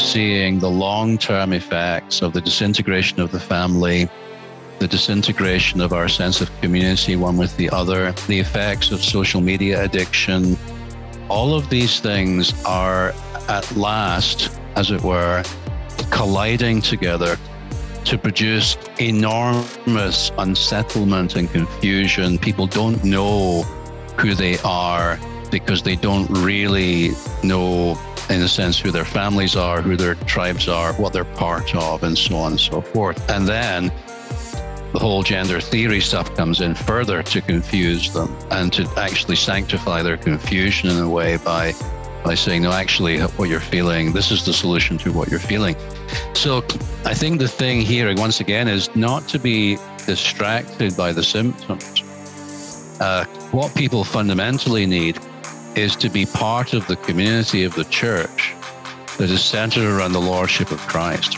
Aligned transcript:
seeing 0.00 0.58
the 0.58 0.70
long 0.70 1.18
term 1.18 1.52
effects 1.52 2.22
of 2.22 2.32
the 2.32 2.40
disintegration 2.40 3.20
of 3.20 3.30
the 3.30 3.40
family, 3.40 4.08
the 4.78 4.88
disintegration 4.88 5.80
of 5.80 5.92
our 5.92 6.08
sense 6.08 6.40
of 6.40 6.50
community 6.60 7.16
one 7.16 7.36
with 7.36 7.56
the 7.56 7.70
other, 7.70 8.12
the 8.26 8.38
effects 8.38 8.90
of 8.90 9.02
social 9.02 9.40
media 9.40 9.84
addiction. 9.84 10.56
All 11.28 11.54
of 11.54 11.68
these 11.70 12.00
things 12.00 12.64
are 12.64 13.12
at 13.48 13.70
last, 13.76 14.58
as 14.76 14.90
it 14.90 15.02
were, 15.02 15.44
colliding 16.10 16.80
together 16.80 17.36
to 18.04 18.16
produce 18.16 18.76
enormous 18.98 20.32
unsettlement 20.38 21.36
and 21.36 21.50
confusion. 21.50 22.38
People 22.38 22.66
don't 22.66 23.02
know 23.04 23.62
who 24.18 24.34
they 24.34 24.58
are 24.58 25.18
because 25.50 25.82
they 25.82 25.96
don't 25.96 26.28
really 26.30 27.10
know, 27.42 27.98
in 28.30 28.42
a 28.42 28.48
sense, 28.48 28.78
who 28.78 28.90
their 28.90 29.04
families 29.04 29.56
are, 29.56 29.82
who 29.82 29.96
their 29.96 30.14
tribes 30.14 30.68
are, 30.68 30.92
what 30.94 31.12
they're 31.12 31.24
part 31.24 31.74
of, 31.74 32.04
and 32.04 32.16
so 32.16 32.36
on 32.36 32.52
and 32.52 32.60
so 32.60 32.80
forth. 32.80 33.28
And 33.28 33.46
then 33.46 33.92
the 34.92 34.98
whole 34.98 35.22
gender 35.22 35.60
theory 35.60 36.00
stuff 36.00 36.34
comes 36.34 36.60
in 36.60 36.74
further 36.74 37.22
to 37.22 37.40
confuse 37.40 38.12
them 38.12 38.36
and 38.50 38.72
to 38.72 38.88
actually 38.96 39.36
sanctify 39.36 40.02
their 40.02 40.16
confusion 40.16 40.90
in 40.90 40.98
a 40.98 41.08
way 41.08 41.36
by 41.38 41.72
by 42.24 42.34
saying 42.34 42.62
no 42.62 42.72
actually 42.72 43.18
what 43.20 43.48
you're 43.48 43.60
feeling 43.60 44.12
this 44.12 44.30
is 44.30 44.44
the 44.44 44.52
solution 44.52 44.98
to 44.98 45.10
what 45.12 45.30
you're 45.30 45.40
feeling 45.40 45.74
so 46.34 46.58
i 47.06 47.14
think 47.14 47.38
the 47.38 47.48
thing 47.48 47.80
here 47.80 48.12
once 48.16 48.40
again 48.40 48.68
is 48.68 48.94
not 48.94 49.26
to 49.26 49.38
be 49.38 49.78
distracted 50.06 50.94
by 50.96 51.12
the 51.12 51.22
symptoms 51.22 52.02
uh, 53.00 53.24
what 53.52 53.74
people 53.74 54.04
fundamentally 54.04 54.84
need 54.84 55.18
is 55.74 55.94
to 55.96 56.08
be 56.08 56.26
part 56.26 56.72
of 56.72 56.86
the 56.88 56.96
community 56.96 57.64
of 57.64 57.74
the 57.74 57.84
church 57.84 58.54
that 59.18 59.30
is 59.30 59.42
centered 59.42 59.84
around 59.84 60.12
the 60.12 60.20
lordship 60.20 60.72
of 60.72 60.78
Christ. 60.80 61.34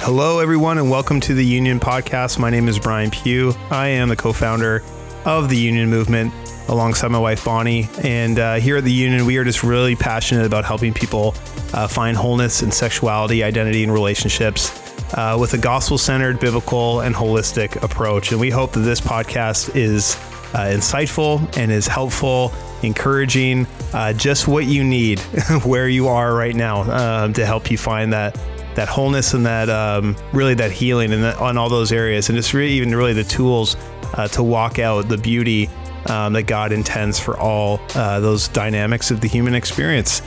Hello, 0.00 0.40
everyone, 0.40 0.78
and 0.78 0.90
welcome 0.90 1.18
to 1.20 1.34
the 1.34 1.44
Union 1.44 1.80
Podcast. 1.80 2.38
My 2.38 2.50
name 2.50 2.68
is 2.68 2.78
Bryan 2.78 3.10
Pugh. 3.10 3.54
I 3.70 3.88
am 3.88 4.10
the 4.10 4.16
co 4.16 4.32
founder 4.32 4.82
of 5.24 5.48
the 5.48 5.56
Union 5.56 5.88
Movement 5.88 6.32
alongside 6.68 7.08
my 7.08 7.18
wife, 7.18 7.44
Bonnie. 7.44 7.88
And 8.02 8.38
uh, 8.38 8.56
here 8.56 8.76
at 8.76 8.84
the 8.84 8.92
Union, 8.92 9.24
we 9.24 9.38
are 9.38 9.44
just 9.44 9.62
really 9.62 9.96
passionate 9.96 10.44
about 10.44 10.66
helping 10.66 10.92
people 10.92 11.34
uh, 11.72 11.88
find 11.88 12.16
wholeness 12.16 12.62
in 12.62 12.70
sexuality, 12.70 13.42
identity, 13.42 13.82
and 13.82 13.92
relationships. 13.92 14.84
Uh, 15.14 15.34
with 15.40 15.54
a 15.54 15.58
gospel 15.58 15.96
centered, 15.96 16.38
biblical, 16.38 17.00
and 17.00 17.14
holistic 17.14 17.82
approach. 17.82 18.30
And 18.30 18.38
we 18.38 18.50
hope 18.50 18.72
that 18.72 18.80
this 18.80 19.00
podcast 19.00 19.74
is 19.74 20.18
insightful 20.56 21.56
and 21.56 21.70
is 21.70 21.86
helpful, 21.86 22.52
encouraging, 22.82 23.66
uh, 23.92 24.12
just 24.12 24.48
what 24.48 24.66
you 24.66 24.84
need 24.84 25.18
where 25.64 25.88
you 25.88 26.08
are 26.08 26.34
right 26.34 26.54
now 26.54 26.82
um, 27.24 27.32
to 27.32 27.44
help 27.44 27.70
you 27.70 27.78
find 27.78 28.12
that 28.12 28.38
that 28.74 28.88
wholeness 28.88 29.34
and 29.34 29.44
that 29.44 29.68
um, 29.68 30.14
really 30.32 30.54
that 30.54 30.70
healing 30.70 31.12
and 31.12 31.24
on 31.24 31.58
all 31.58 31.68
those 31.68 31.90
areas, 31.90 32.28
and 32.28 32.36
just 32.36 32.54
really, 32.54 32.72
even 32.72 32.94
really 32.94 33.12
the 33.12 33.24
tools 33.24 33.76
uh, 34.14 34.28
to 34.28 34.42
walk 34.42 34.78
out 34.78 35.08
the 35.08 35.18
beauty 35.18 35.68
um, 36.06 36.32
that 36.32 36.44
God 36.44 36.72
intends 36.72 37.18
for 37.18 37.36
all 37.38 37.80
uh, 37.94 38.20
those 38.20 38.48
dynamics 38.48 39.10
of 39.10 39.20
the 39.20 39.28
human 39.28 39.54
experience. 39.54 40.22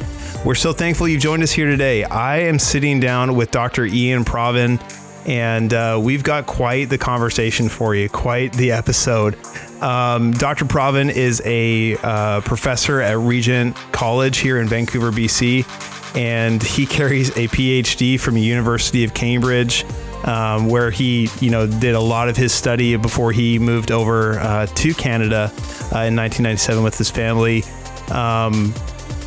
We're 0.45 0.55
so 0.55 0.73
thankful 0.73 1.07
you've 1.07 1.21
joined 1.21 1.43
us 1.43 1.51
here 1.51 1.67
today. 1.67 2.03
I 2.03 2.39
am 2.39 2.59
sitting 2.59 2.99
down 2.99 3.35
with 3.35 3.51
Dr. 3.51 3.85
Iain 3.85 4.25
Provan 4.25 4.79
and 5.25 5.73
uh, 5.73 5.99
we've 6.01 6.23
got 6.23 6.45
quite 6.45 6.89
the 6.89 6.97
conversation 6.97 7.69
for 7.69 7.95
you, 7.95 8.09
quite 8.09 8.53
the 8.53 8.71
episode. 8.71 9.37
Um, 9.81 10.31
Dr. 10.31 10.65
Provan 10.65 11.11
is 11.11 11.41
a 11.45 11.97
uh, 11.97 12.41
professor 12.41 13.01
at 13.01 13.17
Regent 13.17 13.75
College 13.91 14.37
here 14.37 14.59
in 14.59 14.67
Vancouver, 14.67 15.11
BC, 15.11 15.65
and 16.15 16.61
he 16.61 16.85
carries 16.85 17.29
a 17.31 17.47
PhD 17.47 18.19
from 18.19 18.35
the 18.35 18.41
University 18.41 19.03
of 19.03 19.13
Cambridge. 19.13 19.85
Um, 20.23 20.69
where 20.69 20.91
he, 20.91 21.29
you 21.39 21.49
know, 21.49 21.65
did 21.65 21.95
a 21.95 21.99
lot 21.99 22.29
of 22.29 22.37
his 22.37 22.53
study 22.53 22.95
before 22.95 23.31
he 23.31 23.57
moved 23.57 23.89
over 23.89 24.37
uh, 24.37 24.67
to 24.67 24.93
Canada 24.93 25.49
uh, 25.95 26.05
in 26.05 26.15
1997 26.15 26.83
with 26.83 26.95
his 26.95 27.09
family. 27.09 27.63
Um, 28.11 28.71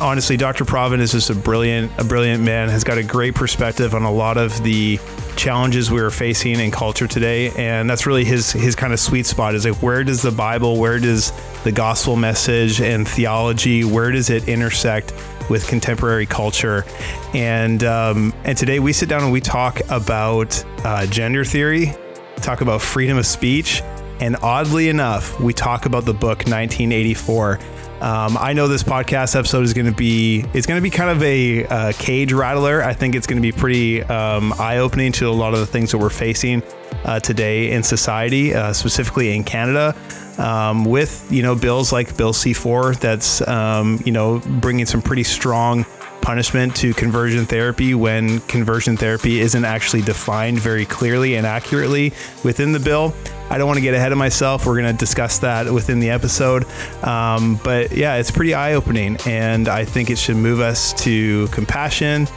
honestly, 0.01 0.37
Dr. 0.37 0.65
Provan 0.65 0.99
is 0.99 1.11
just 1.11 1.29
a 1.29 1.35
brilliant, 1.35 1.91
a 1.97 2.03
brilliant 2.03 2.43
man. 2.43 2.69
Has 2.69 2.83
got 2.83 2.97
a 2.97 3.03
great 3.03 3.35
perspective 3.35 3.93
on 3.93 4.03
a 4.03 4.11
lot 4.11 4.37
of 4.37 4.61
the 4.63 4.99
challenges 5.35 5.91
we 5.91 6.01
are 6.01 6.09
facing 6.09 6.59
in 6.59 6.71
culture 6.71 7.07
today, 7.07 7.51
and 7.51 7.89
that's 7.89 8.05
really 8.05 8.23
his 8.23 8.51
his 8.51 8.75
kind 8.75 8.93
of 8.93 8.99
sweet 8.99 9.25
spot. 9.25 9.55
Is 9.55 9.65
like 9.65 9.81
where 9.81 10.03
does 10.03 10.21
the 10.21 10.31
Bible, 10.31 10.77
where 10.77 10.99
does 10.99 11.31
the 11.63 11.71
gospel 11.71 12.15
message 12.15 12.81
and 12.81 13.07
theology, 13.07 13.83
where 13.83 14.11
does 14.11 14.29
it 14.29 14.47
intersect 14.47 15.13
with 15.49 15.67
contemporary 15.67 16.25
culture? 16.25 16.85
And 17.33 17.83
um, 17.83 18.33
and 18.43 18.57
today 18.57 18.79
we 18.79 18.93
sit 18.93 19.09
down 19.09 19.23
and 19.23 19.31
we 19.31 19.41
talk 19.41 19.81
about 19.89 20.63
uh, 20.83 21.05
gender 21.07 21.45
theory, 21.45 21.93
talk 22.37 22.61
about 22.61 22.81
freedom 22.81 23.17
of 23.17 23.25
speech, 23.25 23.81
and 24.19 24.37
oddly 24.37 24.89
enough, 24.89 25.39
we 25.39 25.53
talk 25.53 25.85
about 25.85 26.05
the 26.05 26.13
book 26.13 26.39
1984 26.47 27.59
um, 28.01 28.37
I 28.37 28.53
know 28.53 28.67
this 28.67 28.83
podcast 28.83 29.35
episode 29.37 29.63
is 29.63 29.73
going 29.73 29.85
to 29.85 29.93
be 29.93 30.43
it's 30.53 30.67
going 30.67 30.77
to 30.77 30.81
be 30.81 30.89
kind 30.89 31.09
of 31.09 31.23
a 31.23 31.65
uh, 31.65 31.93
cage 31.97 32.33
rattler. 32.33 32.83
I 32.83 32.93
think 32.93 33.15
it's 33.15 33.25
going 33.25 33.41
to 33.41 33.41
be 33.41 33.53
pretty 33.53 34.03
um, 34.03 34.53
eye 34.59 34.77
opening 34.77 35.11
to 35.13 35.29
a 35.29 35.31
lot 35.31 35.53
of 35.53 35.59
the 35.61 35.65
things 35.65 35.91
that 35.91 35.97
we're 35.97 36.09
facing 36.09 36.61
uh, 37.05 37.19
today 37.19 37.71
in 37.71 37.83
society, 37.83 38.53
uh, 38.53 38.73
specifically 38.73 39.35
in 39.35 39.43
Canada. 39.43 39.95
Um, 40.37 40.83
with 40.83 41.31
you 41.31 41.41
know 41.41 41.55
bills 41.55 41.93
like 41.93 42.17
Bill 42.17 42.33
C4 42.33 42.99
that's 42.99 43.47
um, 43.47 44.01
you 44.03 44.11
know 44.11 44.41
bringing 44.59 44.85
some 44.85 45.01
pretty 45.01 45.23
strong 45.23 45.85
punishment 46.25 46.75
to 46.75 46.91
conversion 46.95 47.45
therapy 47.45 47.93
when 47.93 48.39
conversion 48.41 48.97
therapy 48.97 49.39
isn't 49.41 49.63
actually 49.63 50.01
defined 50.01 50.57
very 50.57 50.83
clearly 50.83 51.35
and 51.35 51.45
accurately 51.45 52.11
within 52.43 52.71
the 52.71 52.79
bill. 52.79 53.13
I 53.51 53.59
don't 53.59 53.67
want 53.67 53.77
to 53.77 53.81
get 53.81 53.93
ahead 53.93 54.11
of 54.11 54.17
myself. 54.17 54.65
We're 54.65 54.81
going 54.81 54.91
to 54.91 54.99
discuss 54.99 55.37
that 55.39 55.71
within 55.71 55.99
the 55.99 56.09
episode. 56.09 56.65
Um, 57.03 57.59
but 57.63 57.91
yeah, 57.91 58.15
it's 58.15 58.31
pretty 58.31 58.55
eye 58.55 58.73
opening. 58.73 59.17
And 59.27 59.67
I 59.67 59.85
think 59.85 60.09
it 60.09 60.17
should 60.17 60.37
move 60.37 60.61
us 60.61 60.93
to 61.03 61.47
compassion 61.49 62.27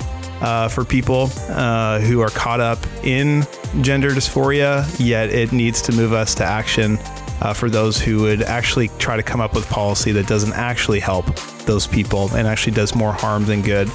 uh, 0.43 0.69
for 0.69 0.85
people 0.85 1.31
uh, 1.49 1.99
who 2.01 2.21
are 2.21 2.29
caught 2.29 2.61
up 2.61 2.79
in 3.05 3.47
gender 3.81 4.11
dysphoria, 4.11 4.85
yet 4.99 5.31
it 5.31 5.53
needs 5.53 5.81
to 5.83 5.93
move 5.93 6.13
us 6.13 6.35
to 6.35 6.45
action 6.45 6.99
uh, 7.41 7.53
for 7.53 7.71
those 7.71 8.01
who 8.01 8.23
would 8.23 8.43
actually 8.43 8.89
try 8.99 9.17
to 9.17 9.23
come 9.23 9.41
up 9.41 9.55
with 9.55 9.69
policy 9.69 10.13
that 10.13 10.27
doesn't 10.27 10.55
actually 10.55 11.01
help 11.01 11.27
those 11.67 11.87
people 11.87 12.35
and 12.35 12.47
actually 12.49 12.73
does 12.73 12.95
more 12.95 13.13
harm 13.13 13.45
than 13.45 13.63
good. 13.63 13.91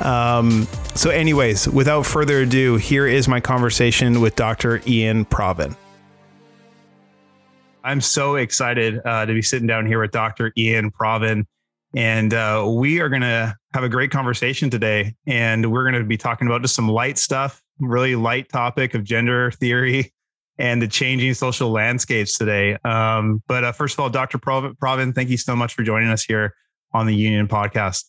Um, 0.00 0.66
so, 0.94 1.10
anyways, 1.10 1.68
without 1.68 2.06
further 2.06 2.40
ado, 2.40 2.76
here 2.76 3.06
is 3.06 3.28
my 3.28 3.40
conversation 3.40 4.20
with 4.20 4.36
Dr. 4.36 4.80
Iain 4.86 5.24
Provan. 5.24 5.76
I'm 7.84 8.00
so 8.00 8.36
excited 8.36 9.00
uh, 9.04 9.26
to 9.26 9.32
be 9.32 9.42
sitting 9.42 9.66
down 9.66 9.86
here 9.86 10.00
with 10.00 10.10
Dr. 10.10 10.52
Iain 10.58 10.90
Provan. 10.90 11.46
And 11.94 12.34
uh, 12.34 12.66
we 12.68 13.00
are 13.00 13.08
going 13.08 13.22
to 13.22 13.56
have 13.72 13.82
a 13.82 13.88
great 13.88 14.10
conversation 14.10 14.68
today. 14.68 15.14
And 15.26 15.72
we're 15.72 15.84
going 15.90 16.00
to 16.00 16.04
be 16.04 16.18
talking 16.18 16.46
about 16.46 16.62
just 16.62 16.74
some 16.74 16.88
light 16.88 17.16
stuff, 17.16 17.62
really 17.80 18.14
light 18.14 18.50
topic 18.50 18.94
of 18.94 19.04
gender 19.04 19.50
theory 19.52 20.12
and 20.58 20.82
the 20.82 20.88
changing 20.88 21.34
social 21.34 21.70
landscapes 21.70 22.36
today. 22.36 22.76
Um, 22.84 23.42
but 23.46 23.64
uh, 23.64 23.72
first 23.72 23.94
of 23.94 24.00
all, 24.00 24.10
Dr. 24.10 24.38
Provan, 24.38 25.14
thank 25.14 25.28
you 25.28 25.36
so 25.36 25.54
much 25.54 25.74
for 25.74 25.82
joining 25.82 26.08
us 26.08 26.24
here 26.24 26.54
on 26.92 27.06
the 27.06 27.14
Union 27.14 27.46
podcast. 27.46 28.04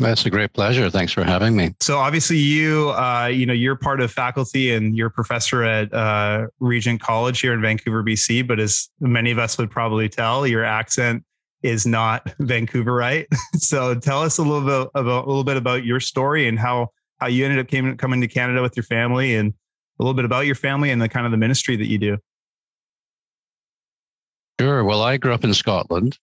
That's 0.00 0.24
a 0.26 0.30
great 0.30 0.52
pleasure. 0.52 0.90
Thanks 0.90 1.12
for 1.12 1.24
having 1.24 1.56
me. 1.56 1.74
So 1.80 1.98
obviously 1.98 2.38
you, 2.38 2.90
uh, 2.90 3.26
you 3.26 3.46
know, 3.46 3.52
you're 3.52 3.76
part 3.76 4.00
of 4.00 4.12
faculty 4.12 4.72
and 4.72 4.96
you're 4.96 5.08
a 5.08 5.10
professor 5.10 5.64
at 5.64 5.92
uh, 5.92 6.46
Regent 6.60 7.00
College 7.00 7.40
here 7.40 7.52
in 7.52 7.60
Vancouver, 7.60 8.04
BC. 8.04 8.46
But 8.46 8.60
as 8.60 8.88
many 9.00 9.30
of 9.30 9.38
us 9.38 9.58
would 9.58 9.70
probably 9.70 10.08
tell, 10.08 10.46
your 10.46 10.64
accent 10.64 11.24
is 11.62 11.86
not 11.86 12.24
Vancouverite. 12.40 13.26
so 13.54 13.94
tell 13.94 14.22
us 14.22 14.38
a 14.38 14.42
little 14.42 14.60
bit 14.66 14.90
about 14.94 15.24
a 15.24 15.28
little 15.28 15.44
bit 15.44 15.56
about 15.56 15.84
your 15.84 16.00
story 16.00 16.46
and 16.46 16.58
how 16.58 16.88
how 17.18 17.26
you 17.26 17.44
ended 17.44 17.58
up 17.58 17.66
came, 17.66 17.96
coming 17.96 18.20
to 18.20 18.28
Canada 18.28 18.62
with 18.62 18.76
your 18.76 18.84
family 18.84 19.34
and 19.34 19.52
a 19.98 20.02
little 20.02 20.14
bit 20.14 20.24
about 20.24 20.46
your 20.46 20.54
family 20.54 20.90
and 20.90 21.00
the 21.00 21.08
kind 21.08 21.26
of 21.26 21.32
the 21.32 21.38
ministry 21.38 21.76
that 21.76 21.86
you 21.86 21.98
do. 21.98 22.18
Sure. 24.60 24.84
Well, 24.84 25.02
I 25.02 25.16
grew 25.16 25.32
up 25.32 25.44
in 25.44 25.54
Scotland. 25.54 26.18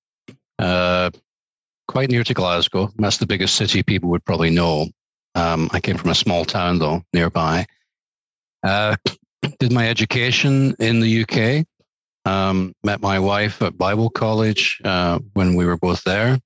Uh, 0.60 1.10
quite 1.88 2.10
near 2.10 2.24
to 2.24 2.34
Glasgow. 2.34 2.92
That's 2.98 3.18
the 3.18 3.28
biggest 3.28 3.56
city 3.56 3.84
people 3.84 4.10
would 4.10 4.26
probably 4.26 4.50
know. 4.50 4.88
Um, 5.36 5.70
I 5.74 5.80
came 5.80 5.98
from 5.98 6.10
a 6.10 6.16
small 6.16 6.46
town, 6.46 6.80
though, 6.80 7.02
nearby. 7.14 7.66
Uh, 8.64 8.96
did 9.60 9.72
my 9.72 9.90
education 9.90 10.76
in 10.80 11.00
the 11.00 11.24
UK. 11.24 11.66
Um, 12.26 12.74
met 12.84 13.02
my 13.02 13.20
wife 13.20 13.62
at 13.62 13.78
Bible 13.78 14.10
College 14.10 14.82
uh, 14.84 15.20
when 15.34 15.56
we 15.56 15.66
were 15.66 15.78
both 15.78 16.04
there. 16.04 16.40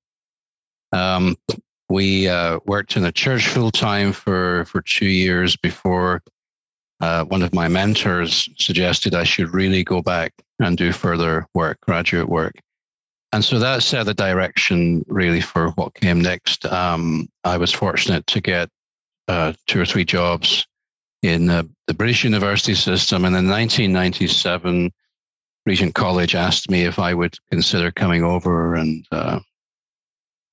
Um, 0.91 1.37
we 1.87 2.27
uh, 2.27 2.59
worked 2.65 2.97
in 2.97 3.05
a 3.05 3.11
church 3.11 3.47
full 3.47 3.71
time 3.71 4.11
for, 4.11 4.65
for 4.65 4.81
two 4.81 5.07
years 5.07 5.55
before 5.55 6.21
uh, 7.01 7.23
one 7.25 7.41
of 7.41 7.53
my 7.53 7.67
mentors 7.67 8.49
suggested 8.57 9.15
I 9.15 9.23
should 9.23 9.53
really 9.53 9.83
go 9.83 10.01
back 10.01 10.33
and 10.59 10.77
do 10.77 10.91
further 10.91 11.47
work, 11.53 11.79
graduate 11.81 12.29
work 12.29 12.55
and 13.31 13.45
so 13.45 13.59
that 13.59 13.83
set 13.83 14.05
the 14.05 14.13
direction 14.13 15.05
really 15.07 15.41
for 15.41 15.69
what 15.71 15.93
came 15.93 16.21
next. 16.21 16.65
Um, 16.65 17.29
I 17.43 17.57
was 17.57 17.71
fortunate 17.71 18.25
to 18.27 18.41
get 18.41 18.69
uh, 19.27 19.53
two 19.67 19.79
or 19.79 19.85
three 19.85 20.05
jobs 20.05 20.65
in 21.21 21.49
uh, 21.49 21.63
the 21.85 21.93
British 21.93 22.23
university 22.23 22.73
system. 22.73 23.25
And 23.25 23.35
in 23.35 23.47
1997, 23.47 24.91
Regent 25.65 25.93
College 25.93 26.33
asked 26.33 26.71
me 26.71 26.85
if 26.85 26.97
I 26.97 27.13
would 27.13 27.37
consider 27.51 27.91
coming 27.91 28.23
over 28.23 28.73
and 28.73 29.05
uh, 29.11 29.39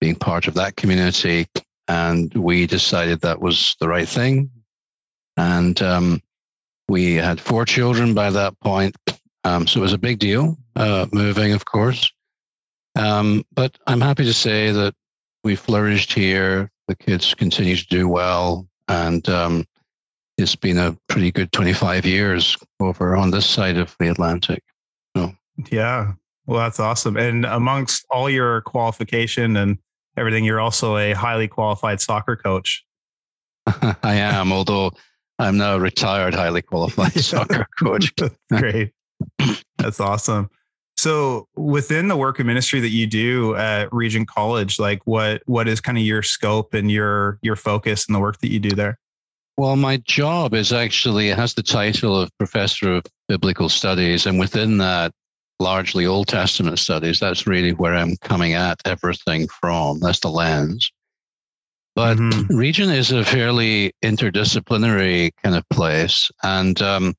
being 0.01 0.17
part 0.17 0.47
of 0.47 0.55
that 0.55 0.77
community. 0.77 1.47
And 1.89 2.35
we 2.35 2.67
decided 2.67 3.21
that 3.21 3.41
was 3.41 3.75
the 3.81 3.89
right 3.89 4.09
thing. 4.09 4.51
And 5.39 5.81
um, 5.81 6.21
we 6.89 7.15
had 7.15 7.41
four 7.41 7.65
children 7.65 8.15
by 8.15 8.31
that 8.31 8.59
point. 8.61 8.97
Um, 9.45 9.67
so 9.67 9.81
it 9.81 9.83
was 9.83 9.93
a 9.93 9.99
big 9.99 10.19
deal, 10.19 10.57
uh, 10.75 11.07
moving, 11.13 11.53
of 11.53 11.65
course. 11.65 12.13
Um, 12.97 13.45
but 13.53 13.77
I'm 13.87 14.01
happy 14.01 14.25
to 14.25 14.33
say 14.33 14.73
that 14.73 14.95
we 15.45 15.55
flourished 15.55 16.13
here. 16.13 16.71
The 16.89 16.97
kids 16.97 17.35
continue 17.35 17.77
to 17.77 17.87
do 17.87 18.09
well. 18.09 18.67
And 18.89 19.29
um, 19.29 19.67
it's 20.39 20.57
been 20.57 20.79
a 20.79 20.97
pretty 21.09 21.31
good 21.31 21.53
25 21.53 22.07
years 22.07 22.57
over 22.81 23.17
on 23.17 23.31
this 23.31 23.47
side 23.47 23.77
of 23.77 23.95
the 23.99 24.09
Atlantic. 24.09 24.63
So. 25.17 25.33
Yeah. 25.71 26.13
Well, 26.47 26.61
that's 26.61 26.81
awesome. 26.81 27.17
And 27.17 27.45
amongst 27.45 28.07
all 28.11 28.31
your 28.31 28.61
qualification 28.63 29.57
and 29.57 29.79
everything, 30.17 30.45
you're 30.45 30.61
also 30.61 30.97
a 30.97 31.13
highly 31.13 31.49
qualified 31.49 32.01
soccer 32.01 32.37
coach. 32.37 32.85
I 34.03 34.15
am, 34.15 34.53
although 34.53 34.93
I'm 35.39 35.57
now 35.57 35.77
a 35.77 35.81
retired, 35.81 36.35
highly 36.35 36.63
qualified 36.63 37.13
soccer 37.15 37.67
coach. 37.79 38.13
Great. 38.53 38.93
That's 39.79 40.01
awesome. 40.01 40.51
So 40.97 41.47
within 41.57 42.09
the 42.09 42.17
work 42.17 42.41
of 42.41 42.47
ministry 42.47 42.81
that 42.81 42.89
you 42.89 43.07
do 43.07 43.55
at 43.55 43.93
Regent 43.93 44.29
College, 44.29 44.79
like 44.79 45.01
what 45.05 45.43
what 45.47 45.69
is 45.69 45.81
kind 45.81 45.99
of 45.99 46.05
your 46.05 46.23
scope 46.23 46.73
and 46.73 46.91
your 46.91 47.39
your 47.43 47.57
focus 47.57 48.07
and 48.07 48.15
the 48.15 48.21
work 48.21 48.39
that 48.41 48.51
you 48.51 48.59
do 48.59 48.71
there? 48.71 48.99
Well, 49.59 49.77
my 49.77 49.99
job 49.99 50.55
is 50.55 50.73
actually 50.73 51.29
it 51.29 51.39
has 51.39 51.55
the 51.55 51.63
title 51.63 52.19
of 52.19 52.31
professor 52.39 52.95
of 52.95 53.05
biblical 53.29 53.69
studies, 53.69 54.25
and 54.25 54.39
within 54.39 54.79
that, 54.79 55.13
largely 55.61 56.07
Old 56.07 56.29
Testament 56.29 56.79
studies. 56.79 57.21
That's 57.21 57.47
really 57.47 57.73
where 57.73 57.95
I'm 57.95 58.17
coming 58.23 58.55
at 58.55 58.81
everything 58.87 59.49
from. 59.49 60.01
That's 60.01 60.21
the 60.21 60.29
lens. 60.29 60.91
But 61.97 62.19
mm-hmm. 62.19 62.55
Regent 62.55 62.93
is 62.93 63.11
a 63.11 63.25
fairly 63.25 63.95
interdisciplinary 64.05 65.31
kind 65.43 65.57
of 65.57 65.67
place, 65.71 66.31
and 66.43 66.81
um, 66.83 67.15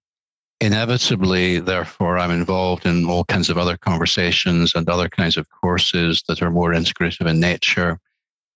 inevitably, 0.62 1.59
therefore, 1.59 2.19
I'm 2.19 2.29
involved 2.29 2.85
in 2.85 3.09
all 3.09 3.25
kinds 3.25 3.50
of 3.50 3.57
other 3.57 3.75
conversations 3.75 4.75
and 4.75 4.88
other 4.88 5.09
kinds 5.09 5.35
of 5.35 5.50
courses 5.50 6.24
that 6.27 6.44
are 6.44 6.51
more 6.51 6.74
integrative 6.74 7.25
in 7.25 7.39
nature. 7.39 8.00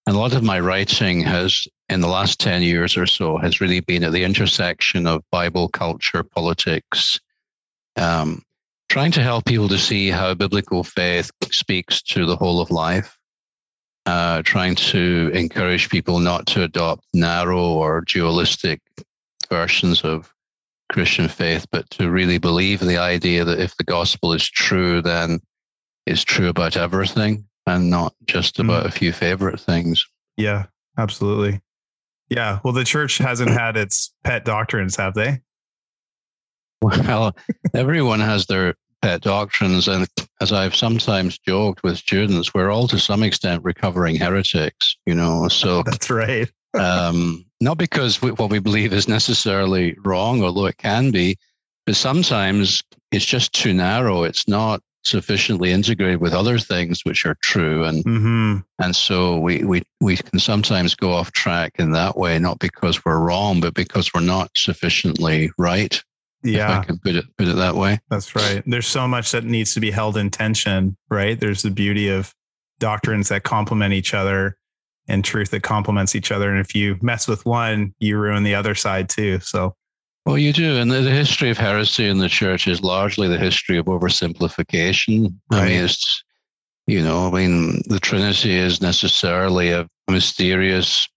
And 0.05 0.15
a 0.15 0.19
lot 0.19 0.35
of 0.35 0.43
my 0.43 0.59
writing 0.59 1.21
has, 1.21 1.67
in 1.89 2.01
the 2.01 2.07
last 2.07 2.39
10 2.39 2.61
years 2.61 2.95
or 2.95 3.07
so, 3.07 3.37
has 3.37 3.59
really 3.59 3.79
been 3.79 4.03
at 4.03 4.11
the 4.11 4.23
intersection 4.23 5.07
of 5.07 5.23
Bible, 5.31 5.69
culture, 5.69 6.21
politics, 6.21 7.19
um, 7.95 8.43
trying 8.89 9.11
to 9.13 9.23
help 9.23 9.45
people 9.45 9.69
to 9.69 9.77
see 9.79 10.09
how 10.09 10.35
biblical 10.35 10.83
faith 10.83 11.31
speaks 11.49 11.99
to 12.03 12.27
the 12.27 12.35
whole 12.35 12.61
of 12.61 12.69
life, 12.69 13.17
uh, 14.05 14.41
trying 14.43 14.75
to 14.75 15.31
encourage 15.33 15.89
people 15.89 16.19
not 16.19 16.45
to 16.47 16.63
adopt 16.63 17.05
narrow 17.13 17.63
or 17.63 18.01
dualistic 18.01 18.81
versions 19.49 20.03
of 20.03 20.33
Christian 20.91 21.27
faith, 21.27 21.65
but 21.71 21.89
to 21.91 22.09
really 22.09 22.37
believe 22.37 22.79
the 22.79 22.97
idea 22.97 23.45
that 23.45 23.59
if 23.59 23.75
the 23.77 23.83
gospel 23.83 24.33
is 24.33 24.47
true, 24.47 25.01
then 25.01 25.39
it's 26.05 26.23
true 26.23 26.49
about 26.49 26.75
everything 26.75 27.45
and 27.67 27.89
not 27.89 28.13
just 28.25 28.57
hmm. 28.57 28.63
about 28.63 28.85
mm. 28.85 28.87
a 28.87 28.91
few 28.91 29.13
favorite 29.13 29.59
things. 29.59 30.05
Yeah, 30.37 30.65
absolutely. 30.97 31.61
Yeah. 32.29 32.59
Well, 32.63 32.73
the 32.73 32.83
church 32.83 33.17
hasn't 33.17 33.51
had 33.51 33.77
its 33.77 34.13
pet 34.23 34.45
doctrines, 34.45 34.95
have 34.95 35.13
they? 35.13 35.41
Well, 36.81 37.35
everyone 37.75 38.21
has 38.21 38.47
their 38.47 38.73
pet 39.01 39.21
doctrines. 39.21 39.87
And 39.87 40.07
as 40.39 40.51
I've 40.51 40.75
sometimes 40.75 41.37
joked 41.39 41.83
with 41.83 41.97
students, 41.97 42.53
we're 42.53 42.69
all 42.69 42.87
to 42.87 42.99
some 42.99 43.23
extent 43.23 43.63
recovering 43.63 44.15
heretics, 44.15 44.95
you 45.05 45.15
know. 45.15 45.47
So 45.47 45.83
that's 45.85 46.09
right. 46.09 46.49
um, 46.73 47.45
not 47.59 47.77
because 47.77 48.21
we, 48.21 48.31
what 48.31 48.49
we 48.49 48.59
believe 48.59 48.93
is 48.93 49.07
necessarily 49.07 49.95
wrong, 50.03 50.43
although 50.43 50.67
it 50.67 50.77
can 50.77 51.11
be, 51.11 51.37
but 51.85 51.95
sometimes 51.95 52.83
it's 53.11 53.25
just 53.25 53.53
too 53.53 53.73
narrow. 53.73 54.23
It's 54.23 54.47
not 54.47 54.81
sufficiently 55.03 55.71
integrated 55.71 56.21
with 56.21 56.33
other 56.33 56.59
things 56.59 57.01
which 57.03 57.25
are 57.25 57.35
true, 57.41 57.83
and 57.85 58.03
mm-hmm. 58.05 58.57
and 58.79 58.95
so 58.95 59.39
we 59.39 59.63
we 59.63 59.81
we 59.99 60.15
can 60.15 60.39
sometimes 60.39 60.95
go 60.95 61.11
off 61.11 61.31
track 61.31 61.73
in 61.79 61.91
that 61.91 62.17
way, 62.17 62.37
not 62.39 62.59
because 62.59 63.03
we're 63.03 63.19
wrong, 63.19 63.59
but 63.59 63.73
because 63.73 64.13
we're 64.13 64.21
not 64.21 64.51
sufficiently 64.55 65.51
right. 65.57 66.01
Yeah, 66.43 66.79
I 66.79 66.83
can 66.83 66.97
put 66.97 67.15
it 67.15 67.25
put 67.37 67.47
it 67.47 67.55
that 67.55 67.75
way. 67.75 67.99
That's 68.09 68.35
right. 68.35 68.63
There's 68.65 68.87
so 68.87 69.07
much 69.07 69.31
that 69.31 69.43
needs 69.43 69.73
to 69.75 69.79
be 69.79 69.91
held 69.91 70.17
in 70.17 70.29
tension, 70.29 70.97
right? 71.09 71.39
There's 71.39 71.61
the 71.61 71.71
beauty 71.71 72.09
of 72.09 72.33
doctrines 72.79 73.29
that 73.29 73.43
complement 73.43 73.93
each 73.93 74.13
other 74.13 74.57
and 75.07 75.23
truth 75.23 75.51
that 75.51 75.61
complements 75.61 76.15
each 76.15 76.31
other. 76.31 76.49
And 76.49 76.59
if 76.59 76.73
you 76.73 76.97
mess 77.01 77.27
with 77.27 77.45
one, 77.45 77.93
you 77.99 78.17
ruin 78.17 78.43
the 78.43 78.55
other 78.55 78.75
side 78.75 79.09
too. 79.09 79.39
So, 79.41 79.75
well, 80.25 80.37
you 80.37 80.53
do. 80.53 80.77
And 80.77 80.91
the, 80.91 81.01
the 81.01 81.11
history 81.11 81.49
of 81.49 81.57
heresy 81.57 82.07
in 82.07 82.17
the 82.17 82.29
church 82.29 82.67
is 82.67 82.81
largely 82.81 83.27
the 83.27 83.37
history 83.37 83.77
of 83.77 83.85
oversimplification. 83.85 85.33
Right. 85.51 85.61
I 85.61 85.65
mean, 85.65 85.83
it's, 85.83 86.23
you 86.87 87.01
know, 87.01 87.27
I 87.27 87.31
mean, 87.31 87.81
the 87.87 87.99
Trinity 87.99 88.55
is 88.55 88.81
necessarily 88.81 89.71
a 89.71 89.87
mysterious 90.09 91.07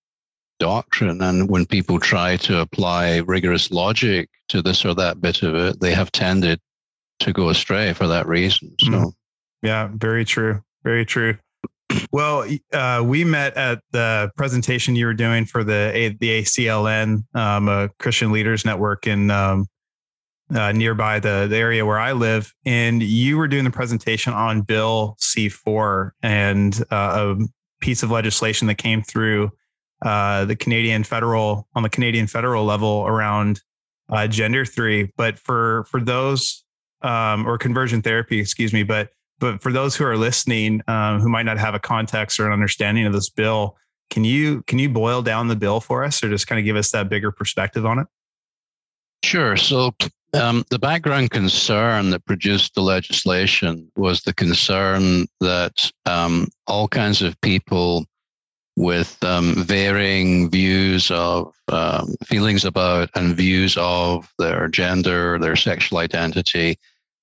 doctrine. 0.59 1.21
And 1.23 1.49
when 1.49 1.67
people 1.67 1.99
try 1.99 2.37
to 2.39 2.61
apply 2.61 3.19
rigorous 3.19 3.71
logic 3.71 4.29
to 4.49 4.62
this 4.62 4.85
or 4.85 4.95
that 4.95 5.21
bit 5.21 5.43
of 5.43 5.55
it, 5.55 5.81
they 5.81 5.93
have 5.95 6.12
tended 6.12 6.61
to 7.21 7.33
go 7.33 7.49
astray 7.49 7.93
for 7.93 8.06
that 8.06 8.27
reason. 8.27 8.75
So, 8.81 8.91
mm. 8.91 9.12
yeah, 9.62 9.89
very 9.93 10.25
true. 10.25 10.62
Very 10.83 11.06
true. 11.06 11.37
Well, 12.12 12.45
uh, 12.73 13.03
we 13.05 13.25
met 13.25 13.56
at 13.56 13.81
the 13.93 14.31
presentation 14.37 14.97
you 14.97 15.06
were 15.06 15.15
doing 15.15 15.45
for 15.45 15.62
the 15.65 16.17
the 16.19 16.43
ACLN, 16.43 17.25
um, 17.35 17.69
a 17.69 17.89
Christian 17.99 18.33
Leaders 18.33 18.65
Network 18.65 19.06
in 19.06 19.31
um, 19.31 19.67
uh, 20.55 20.73
nearby 20.73 21.21
the, 21.21 21.47
the 21.49 21.56
area 21.56 21.87
where 21.87 21.99
I 21.99 22.12
live, 22.12 22.53
and 22.65 23.03
you 23.03 23.39
were 23.39 23.49
doing 23.49 23.65
the 23.65 23.71
presentation 23.71 24.33
on 24.33 24.63
Bill 24.63 25.17
C 25.19 25.49
four 25.49 26.15
and 26.23 26.82
uh, 26.91 27.37
a 27.39 27.44
piece 27.81 28.03
of 28.03 28.11
legislation 28.11 28.67
that 28.69 28.77
came 28.77 29.03
through 29.03 29.51
uh, 30.05 30.44
the 30.44 30.55
Canadian 30.55 31.03
federal 31.03 31.67
on 31.75 31.82
the 31.82 31.89
Canadian 31.89 32.27
federal 32.27 32.65
level 32.65 33.05
around 33.06 33.61
uh, 34.11 34.27
gender 34.27 34.65
theory. 34.65 35.13
But 35.17 35.39
for 35.39 35.84
for 35.91 36.01
those 36.01 36.63
um, 37.03 37.46
or 37.46 37.58
conversion 37.58 38.03
therapy, 38.03 38.39
excuse 38.39 38.73
me, 38.73 38.82
but 38.82 39.11
but 39.41 39.63
for 39.63 39.73
those 39.73 39.96
who 39.96 40.05
are 40.05 40.17
listening 40.17 40.82
um, 40.89 41.20
who 41.20 41.29
might 41.29 41.44
not 41.44 41.58
have 41.58 41.75
a 41.75 41.81
context 41.81 42.39
or 42.39 42.46
an 42.46 42.53
understanding 42.53 43.06
of 43.06 43.13
this 43.13 43.31
bill, 43.31 43.77
can 44.11 44.25
you 44.25 44.63
can 44.63 44.79
you 44.79 44.89
boil 44.89 45.23
down 45.23 45.49
the 45.49 45.56
bill 45.56 45.81
for 45.81 46.05
us, 46.05 46.23
or 46.23 46.29
just 46.29 46.46
kind 46.46 46.58
of 46.58 46.65
give 46.65 46.77
us 46.77 46.91
that 46.93 47.08
bigger 47.08 47.32
perspective 47.32 47.87
on 47.87 47.99
it? 47.99 48.06
Sure. 49.25 49.56
So 49.56 49.94
um, 50.34 50.65
the 50.70 50.79
background 50.79 51.31
concern 51.31 52.11
that 52.11 52.25
produced 52.27 52.75
the 52.75 52.82
legislation 52.82 53.91
was 53.96 54.20
the 54.23 54.34
concern 54.34 55.27
that 55.41 55.91
um, 56.05 56.49
all 56.67 56.89
kinds 56.89 57.23
of 57.23 57.41
people 57.41 58.05
with 58.77 59.23
um, 59.23 59.55
varying 59.65 60.51
views 60.51 61.11
of 61.11 61.55
um, 61.69 62.15
feelings 62.25 62.65
about 62.65 63.09
and 63.15 63.37
views 63.37 63.77
of 63.79 64.33
their 64.39 64.69
gender, 64.69 65.39
their 65.39 65.57
sexual 65.57 65.99
identity, 65.99 66.77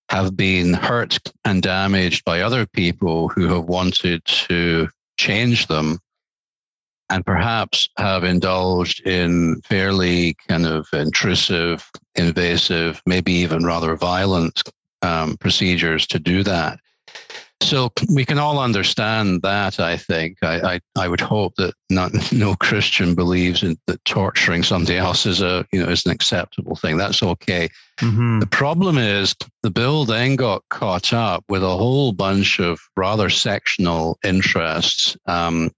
have 0.10 0.36
been 0.36 0.74
hurt 0.74 1.18
and 1.46 1.62
damaged 1.62 2.24
by 2.26 2.42
other 2.42 2.66
people 2.66 3.30
who 3.30 3.48
have 3.48 3.66
wanted 3.66 4.24
to 4.26 4.88
change 5.18 5.68
them 5.68 6.00
and 7.10 7.26
perhaps 7.26 7.90
have 7.98 8.24
indulged 8.24 9.06
in 9.06 9.62
fairly 9.62 10.34
kind 10.48 10.66
of 10.66 10.88
intrusive, 10.94 11.90
invasive, 12.16 13.02
maybe 13.06 13.34
even 13.34 13.66
rather 13.66 13.98
violent 13.98 14.64
um, 15.02 15.36
procedures 15.38 16.08
to 16.08 16.20
do 16.20 16.42
that. 16.44 16.80
So 17.62 17.92
we 18.14 18.26
can 18.26 18.40
all 18.40 18.60
understand 18.60 19.42
that. 19.44 19.80
I 19.80 19.96
think 19.96 20.38
I, 20.42 20.74
I, 20.74 20.80
I 20.98 21.08
would 21.08 21.22
hope 21.22 21.56
that 21.56 21.74
not, 21.90 22.12
no 22.32 22.56
Christian 22.56 23.16
believes 23.16 23.64
in 23.64 23.78
that 23.88 24.04
torturing 24.06 24.64
somebody 24.64 24.98
else 24.98 25.26
is 25.26 25.42
a 25.42 25.66
you 25.72 25.82
know 25.82 25.90
is 25.90 26.06
an 26.06 26.12
acceptable 26.12 26.76
thing. 26.76 26.98
That's 26.98 27.24
okay. 27.24 27.70
Mm-hmm. 28.00 28.40
The 28.40 28.48
problem 28.48 28.98
is 28.98 29.36
the 29.64 29.70
bill 29.70 30.06
then 30.06 30.36
got 30.36 30.64
caught 30.70 31.14
up 31.14 31.44
with 31.50 31.64
a 31.64 31.78
whole 31.78 32.14
bunch 32.14 32.60
of 32.60 32.80
rather 32.98 33.30
sectional 33.30 34.18
interests. 34.24 35.16
Um, 35.28 35.72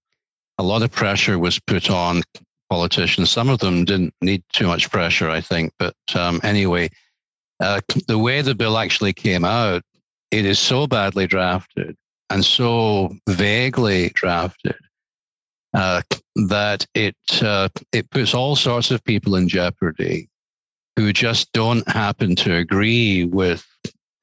a 0.58 0.64
lot 0.64 0.84
of 0.84 0.92
pressure 0.92 1.38
was 1.40 1.60
put 1.60 1.90
on 1.90 2.24
politicians. 2.70 3.30
Some 3.30 3.50
of 3.50 3.60
them 3.60 3.86
didn't 3.86 4.14
need 4.22 4.44
too 4.54 4.68
much 4.68 4.90
pressure, 4.90 5.30
I 5.30 5.42
think. 5.42 5.74
But 5.78 5.96
um, 6.16 6.40
anyway, 6.44 6.90
uh, 7.60 7.82
the 8.08 8.18
way 8.18 8.42
the 8.42 8.56
bill 8.56 8.78
actually 8.78 9.14
came 9.14 9.46
out 9.46 9.84
it 10.34 10.48
is 10.48 10.58
so 10.58 10.88
badly 10.88 11.28
drafted 11.28 11.96
and 12.32 12.44
so 12.44 13.16
vaguely 13.30 14.10
drafted 14.16 14.76
uh, 15.76 16.02
that 16.48 16.88
it 16.96 17.16
uh, 17.44 17.70
it 17.92 18.10
puts 18.10 18.34
all 18.34 18.56
sorts 18.56 18.90
of 18.90 19.04
people 19.04 19.36
in 19.36 19.48
jeopardy 19.48 20.28
who 20.96 21.14
just 21.14 21.52
don't 21.54 21.88
happen 21.88 22.36
to 22.36 22.56
agree 22.56 23.26
with 23.26 23.64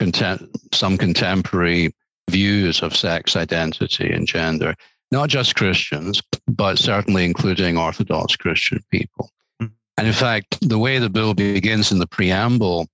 contem- 0.02 0.48
some 0.74 0.98
contemporary 0.98 1.94
views 2.28 2.82
of 2.82 2.96
sex 2.96 3.36
identity 3.36 4.12
and 4.12 4.26
gender. 4.26 4.74
Not 5.12 5.28
just 5.28 5.54
Christians, 5.54 6.20
but 6.48 6.78
certainly 6.78 7.24
including 7.24 7.76
Orthodox 7.76 8.34
Christian 8.34 8.80
people. 8.90 9.30
Mm-hmm. 9.62 9.72
And 9.96 10.06
in 10.08 10.12
fact, 10.12 10.58
the 10.60 10.78
way 10.78 10.98
the 10.98 11.10
bill 11.10 11.34
begins 11.34 11.92
in 11.92 11.98
the 11.98 12.06
preamble 12.06 12.88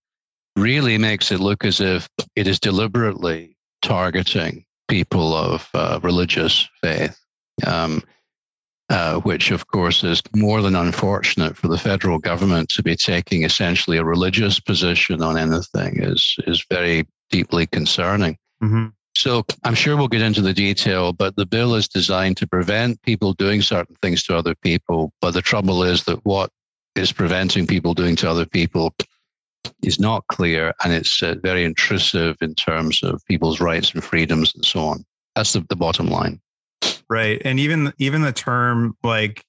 really 0.56 0.98
makes 0.98 1.30
it 1.30 1.40
look 1.40 1.64
as 1.64 1.80
if 1.80 2.08
it 2.34 2.46
is 2.46 2.58
deliberately 2.58 3.56
targeting 3.82 4.64
people 4.88 5.34
of 5.34 5.68
uh, 5.74 6.00
religious 6.02 6.68
faith. 6.82 7.18
Um, 7.66 8.02
uh, 8.88 9.18
which 9.20 9.50
of 9.50 9.66
course 9.66 10.04
is 10.04 10.22
more 10.36 10.62
than 10.62 10.76
unfortunate 10.76 11.56
for 11.56 11.66
the 11.66 11.78
federal 11.78 12.20
government 12.20 12.68
to 12.68 12.84
be 12.84 12.94
taking 12.94 13.42
essentially 13.42 13.96
a 13.96 14.04
religious 14.04 14.60
position 14.60 15.22
on 15.22 15.36
anything 15.36 16.00
is 16.00 16.36
is 16.46 16.64
very 16.70 17.04
deeply 17.30 17.66
concerning. 17.66 18.38
Mm-hmm. 18.62 18.86
So 19.16 19.44
I'm 19.64 19.74
sure 19.74 19.96
we'll 19.96 20.08
get 20.08 20.22
into 20.22 20.40
the 20.40 20.52
detail, 20.52 21.12
but 21.12 21.34
the 21.34 21.46
bill 21.46 21.74
is 21.74 21.88
designed 21.88 22.36
to 22.36 22.46
prevent 22.46 23.02
people 23.02 23.32
doing 23.32 23.60
certain 23.62 23.96
things 24.02 24.22
to 24.24 24.36
other 24.36 24.54
people. 24.54 25.12
But 25.20 25.32
the 25.32 25.42
trouble 25.42 25.82
is 25.82 26.04
that 26.04 26.24
what 26.24 26.50
is 26.94 27.12
preventing 27.12 27.66
people 27.66 27.94
doing 27.94 28.14
to 28.16 28.30
other 28.30 28.46
people 28.46 28.94
is 29.82 29.98
not 29.98 30.26
clear, 30.28 30.72
and 30.82 30.92
it's 30.92 31.22
uh, 31.22 31.36
very 31.42 31.64
intrusive 31.64 32.36
in 32.40 32.54
terms 32.54 33.02
of 33.02 33.24
people's 33.26 33.60
rights 33.60 33.92
and 33.92 34.02
freedoms 34.02 34.54
and 34.54 34.64
so 34.64 34.80
on. 34.80 35.04
That's 35.34 35.52
the, 35.52 35.64
the 35.68 35.76
bottom 35.76 36.08
line. 36.08 36.40
Right. 37.08 37.40
And 37.44 37.60
even 37.60 37.92
even 37.98 38.22
the 38.22 38.32
term 38.32 38.96
like 39.02 39.44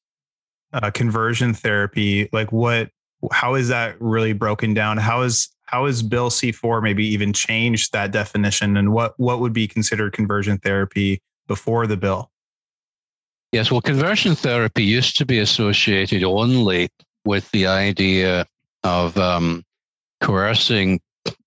uh, 0.74 0.92
conversion 0.92 1.54
therapy, 1.54 2.30
like 2.32 2.52
what 2.52 2.90
how 3.32 3.56
is 3.56 3.70
that 3.70 4.00
really 4.00 4.34
broken 4.34 4.74
down? 4.74 4.98
How 4.98 5.22
is 5.22 5.50
how 5.66 5.86
is 5.86 6.04
Bill 6.04 6.30
C4 6.30 6.82
maybe 6.82 7.06
even 7.08 7.34
changed 7.34 7.94
that 7.94 8.12
definition 8.12 8.78
and 8.78 8.94
what 8.94 9.14
what 9.18 9.40
would 9.40 9.54
be 9.54 9.68
considered 9.68 10.14
conversion 10.14 10.58
therapy 10.60 11.22
before 11.48 11.88
the 11.88 11.98
bill? 11.98 12.30
Yes, 13.52 13.72
well, 13.72 13.82
conversion 13.82 14.36
therapy 14.36 14.84
used 14.84 15.18
to 15.18 15.26
be 15.26 15.40
associated 15.40 16.24
only 16.24 16.90
with 17.26 17.50
the 17.52 17.66
idea 17.66 18.46
of 18.84 19.18
um, 19.18 19.64
coercing 20.22 21.00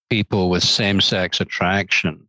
people 0.08 0.50
with 0.50 0.62
same 0.62 1.00
sex 1.00 1.40
attraction 1.40 2.28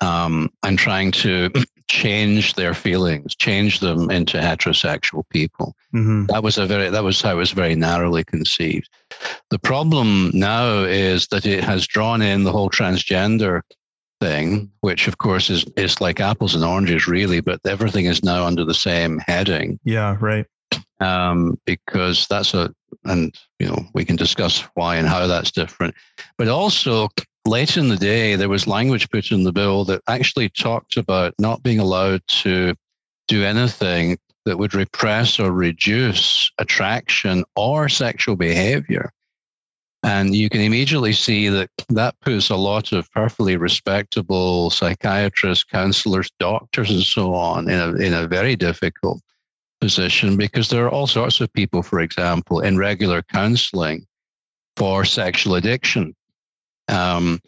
um, 0.00 0.50
and 0.62 0.78
trying 0.78 1.12
to 1.12 1.50
change 1.88 2.54
their 2.54 2.74
feelings, 2.74 3.34
change 3.34 3.80
them 3.80 4.10
into 4.10 4.38
heterosexual 4.38 5.22
people. 5.30 5.74
Mm-hmm. 5.94 6.26
That 6.26 6.42
was 6.42 6.58
a 6.58 6.66
very 6.66 6.90
that 6.90 7.04
was 7.04 7.20
how 7.20 7.32
it 7.32 7.36
was 7.36 7.52
very 7.52 7.74
narrowly 7.74 8.24
conceived. 8.24 8.88
The 9.50 9.58
problem 9.58 10.30
now 10.34 10.84
is 10.84 11.28
that 11.28 11.46
it 11.46 11.62
has 11.64 11.86
drawn 11.86 12.22
in 12.22 12.44
the 12.44 12.52
whole 12.52 12.70
transgender 12.70 13.60
thing, 14.20 14.70
which 14.80 15.06
of 15.08 15.18
course 15.18 15.50
is 15.50 15.64
is 15.76 16.00
like 16.00 16.20
apples 16.20 16.54
and 16.54 16.64
oranges, 16.64 17.06
really, 17.06 17.40
but 17.40 17.60
everything 17.66 18.06
is 18.06 18.24
now 18.24 18.44
under 18.44 18.64
the 18.64 18.74
same 18.74 19.18
heading. 19.18 19.78
Yeah, 19.84 20.16
right. 20.20 20.46
Um, 21.00 21.58
because 21.66 22.26
that's 22.28 22.54
a 22.54 22.72
and 23.04 23.34
you 23.58 23.66
know 23.66 23.86
we 23.94 24.04
can 24.04 24.16
discuss 24.16 24.60
why 24.74 24.96
and 24.96 25.08
how 25.08 25.26
that's 25.26 25.50
different, 25.50 25.94
but 26.38 26.48
also 26.48 27.08
late 27.46 27.76
in 27.76 27.88
the 27.88 27.96
day, 27.96 28.36
there 28.36 28.48
was 28.48 28.66
language 28.66 29.10
put 29.10 29.30
in 29.30 29.44
the 29.44 29.52
bill 29.52 29.84
that 29.84 30.02
actually 30.08 30.48
talked 30.48 30.96
about 30.96 31.34
not 31.38 31.62
being 31.62 31.78
allowed 31.78 32.22
to 32.26 32.74
do 33.28 33.44
anything 33.44 34.18
that 34.44 34.58
would 34.58 34.74
repress 34.74 35.38
or 35.38 35.52
reduce 35.52 36.50
attraction 36.58 37.44
or 37.56 37.88
sexual 37.88 38.36
behavior. 38.36 39.10
And 40.02 40.36
you 40.36 40.50
can 40.50 40.60
immediately 40.60 41.14
see 41.14 41.48
that 41.48 41.70
that 41.88 42.14
puts 42.20 42.50
a 42.50 42.56
lot 42.56 42.92
of 42.92 43.10
perfectly 43.12 43.56
respectable 43.56 44.68
psychiatrists, 44.68 45.64
counselors, 45.64 46.30
doctors, 46.38 46.90
and 46.90 47.02
so 47.02 47.34
on 47.34 47.70
in 47.70 47.80
a, 47.80 47.94
in 47.94 48.12
a 48.12 48.28
very 48.28 48.54
difficult 48.54 49.22
position 49.84 50.38
because 50.38 50.68
there 50.68 50.84
are 50.86 50.94
all 50.96 51.06
sorts 51.06 51.40
of 51.42 51.52
people, 51.52 51.82
for 51.82 52.00
example, 52.00 52.60
in 52.60 52.78
regular 52.78 53.20
counseling 53.22 54.06
for 54.76 55.04
sexual 55.04 55.56
addiction 55.56 56.14
um, 56.88 57.40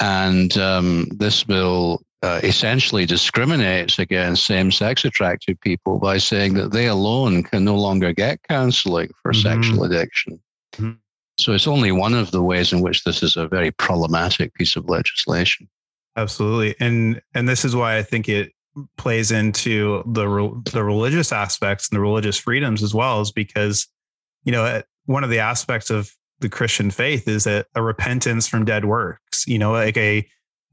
and 0.00 0.56
um, 0.58 1.06
this 1.16 1.44
bill 1.44 2.02
uh, 2.22 2.40
essentially 2.42 3.06
discriminates 3.06 3.98
against 3.98 4.46
same 4.46 4.72
sex 4.72 5.04
attracted 5.04 5.60
people 5.60 5.98
by 5.98 6.18
saying 6.18 6.54
that 6.54 6.72
they 6.72 6.86
alone 6.86 7.42
can 7.42 7.64
no 7.64 7.76
longer 7.76 8.12
get 8.12 8.42
counseling 8.48 9.10
for 9.22 9.32
mm-hmm. 9.32 9.42
sexual 9.42 9.84
addiction. 9.84 10.40
Mm-hmm. 10.74 10.92
So 11.38 11.52
it's 11.52 11.68
only 11.68 11.92
one 11.92 12.14
of 12.14 12.32
the 12.32 12.42
ways 12.42 12.72
in 12.72 12.80
which 12.80 13.04
this 13.04 13.22
is 13.22 13.36
a 13.36 13.46
very 13.46 13.70
problematic 13.70 14.52
piece 14.54 14.74
of 14.74 14.88
legislation. 14.88 15.68
Absolutely. 16.16 16.74
And 16.80 17.22
and 17.34 17.48
this 17.48 17.64
is 17.64 17.76
why 17.76 17.96
I 17.96 18.02
think 18.02 18.28
it 18.28 18.52
plays 18.96 19.30
into 19.30 20.02
the 20.06 20.24
the 20.72 20.84
religious 20.84 21.32
aspects 21.32 21.88
and 21.88 21.96
the 21.96 22.00
religious 22.00 22.38
freedoms 22.38 22.82
as 22.82 22.94
well 22.94 23.20
is 23.20 23.32
because 23.32 23.86
you 24.44 24.52
know 24.52 24.82
one 25.06 25.24
of 25.24 25.30
the 25.30 25.38
aspects 25.38 25.90
of 25.90 26.10
the 26.40 26.48
Christian 26.48 26.90
faith 26.90 27.26
is 27.26 27.46
a, 27.46 27.64
a 27.74 27.82
repentance 27.82 28.46
from 28.46 28.64
dead 28.64 28.84
works, 28.84 29.46
you 29.46 29.58
know, 29.58 29.72
like 29.72 29.96
a 29.96 30.26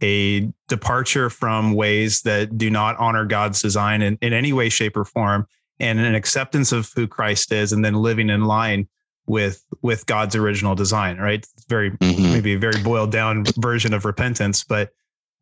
a 0.04 0.52
departure 0.68 1.30
from 1.30 1.74
ways 1.74 2.22
that 2.24 2.58
do 2.58 2.70
not 2.70 2.98
honor 2.98 3.24
God's 3.24 3.62
design 3.62 4.02
in, 4.02 4.18
in 4.22 4.34
any 4.34 4.52
way, 4.52 4.68
shape, 4.68 4.98
or 4.98 5.06
form, 5.06 5.48
and 5.80 6.00
an 6.00 6.14
acceptance 6.16 6.74
of 6.74 6.92
who 6.96 7.08
Christ 7.08 7.54
is, 7.54 7.72
and 7.72 7.84
then 7.84 7.94
living 7.94 8.30
in 8.30 8.44
line 8.44 8.88
with 9.26 9.64
with 9.82 10.06
God's 10.06 10.36
original 10.36 10.76
design. 10.76 11.18
Right? 11.18 11.40
It's 11.40 11.66
very 11.68 11.92
mm-hmm. 11.92 12.34
maybe 12.34 12.54
a 12.54 12.60
very 12.60 12.82
boiled 12.84 13.12
down 13.12 13.46
version 13.58 13.94
of 13.94 14.06
repentance, 14.06 14.64
but 14.64 14.90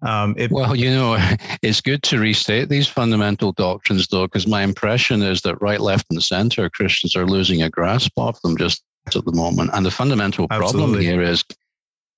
um, 0.03 0.35
it, 0.37 0.51
well, 0.51 0.75
you 0.75 0.89
know, 0.89 1.17
it's 1.61 1.81
good 1.81 2.03
to 2.03 2.19
restate 2.19 2.69
these 2.69 2.87
fundamental 2.87 3.51
doctrines, 3.53 4.07
though, 4.07 4.25
because 4.25 4.47
my 4.47 4.63
impression 4.63 5.21
is 5.21 5.41
that 5.41 5.61
right, 5.61 5.81
left, 5.81 6.07
and 6.09 6.21
center 6.21 6.69
Christians 6.69 7.15
are 7.15 7.25
losing 7.25 7.61
a 7.61 7.69
grasp 7.69 8.11
of 8.17 8.39
them 8.41 8.57
just 8.57 8.83
at 9.07 9.25
the 9.25 9.31
moment. 9.33 9.71
And 9.73 9.85
the 9.85 9.91
fundamental 9.91 10.47
problem 10.47 10.65
Absolutely. 10.65 11.05
here 11.05 11.21
is 11.21 11.43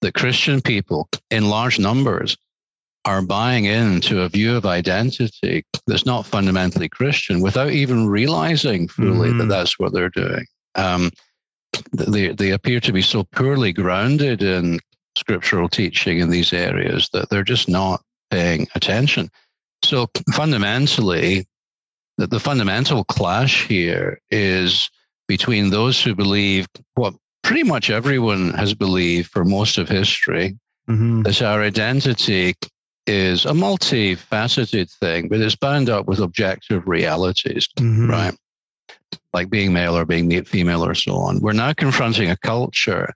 that 0.01 0.13
Christian 0.13 0.61
people 0.61 1.09
in 1.31 1.49
large 1.49 1.79
numbers 1.79 2.37
are 3.05 3.21
buying 3.21 3.65
into 3.65 4.21
a 4.21 4.29
view 4.29 4.55
of 4.55 4.65
identity 4.65 5.63
that's 5.85 6.05
not 6.05 6.25
fundamentally 6.25 6.89
Christian 6.89 7.39
without 7.39 7.69
even 7.69 8.07
realizing 8.07 8.87
fully 8.87 9.29
mm-hmm. 9.29 9.37
that 9.39 9.49
that's 9.49 9.77
what 9.77 9.93
they're 9.93 10.09
doing. 10.09 10.45
Um, 10.73 11.11
they, 11.93 12.29
they 12.29 12.51
appear 12.51 12.79
to 12.79 12.91
be 12.91 13.01
so 13.01 13.23
poorly 13.23 13.73
grounded 13.73 14.41
in 14.41 14.79
scriptural 15.15 15.69
teaching 15.69 16.19
in 16.19 16.29
these 16.29 16.53
areas 16.53 17.09
that 17.13 17.29
they're 17.29 17.43
just 17.43 17.69
not 17.69 18.01
paying 18.29 18.67
attention. 18.75 19.29
So 19.83 20.07
fundamentally, 20.33 21.45
the, 22.17 22.27
the 22.27 22.39
fundamental 22.39 23.03
clash 23.03 23.67
here 23.67 24.19
is 24.29 24.89
between 25.27 25.69
those 25.69 26.01
who 26.01 26.15
believe 26.15 26.67
what 26.95 27.13
pretty 27.43 27.63
much 27.63 27.89
everyone 27.89 28.53
has 28.53 28.73
believed 28.73 29.29
for 29.29 29.45
most 29.45 29.77
of 29.77 29.89
history 29.89 30.57
mm-hmm. 30.89 31.21
that 31.23 31.41
our 31.41 31.61
identity 31.61 32.55
is 33.07 33.45
a 33.45 33.51
multifaceted 33.51 34.91
thing, 34.99 35.27
but 35.27 35.39
it's 35.39 35.55
bound 35.55 35.89
up 35.89 36.07
with 36.07 36.19
objective 36.19 36.87
realities, 36.87 37.67
mm-hmm. 37.77 38.09
right? 38.09 38.35
Like 39.33 39.49
being 39.49 39.73
male 39.73 39.95
or 39.95 40.05
being 40.05 40.43
female 40.43 40.83
or 40.83 40.95
so 40.95 41.13
on. 41.15 41.39
We're 41.39 41.53
now 41.53 41.73
confronting 41.73 42.31
a 42.31 42.37
culture 42.37 43.13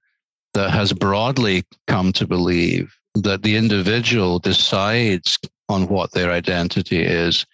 that 0.54 0.72
has 0.72 0.94
broadly 0.94 1.64
come 1.88 2.12
to 2.14 2.28
believe 2.28 2.94
that 3.16 3.44
the 3.44 3.56
individual 3.56 4.40
decides 4.40 5.38
on 5.68 5.88
what 5.88 6.12
their 6.12 6.32
identity 6.32 7.02
is 7.04 7.46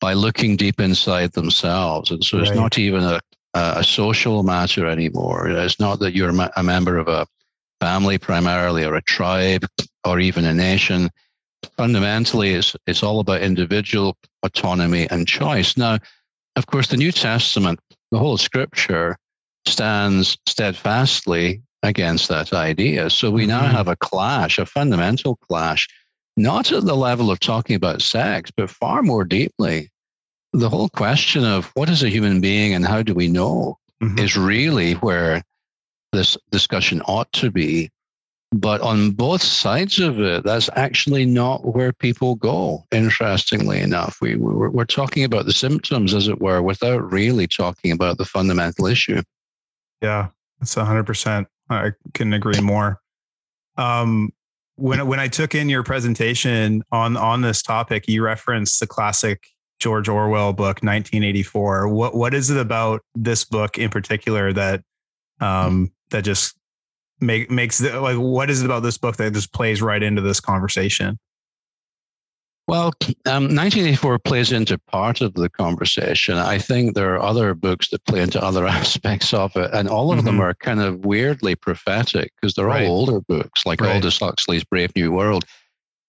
by 0.00 0.14
looking 0.14 0.56
deep 0.56 0.80
inside 0.80 1.32
themselves. 1.32 2.10
And 2.10 2.24
so 2.24 2.38
right. 2.38 2.46
it's 2.46 2.56
not 2.56 2.78
even 2.78 3.02
a 3.02 3.20
a 3.54 3.82
social 3.82 4.42
matter 4.42 4.86
anymore. 4.86 5.48
It's 5.48 5.80
not 5.80 5.98
that 6.00 6.14
you're 6.14 6.32
a 6.56 6.62
member 6.62 6.98
of 6.98 7.08
a 7.08 7.26
family 7.80 8.18
primarily 8.18 8.84
or 8.84 8.94
a 8.94 9.02
tribe 9.02 9.66
or 10.04 10.20
even 10.20 10.44
a 10.44 10.54
nation. 10.54 11.10
Fundamentally, 11.76 12.54
it's, 12.54 12.76
it's 12.86 13.02
all 13.02 13.20
about 13.20 13.42
individual 13.42 14.16
autonomy 14.42 15.08
and 15.10 15.26
choice. 15.26 15.76
Now, 15.76 15.98
of 16.56 16.66
course, 16.66 16.88
the 16.88 16.96
New 16.96 17.12
Testament, 17.12 17.80
the 18.10 18.18
whole 18.18 18.38
scripture, 18.38 19.16
stands 19.66 20.38
steadfastly 20.46 21.62
against 21.82 22.28
that 22.28 22.52
idea. 22.52 23.10
So 23.10 23.30
we 23.30 23.46
now 23.46 23.62
mm-hmm. 23.62 23.76
have 23.76 23.88
a 23.88 23.96
clash, 23.96 24.58
a 24.58 24.66
fundamental 24.66 25.36
clash, 25.36 25.88
not 26.36 26.72
at 26.72 26.84
the 26.84 26.96
level 26.96 27.30
of 27.30 27.40
talking 27.40 27.76
about 27.76 28.02
sex, 28.02 28.50
but 28.50 28.70
far 28.70 29.02
more 29.02 29.24
deeply 29.24 29.90
the 30.52 30.68
whole 30.68 30.88
question 30.88 31.44
of 31.44 31.70
what 31.74 31.88
is 31.88 32.02
a 32.02 32.08
human 32.08 32.40
being 32.40 32.74
and 32.74 32.84
how 32.84 33.02
do 33.02 33.14
we 33.14 33.28
know 33.28 33.78
mm-hmm. 34.02 34.18
is 34.18 34.36
really 34.36 34.94
where 34.94 35.42
this 36.12 36.36
discussion 36.50 37.00
ought 37.02 37.32
to 37.32 37.50
be. 37.50 37.90
But 38.52 38.80
on 38.80 39.12
both 39.12 39.42
sides 39.42 40.00
of 40.00 40.18
it, 40.20 40.42
that's 40.42 40.68
actually 40.74 41.24
not 41.24 41.72
where 41.72 41.92
people 41.92 42.34
go, 42.34 42.84
interestingly 42.90 43.78
enough. 43.78 44.18
We, 44.20 44.34
we're, 44.34 44.70
we're 44.70 44.84
talking 44.86 45.22
about 45.22 45.46
the 45.46 45.52
symptoms, 45.52 46.14
as 46.14 46.26
it 46.26 46.40
were, 46.40 46.60
without 46.60 47.12
really 47.12 47.46
talking 47.46 47.92
about 47.92 48.18
the 48.18 48.24
fundamental 48.24 48.86
issue. 48.86 49.22
Yeah, 50.02 50.28
that's 50.58 50.74
100%. 50.74 51.46
I 51.70 51.92
couldn't 52.14 52.34
agree 52.34 52.60
more. 52.60 53.00
Um, 53.76 54.30
when 54.76 55.06
when 55.06 55.20
I 55.20 55.28
took 55.28 55.54
in 55.54 55.68
your 55.68 55.82
presentation 55.82 56.82
on 56.90 57.16
on 57.16 57.42
this 57.42 57.62
topic, 57.62 58.08
you 58.08 58.22
referenced 58.24 58.80
the 58.80 58.86
classic 58.86 59.46
George 59.78 60.08
Orwell 60.08 60.52
book, 60.52 60.82
1984. 60.82 61.88
What 61.88 62.14
what 62.14 62.34
is 62.34 62.50
it 62.50 62.58
about 62.58 63.02
this 63.14 63.44
book 63.44 63.78
in 63.78 63.90
particular 63.90 64.52
that 64.52 64.82
um, 65.40 65.92
that 66.10 66.22
just 66.22 66.56
make 67.20 67.50
makes 67.50 67.78
the, 67.78 68.00
like 68.00 68.16
what 68.16 68.50
is 68.50 68.62
it 68.62 68.64
about 68.64 68.82
this 68.82 68.98
book 68.98 69.16
that 69.16 69.32
just 69.32 69.52
plays 69.52 69.82
right 69.82 70.02
into 70.02 70.22
this 70.22 70.40
conversation? 70.40 71.18
Well, 72.70 72.92
um, 73.26 73.50
1984 73.50 74.20
plays 74.20 74.52
into 74.52 74.78
part 74.78 75.22
of 75.22 75.34
the 75.34 75.48
conversation. 75.48 76.36
I 76.36 76.58
think 76.58 76.94
there 76.94 77.12
are 77.16 77.20
other 77.20 77.52
books 77.52 77.88
that 77.88 78.04
play 78.04 78.22
into 78.22 78.40
other 78.40 78.64
aspects 78.80 79.34
of 79.34 79.56
it, 79.56 79.70
and 79.72 79.88
all 79.88 80.12
of 80.12 80.18
mm-hmm. 80.18 80.26
them 80.26 80.40
are 80.40 80.54
kind 80.54 80.80
of 80.80 81.04
weirdly 81.04 81.56
prophetic 81.56 82.32
because 82.36 82.54
they're 82.54 82.66
right. 82.66 82.86
all 82.86 82.98
older 82.98 83.20
books, 83.22 83.66
like 83.66 83.80
right. 83.80 83.96
Aldous 83.96 84.20
Huxley's 84.20 84.62
Brave 84.62 84.94
New 84.94 85.10
World. 85.10 85.44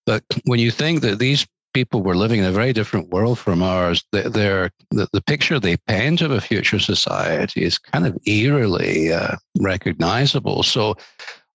But 0.05 0.23
when 0.45 0.59
you 0.59 0.69
think 0.69 1.01
that 1.01 1.17
these 1.17 1.47
people 1.73 2.03
were 2.03 2.15
living 2.15 2.37
in 2.37 2.45
a 2.45 2.51
very 2.51 2.73
different 2.73 3.09
world 3.09 3.39
from 3.39 3.63
ours, 3.63 4.03
they're, 4.11 4.69
the, 4.91 5.07
the 5.13 5.21
picture 5.23 5.59
they 5.59 5.77
paint 5.87 6.21
of 6.21 6.29
a 6.29 6.39
future 6.39 6.77
society 6.77 7.63
is 7.63 7.79
kind 7.79 8.05
of 8.05 8.15
eerily 8.27 9.11
uh, 9.11 9.35
recognizable. 9.59 10.61
So 10.61 10.93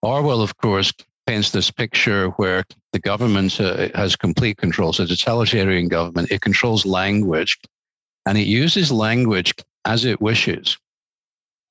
Orwell, 0.02 0.42
of 0.42 0.56
course, 0.56 0.92
paints 1.26 1.50
this 1.50 1.70
picture 1.70 2.28
where 2.30 2.64
the 2.92 2.98
government 2.98 3.60
uh, 3.60 3.88
has 3.94 4.16
complete 4.16 4.56
control. 4.58 4.92
So, 4.92 5.02
it's 5.02 5.12
a 5.12 5.16
totalitarian 5.16 5.88
government, 5.88 6.30
it 6.30 6.40
controls 6.40 6.86
language 6.86 7.58
and 8.26 8.36
it 8.36 8.46
uses 8.46 8.90
language 8.90 9.54
as 9.84 10.04
it 10.04 10.20
wishes. 10.20 10.76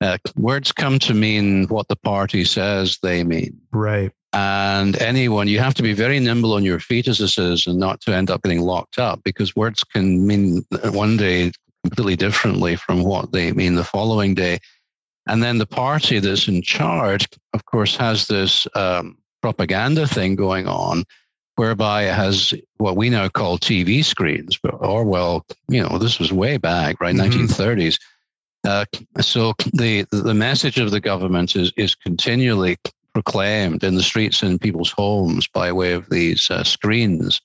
Uh, 0.00 0.18
words 0.36 0.72
come 0.72 0.98
to 0.98 1.14
mean 1.14 1.66
what 1.68 1.88
the 1.88 1.96
party 1.96 2.44
says 2.44 2.98
they 3.02 3.24
mean. 3.24 3.58
Right. 3.72 4.12
And 4.32 5.00
anyone, 5.00 5.48
you 5.48 5.58
have 5.60 5.74
to 5.74 5.82
be 5.82 5.94
very 5.94 6.20
nimble 6.20 6.52
on 6.52 6.64
your 6.64 6.80
feet 6.80 7.08
as 7.08 7.20
a 7.20 7.28
citizen 7.28 7.78
not 7.78 8.00
to 8.02 8.14
end 8.14 8.30
up 8.30 8.42
getting 8.42 8.60
locked 8.60 8.98
up 8.98 9.20
because 9.24 9.56
words 9.56 9.82
can 9.84 10.26
mean 10.26 10.66
one 10.90 11.16
day 11.16 11.52
completely 11.82 12.16
differently 12.16 12.76
from 12.76 13.02
what 13.02 13.32
they 13.32 13.52
mean 13.52 13.74
the 13.74 13.84
following 13.84 14.34
day. 14.34 14.58
And 15.26 15.42
then 15.42 15.58
the 15.58 15.66
party 15.66 16.18
that's 16.18 16.48
in 16.48 16.60
charge, 16.62 17.26
of 17.54 17.64
course, 17.64 17.96
has 17.96 18.26
this 18.26 18.66
um, 18.74 19.16
propaganda 19.46 20.08
thing 20.08 20.34
going 20.34 20.66
on 20.66 21.04
whereby 21.54 22.02
it 22.02 22.14
has 22.14 22.52
what 22.78 22.96
we 22.96 23.08
now 23.08 23.28
call 23.28 23.58
TV 23.58 24.04
screens, 24.04 24.58
but 24.60 24.74
Orwell, 24.74 25.46
you 25.68 25.80
know, 25.80 25.98
this 25.98 26.18
was 26.18 26.32
way 26.32 26.56
back, 26.56 27.00
right, 27.00 27.14
mm-hmm. 27.14 27.44
1930s. 27.44 28.00
Uh, 28.66 28.84
so 29.20 29.54
the 29.72 30.04
the 30.10 30.34
message 30.34 30.80
of 30.80 30.90
the 30.90 30.98
government 30.98 31.54
is 31.54 31.72
is 31.76 31.94
continually 31.94 32.76
proclaimed 33.12 33.84
in 33.84 33.94
the 33.94 34.02
streets 34.02 34.42
and 34.42 34.60
people's 34.60 34.90
homes 34.90 35.46
by 35.46 35.70
way 35.70 35.92
of 35.92 36.10
these 36.10 36.50
uh, 36.50 36.64
screens, 36.64 37.40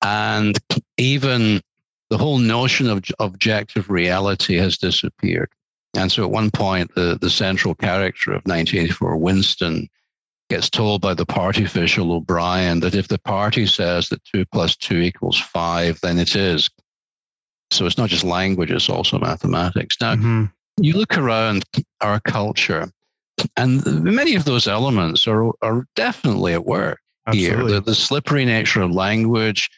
and 0.00 0.58
even 0.96 1.60
the 2.08 2.16
whole 2.16 2.38
notion 2.38 2.88
of 2.88 3.04
objective 3.18 3.90
reality 3.90 4.56
has 4.56 4.78
disappeared. 4.78 5.50
And 5.94 6.10
so, 6.10 6.24
at 6.24 6.30
one 6.30 6.50
point, 6.50 6.94
the 6.94 7.18
the 7.20 7.28
central 7.28 7.74
character 7.74 8.30
of 8.30 8.46
1984, 8.46 9.18
Winston, 9.18 9.90
gets 10.52 10.68
told 10.68 11.00
by 11.00 11.14
the 11.14 11.24
party 11.24 11.64
official 11.64 12.12
O'Brien 12.12 12.80
that 12.80 12.94
if 12.94 13.08
the 13.08 13.18
party 13.18 13.64
says 13.64 14.10
that 14.10 14.22
two 14.24 14.44
plus 14.52 14.76
two 14.76 14.98
equals 14.98 15.40
five, 15.40 15.98
then 16.02 16.18
it 16.18 16.36
is. 16.36 16.68
So 17.70 17.86
it's 17.86 17.96
not 17.96 18.10
just 18.10 18.22
language, 18.22 18.70
it's 18.70 18.90
also 18.90 19.18
mathematics. 19.18 19.96
Now, 19.98 20.14
mm-hmm. 20.14 20.44
you 20.78 20.92
look 20.92 21.16
around 21.16 21.64
our 22.02 22.20
culture, 22.20 22.92
and 23.56 24.04
many 24.04 24.34
of 24.34 24.44
those 24.44 24.68
elements 24.68 25.26
are, 25.26 25.52
are 25.62 25.86
definitely 25.96 26.52
at 26.52 26.66
work 26.66 27.00
Absolutely. 27.26 27.56
here. 27.56 27.74
The, 27.74 27.80
the 27.80 27.94
slippery 27.94 28.44
nature 28.44 28.82
of 28.82 28.90
language, 28.90 29.70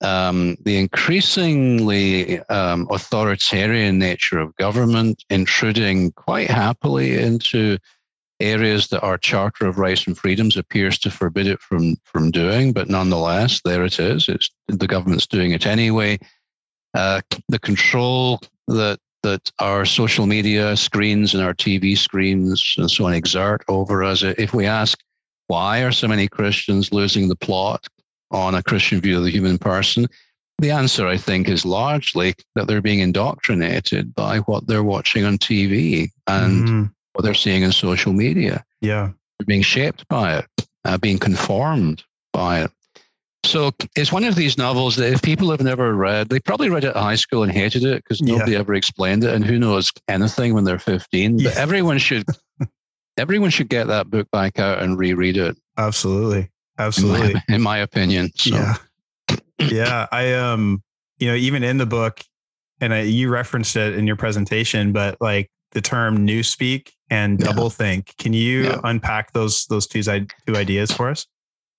um, 0.00 0.56
the 0.64 0.78
increasingly 0.78 2.40
um, 2.48 2.88
authoritarian 2.90 4.00
nature 4.00 4.40
of 4.40 4.56
government 4.56 5.24
intruding 5.30 6.10
quite 6.12 6.50
happily 6.50 7.18
into 7.18 7.78
areas 8.40 8.88
that 8.88 9.02
our 9.02 9.18
Charter 9.18 9.66
of 9.66 9.78
Rights 9.78 10.06
and 10.06 10.16
Freedoms 10.16 10.56
appears 10.56 10.98
to 11.00 11.10
forbid 11.10 11.46
it 11.46 11.60
from 11.60 11.96
from 12.04 12.30
doing, 12.30 12.72
but 12.72 12.88
nonetheless, 12.88 13.60
there 13.64 13.84
it 13.84 13.98
is. 13.98 14.28
It's 14.28 14.50
the 14.68 14.86
government's 14.86 15.26
doing 15.26 15.52
it 15.52 15.66
anyway. 15.66 16.18
Uh, 16.94 17.20
the 17.48 17.58
control 17.58 18.40
that 18.68 18.98
that 19.22 19.50
our 19.58 19.84
social 19.84 20.26
media 20.26 20.76
screens 20.76 21.34
and 21.34 21.42
our 21.42 21.54
TV 21.54 21.98
screens 21.98 22.74
and 22.78 22.90
so 22.90 23.06
on 23.06 23.14
exert 23.14 23.64
over 23.68 24.04
us. 24.04 24.22
If 24.22 24.54
we 24.54 24.66
ask 24.66 24.98
why 25.48 25.80
are 25.80 25.92
so 25.92 26.06
many 26.06 26.28
Christians 26.28 26.92
losing 26.92 27.28
the 27.28 27.36
plot 27.36 27.86
on 28.30 28.54
a 28.54 28.62
Christian 28.62 29.00
view 29.00 29.16
of 29.18 29.24
the 29.24 29.30
human 29.30 29.58
person, 29.58 30.06
the 30.58 30.70
answer, 30.70 31.06
I 31.06 31.16
think, 31.16 31.48
is 31.48 31.64
largely 31.64 32.34
that 32.54 32.66
they're 32.66 32.82
being 32.82 32.98
indoctrinated 32.98 34.14
by 34.14 34.38
what 34.40 34.66
they're 34.66 34.84
watching 34.84 35.24
on 35.24 35.38
TV 35.38 36.10
and 36.26 36.68
mm-hmm 36.68 36.84
what 37.18 37.24
they're 37.24 37.34
seeing 37.34 37.64
in 37.64 37.72
social 37.72 38.12
media. 38.12 38.64
Yeah. 38.80 39.10
They're 39.38 39.46
being 39.46 39.62
shaped 39.62 40.06
by 40.06 40.38
it, 40.38 40.46
uh, 40.84 40.98
being 40.98 41.18
conformed 41.18 42.04
by 42.32 42.62
it. 42.62 42.70
So 43.44 43.72
it's 43.96 44.12
one 44.12 44.22
of 44.22 44.36
these 44.36 44.56
novels 44.56 44.94
that 44.96 45.12
if 45.12 45.20
people 45.20 45.50
have 45.50 45.60
never 45.60 45.94
read, 45.94 46.28
they 46.28 46.38
probably 46.38 46.70
read 46.70 46.84
it 46.84 46.90
at 46.90 46.96
high 46.96 47.16
school 47.16 47.42
and 47.42 47.50
hated 47.50 47.82
it 47.82 48.04
because 48.04 48.22
nobody 48.22 48.52
yeah. 48.52 48.58
ever 48.58 48.74
explained 48.74 49.24
it, 49.24 49.34
and 49.34 49.44
who 49.44 49.58
knows 49.58 49.90
anything 50.06 50.54
when 50.54 50.62
they're 50.62 50.78
15. 50.78 51.40
Yeah. 51.40 51.48
But 51.48 51.56
everyone 51.56 51.98
should, 51.98 52.24
everyone 53.18 53.50
should 53.50 53.68
get 53.68 53.88
that 53.88 54.10
book 54.10 54.30
back 54.30 54.60
out 54.60 54.80
and 54.80 54.96
reread 54.96 55.36
it. 55.36 55.56
Absolutely, 55.76 56.50
absolutely. 56.78 57.30
In 57.30 57.32
my, 57.32 57.42
in 57.48 57.62
my 57.62 57.78
opinion. 57.78 58.30
So. 58.36 58.54
Yeah, 58.54 58.76
yeah. 59.58 60.06
I 60.12 60.34
um, 60.34 60.84
you 61.18 61.28
know, 61.28 61.34
even 61.34 61.64
in 61.64 61.78
the 61.78 61.86
book, 61.86 62.20
and 62.80 62.94
I, 62.94 63.00
you 63.02 63.28
referenced 63.28 63.74
it 63.74 63.94
in 63.96 64.06
your 64.06 64.16
presentation, 64.16 64.92
but 64.92 65.16
like 65.20 65.50
the 65.72 65.80
term 65.80 66.26
newspeak 66.26 66.90
and 67.10 67.38
double 67.38 67.70
think. 67.70 68.14
Can 68.18 68.32
you 68.32 68.64
yeah. 68.64 68.80
unpack 68.84 69.32
those 69.32 69.66
those 69.66 69.86
two, 69.86 70.02
two 70.02 70.56
ideas 70.56 70.92
for 70.92 71.08
us? 71.08 71.26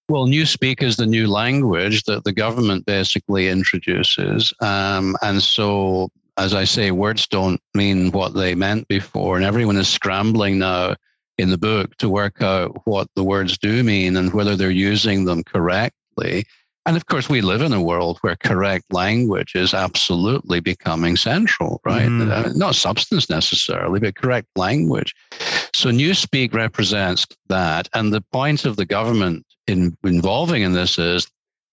Well, 0.09 0.25
newspeak 0.25 0.81
is 0.81 0.97
the 0.97 1.05
new 1.05 1.27
language 1.27 2.03
that 2.05 2.23
the 2.23 2.33
government 2.33 2.85
basically 2.85 3.47
introduces, 3.47 4.51
um, 4.61 5.15
and 5.21 5.41
so 5.41 6.09
as 6.37 6.53
I 6.53 6.63
say, 6.63 6.91
words 6.91 7.27
don't 7.27 7.61
mean 7.73 8.11
what 8.11 8.33
they 8.33 8.55
meant 8.55 8.87
before, 8.87 9.35
and 9.35 9.45
everyone 9.45 9.75
is 9.75 9.89
scrambling 9.89 10.59
now 10.59 10.95
in 11.37 11.49
the 11.49 11.57
book 11.57 11.95
to 11.97 12.09
work 12.09 12.41
out 12.41 12.81
what 12.85 13.07
the 13.15 13.23
words 13.23 13.57
do 13.57 13.83
mean 13.83 14.17
and 14.17 14.33
whether 14.33 14.55
they're 14.55 14.71
using 14.71 15.25
them 15.25 15.43
correctly. 15.43 16.45
And 16.85 16.95
of 16.95 17.05
course, 17.05 17.29
we 17.29 17.41
live 17.41 17.61
in 17.61 17.73
a 17.73 17.81
world 17.81 18.17
where 18.21 18.35
correct 18.37 18.91
language 18.91 19.53
is 19.53 19.73
absolutely 19.73 20.59
becoming 20.59 21.17
central, 21.17 21.81
right? 21.85 22.07
Mm. 22.07 22.55
not 22.55 22.75
substance 22.75 23.29
necessarily, 23.29 23.99
but 23.99 24.15
correct 24.15 24.47
language. 24.55 25.13
So, 25.75 25.89
Newspeak 25.89 26.53
represents 26.53 27.27
that. 27.47 27.89
And 27.93 28.13
the 28.13 28.23
point 28.31 28.65
of 28.65 28.75
the 28.75 28.85
government 28.85 29.45
in 29.67 29.95
involving 30.03 30.63
in 30.63 30.73
this 30.73 30.97
is 30.97 31.29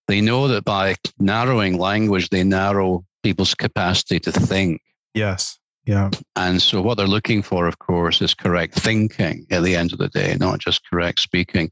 they 0.07 0.21
know 0.21 0.47
that 0.47 0.65
by 0.65 0.95
narrowing 1.19 1.77
language, 1.77 2.29
they 2.29 2.43
narrow 2.43 3.05
people's 3.23 3.53
capacity 3.53 4.19
to 4.21 4.31
think. 4.31 4.81
Yes. 5.13 5.57
Yeah. 5.87 6.09
And 6.35 6.61
so, 6.61 6.81
what 6.81 6.97
they're 6.97 7.07
looking 7.07 7.41
for, 7.41 7.65
of 7.65 7.79
course, 7.79 8.21
is 8.21 8.33
correct 8.33 8.75
thinking 8.75 9.47
at 9.49 9.63
the 9.63 9.75
end 9.75 9.93
of 9.93 9.99
the 9.99 10.09
day, 10.09 10.35
not 10.37 10.59
just 10.59 10.87
correct 10.89 11.21
speaking. 11.21 11.71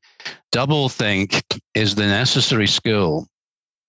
Double 0.53 0.87
think 0.87 1.43
is 1.75 1.95
the 1.95 2.07
necessary 2.07 2.65
skill 2.65 3.27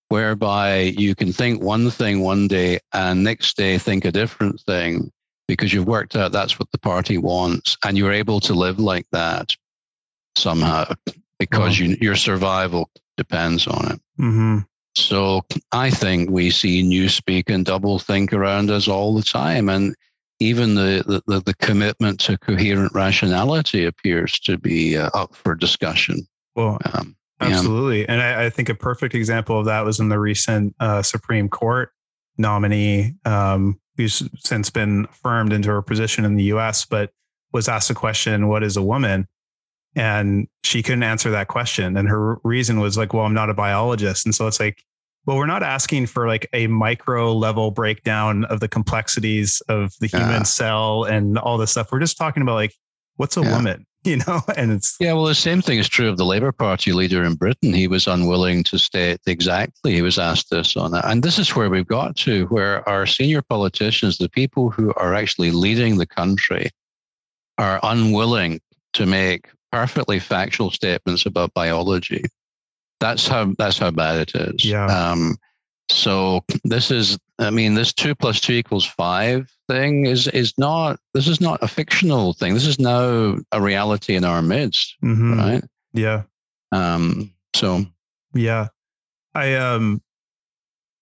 whereby 0.09 0.79
you 0.97 1.15
can 1.15 1.31
think 1.31 1.63
one 1.63 1.89
thing 1.89 2.19
one 2.19 2.47
day 2.47 2.79
and 2.93 3.23
next 3.23 3.55
day 3.55 3.77
think 3.77 4.03
a 4.03 4.11
different 4.11 4.59
thing 4.61 5.11
because 5.47 5.73
you've 5.73 5.87
worked 5.87 6.15
out 6.15 6.31
that's 6.31 6.59
what 6.59 6.71
the 6.71 6.77
party 6.77 7.17
wants 7.17 7.77
and 7.83 7.97
you're 7.97 8.13
able 8.13 8.39
to 8.39 8.53
live 8.53 8.79
like 8.79 9.05
that 9.11 9.53
somehow 10.37 10.85
because 11.39 11.77
you, 11.77 11.97
your 11.99 12.15
survival 12.15 12.89
depends 13.17 13.67
on 13.67 13.91
it. 13.91 14.01
Mm-hmm. 14.19 14.57
So 14.95 15.41
I 15.71 15.89
think 15.89 16.29
we 16.29 16.49
see 16.49 16.81
new 16.81 17.07
speak 17.07 17.49
and 17.49 17.65
double 17.65 17.99
think 17.99 18.33
around 18.33 18.71
us 18.71 18.87
all 18.87 19.13
the 19.13 19.23
time. 19.23 19.69
And 19.69 19.95
even 20.39 20.75
the, 20.75 21.21
the, 21.27 21.41
the 21.41 21.53
commitment 21.55 22.19
to 22.21 22.37
coherent 22.37 22.93
rationality 22.93 23.85
appears 23.85 24.39
to 24.39 24.57
be 24.57 24.97
uh, 24.97 25.09
up 25.13 25.35
for 25.35 25.55
discussion. 25.55 26.27
Well, 26.55 26.77
um, 26.93 27.15
absolutely. 27.41 28.01
Yeah. 28.01 28.05
And 28.09 28.21
I, 28.21 28.45
I, 28.45 28.49
think 28.49 28.69
a 28.69 28.75
perfect 28.75 29.15
example 29.15 29.59
of 29.59 29.65
that 29.65 29.85
was 29.85 29.99
in 29.99 30.09
the 30.09 30.19
recent 30.19 30.75
uh, 30.79 31.01
Supreme 31.01 31.49
Court 31.49 31.91
nominee, 32.37 33.13
um, 33.25 33.79
who's 33.95 34.27
since 34.37 34.69
been 34.69 35.05
affirmed 35.05 35.53
into 35.53 35.69
her 35.69 35.81
position 35.81 36.25
in 36.25 36.35
the 36.35 36.43
US, 36.45 36.85
but 36.85 37.11
was 37.51 37.67
asked 37.67 37.87
the 37.87 37.95
question, 37.95 38.47
What 38.47 38.63
is 38.63 38.77
a 38.77 38.83
woman? 38.83 39.27
and 39.97 40.47
she 40.63 40.83
couldn't 40.83 41.03
answer 41.03 41.31
that 41.31 41.47
question. 41.47 41.97
And 41.97 42.07
her 42.07 42.37
reason 42.43 42.79
was 42.79 42.97
like, 42.97 43.13
well, 43.13 43.25
I'm 43.25 43.33
not 43.33 43.49
a 43.49 43.55
biologist. 43.55 44.25
And 44.25 44.35
so 44.35 44.45
it's 44.45 44.59
like, 44.59 44.83
well, 45.27 45.35
we're 45.35 45.45
not 45.45 45.61
asking 45.61 46.05
for 46.05 46.25
like 46.25 46.47
a 46.53 46.67
micro 46.67 47.33
level 47.33 47.69
breakdown 47.69 48.45
of 48.45 48.61
the 48.61 48.69
complexities 48.69 49.61
of 49.67 49.91
the 49.99 50.07
human 50.07 50.29
yeah. 50.29 50.43
cell 50.43 51.03
and 51.03 51.37
all 51.37 51.57
this 51.57 51.71
stuff. 51.71 51.91
We're 51.91 51.99
just 51.99 52.17
talking 52.17 52.41
about 52.41 52.55
like, 52.55 52.73
what's 53.17 53.35
a 53.35 53.41
yeah. 53.41 53.55
woman? 53.55 53.85
You 54.03 54.17
know, 54.25 54.39
and 54.55 54.71
it's 54.71 54.95
yeah. 55.01 55.11
Well, 55.11 55.25
the 55.25 55.35
same 55.35 55.61
thing 55.61 55.79
is 55.79 55.89
true 55.89 56.07
of 56.07 56.15
the 56.15 56.23
Labour 56.23 56.53
Party 56.53 56.93
leader 56.93 57.25
in 57.25 57.33
Britain. 57.33 57.73
He 57.73 57.89
was 57.89 58.07
unwilling 58.07 58.63
to 58.65 58.77
state 58.77 59.19
exactly. 59.27 59.95
He 59.95 60.01
was 60.01 60.17
asked 60.17 60.49
this 60.49 60.77
on 60.77 60.93
it, 60.93 61.03
and 61.03 61.23
this 61.23 61.37
is 61.37 61.53
where 61.53 61.69
we've 61.69 61.87
got 61.87 62.15
to, 62.17 62.45
where 62.45 62.87
our 62.87 63.05
senior 63.05 63.41
politicians, 63.41 64.17
the 64.17 64.29
people 64.29 64.69
who 64.69 64.93
are 64.93 65.13
actually 65.13 65.51
leading 65.51 65.97
the 65.97 66.05
country, 66.05 66.69
are 67.57 67.81
unwilling 67.83 68.61
to 68.93 69.05
make 69.05 69.49
perfectly 69.73 70.19
factual 70.19 70.71
statements 70.71 71.25
about 71.25 71.53
biology. 71.53 72.23
That's 72.99 73.27
how 73.27 73.53
that's 73.57 73.77
how 73.77 73.91
bad 73.91 74.29
it 74.29 74.35
is. 74.35 74.65
Yeah. 74.65 74.85
Um, 74.85 75.37
so 75.89 76.43
this 76.63 76.91
is, 76.91 77.17
I 77.39 77.49
mean, 77.49 77.73
this 77.73 77.93
two 77.93 78.13
plus 78.15 78.41
two 78.41 78.53
equals 78.53 78.85
five 78.85 79.49
thing 79.67 80.05
is 80.05 80.27
is 80.27 80.53
not. 80.57 80.99
This 81.13 81.27
is 81.27 81.39
not 81.39 81.61
a 81.61 81.67
fictional 81.67 82.33
thing. 82.33 82.53
This 82.53 82.65
is 82.67 82.79
now 82.79 83.37
a 83.51 83.61
reality 83.61 84.15
in 84.15 84.23
our 84.23 84.41
midst, 84.41 84.95
mm-hmm. 85.03 85.39
right? 85.39 85.63
Yeah. 85.93 86.23
Um. 86.71 87.33
So. 87.55 87.85
Yeah, 88.33 88.67
I 89.33 89.55
um, 89.55 90.01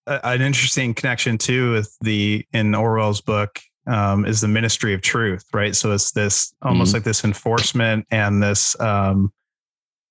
a, 0.07 0.25
an 0.25 0.41
interesting 0.41 0.93
connection 0.93 1.37
too 1.37 1.71
with 1.71 1.95
the 2.01 2.45
in 2.53 2.75
Orwell's 2.75 3.21
book 3.21 3.59
um, 3.87 4.25
is 4.25 4.41
the 4.41 4.47
ministry 4.47 4.93
of 4.93 5.01
truth, 5.01 5.45
right? 5.53 5.75
So 5.75 5.91
it's 5.91 6.11
this 6.11 6.53
almost 6.61 6.89
mm-hmm. 6.89 6.97
like 6.97 7.03
this 7.03 7.23
enforcement 7.23 8.05
and 8.11 8.41
this 8.41 8.79
um, 8.79 9.31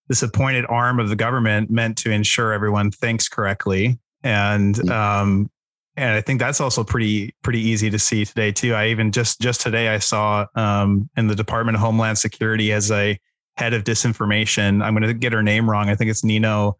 this 0.08 0.22
appointed 0.22 0.66
arm 0.68 1.00
of 1.00 1.08
the 1.08 1.16
government 1.16 1.70
meant 1.70 1.96
to 1.98 2.10
ensure 2.10 2.52
everyone 2.52 2.90
thinks 2.90 3.28
correctly, 3.28 3.98
and 4.22 4.90
um, 4.90 5.50
and 5.96 6.14
I 6.14 6.20
think 6.20 6.40
that's 6.40 6.60
also 6.60 6.84
pretty 6.84 7.34
pretty 7.42 7.60
easy 7.60 7.90
to 7.90 7.98
see 7.98 8.24
today 8.24 8.52
too. 8.52 8.74
I 8.74 8.88
even 8.88 9.12
just 9.12 9.40
just 9.40 9.60
today 9.60 9.88
I 9.88 9.98
saw 9.98 10.46
um, 10.54 11.08
in 11.16 11.26
the 11.26 11.34
Department 11.34 11.76
of 11.76 11.80
Homeland 11.80 12.18
Security 12.18 12.72
as 12.72 12.90
a 12.90 13.18
head 13.56 13.72
of 13.72 13.84
disinformation. 13.84 14.82
I'm 14.82 14.94
going 14.94 15.06
to 15.06 15.14
get 15.14 15.32
her 15.32 15.42
name 15.42 15.70
wrong. 15.70 15.88
I 15.88 15.94
think 15.94 16.10
it's 16.10 16.24
Nino 16.24 16.76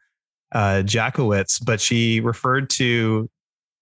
uh, 0.52 0.82
Jackowitz, 0.84 1.64
but 1.64 1.80
she 1.80 2.20
referred 2.20 2.70
to 2.70 3.30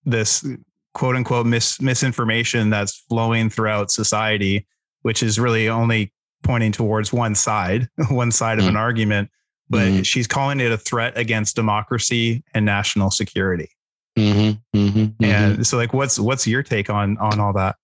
this 0.05 0.47
quote 0.95 1.17
unquote 1.17 1.47
mis- 1.47 1.81
misinformation 1.81 2.71
that's 2.71 2.97
flowing 3.09 3.49
throughout 3.49 3.91
society, 3.91 4.67
which 5.03 5.23
is 5.23 5.39
really 5.39 5.69
only 5.69 6.13
pointing 6.43 6.73
towards 6.73 7.13
one 7.13 7.35
side, 7.35 7.89
one 8.11 8.31
side 8.31 8.59
mm. 8.59 8.63
of 8.63 8.69
an 8.69 8.75
mm. 8.75 8.79
argument. 8.79 9.31
But 9.71 9.89
mm. 9.89 10.07
she's 10.07 10.27
calling 10.27 10.61
it 10.61 10.71
a 10.71 10.77
threat 10.77 11.17
against 11.17 11.57
democracy 11.57 12.45
and 12.53 12.67
national 12.67 13.11
security. 13.11 13.71
Mm-hmm, 14.19 14.79
mm-hmm, 14.79 14.99
mm-hmm. 14.99 15.25
and 15.25 15.67
so, 15.67 15.79
like, 15.79 15.95
what's 15.95 16.19
what's 16.19 16.47
your 16.47 16.63
take 16.63 16.91
on 16.91 17.17
on 17.17 17.41
all 17.41 17.55
that? 17.55 17.77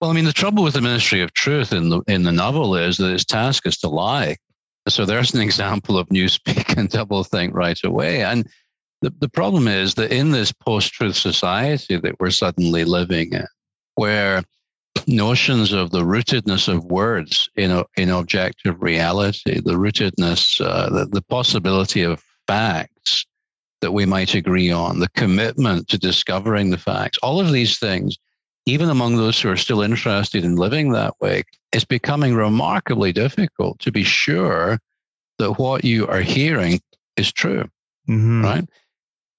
Well, 0.00 0.10
I 0.10 0.14
mean, 0.14 0.24
the 0.24 0.32
trouble 0.32 0.64
with 0.64 0.74
the 0.74 0.80
Ministry 0.80 1.20
of 1.20 1.32
Truth 1.34 1.72
in 1.72 1.90
the 1.90 2.00
in 2.08 2.24
the 2.24 2.32
novel 2.32 2.74
is 2.74 2.96
that 2.96 3.12
its 3.12 3.24
task 3.24 3.64
is 3.66 3.78
to 3.78 3.88
lie. 3.88 4.36
So 4.88 5.04
there's 5.04 5.34
an 5.34 5.40
example 5.48 5.98
of 5.98 6.08
newspeak 6.08 6.76
and 6.76 6.90
doublethink 6.90 7.52
right 7.52 7.78
away. 7.84 8.24
And 8.24 8.48
the, 9.02 9.12
the 9.20 9.28
problem 9.28 9.68
is 9.68 9.94
that 9.94 10.12
in 10.12 10.30
this 10.30 10.52
post 10.52 10.92
truth 10.92 11.16
society 11.16 11.96
that 11.96 12.18
we're 12.18 12.30
suddenly 12.30 12.84
living 12.84 13.32
in, 13.32 13.46
where 13.94 14.42
notions 15.08 15.72
of 15.72 15.90
the 15.90 16.02
rootedness 16.02 16.68
of 16.68 16.84
words 16.84 17.48
in, 17.56 17.82
in 17.96 18.10
objective 18.10 18.80
reality, 18.82 19.60
the 19.60 19.72
rootedness, 19.72 20.60
uh, 20.60 20.88
the, 20.90 21.06
the 21.06 21.22
possibility 21.22 22.02
of 22.02 22.22
facts 22.46 23.26
that 23.80 23.92
we 23.92 24.04
might 24.04 24.34
agree 24.34 24.70
on, 24.70 25.00
the 25.00 25.08
commitment 25.10 25.88
to 25.88 25.98
discovering 25.98 26.70
the 26.70 26.78
facts, 26.78 27.18
all 27.22 27.40
of 27.40 27.52
these 27.52 27.78
things, 27.78 28.16
even 28.66 28.90
among 28.90 29.16
those 29.16 29.40
who 29.40 29.50
are 29.50 29.56
still 29.56 29.82
interested 29.82 30.44
in 30.44 30.56
living 30.56 30.92
that 30.92 31.14
way, 31.20 31.42
it's 31.72 31.84
becoming 31.84 32.34
remarkably 32.34 33.12
difficult 33.12 33.78
to 33.78 33.90
be 33.90 34.04
sure 34.04 34.78
that 35.38 35.58
what 35.58 35.84
you 35.84 36.06
are 36.06 36.20
hearing 36.20 36.80
is 37.16 37.32
true. 37.32 37.64
Mm-hmm. 38.08 38.44
Right. 38.44 38.64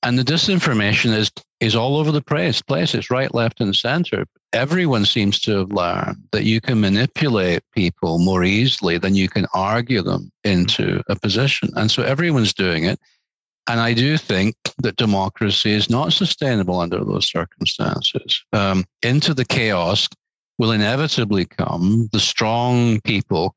And 0.04 0.18
the 0.18 0.24
disinformation 0.24 1.16
is 1.16 1.32
is 1.60 1.76
all 1.76 1.98
over 1.98 2.12
the 2.12 2.24
place. 2.24 2.62
Place 2.62 2.96
it's 2.96 3.12
right, 3.12 3.34
left, 3.36 3.62
and 3.62 3.76
center. 3.76 4.26
Everyone 4.52 5.06
seems 5.06 5.40
to 5.42 5.60
have 5.60 5.72
learned 5.72 6.18
that 6.32 6.44
you 6.44 6.60
can 6.60 6.82
manipulate 6.82 7.62
people 7.74 8.18
more 8.18 8.44
easily 8.44 8.98
than 8.98 9.16
you 9.16 9.30
can 9.30 9.46
argue 9.54 10.02
them 10.02 10.32
into 10.44 11.04
a 11.08 11.16
position. 11.16 11.70
And 11.76 11.92
so 11.92 12.04
everyone's 12.04 12.54
doing 12.54 12.86
it. 12.86 13.00
And 13.68 13.80
I 13.80 13.94
do 13.94 14.18
think 14.18 14.56
that 14.80 14.96
democracy 14.96 15.72
is 15.72 15.90
not 15.90 16.14
sustainable 16.14 16.80
under 16.80 17.04
those 17.06 17.30
circumstances. 17.30 18.44
Um, 18.54 18.86
into 19.04 19.36
the 19.36 19.46
chaos 19.46 20.10
will 20.58 20.72
inevitably 20.72 21.46
come 21.46 22.10
the 22.12 22.20
strong 22.20 23.00
people 23.02 23.56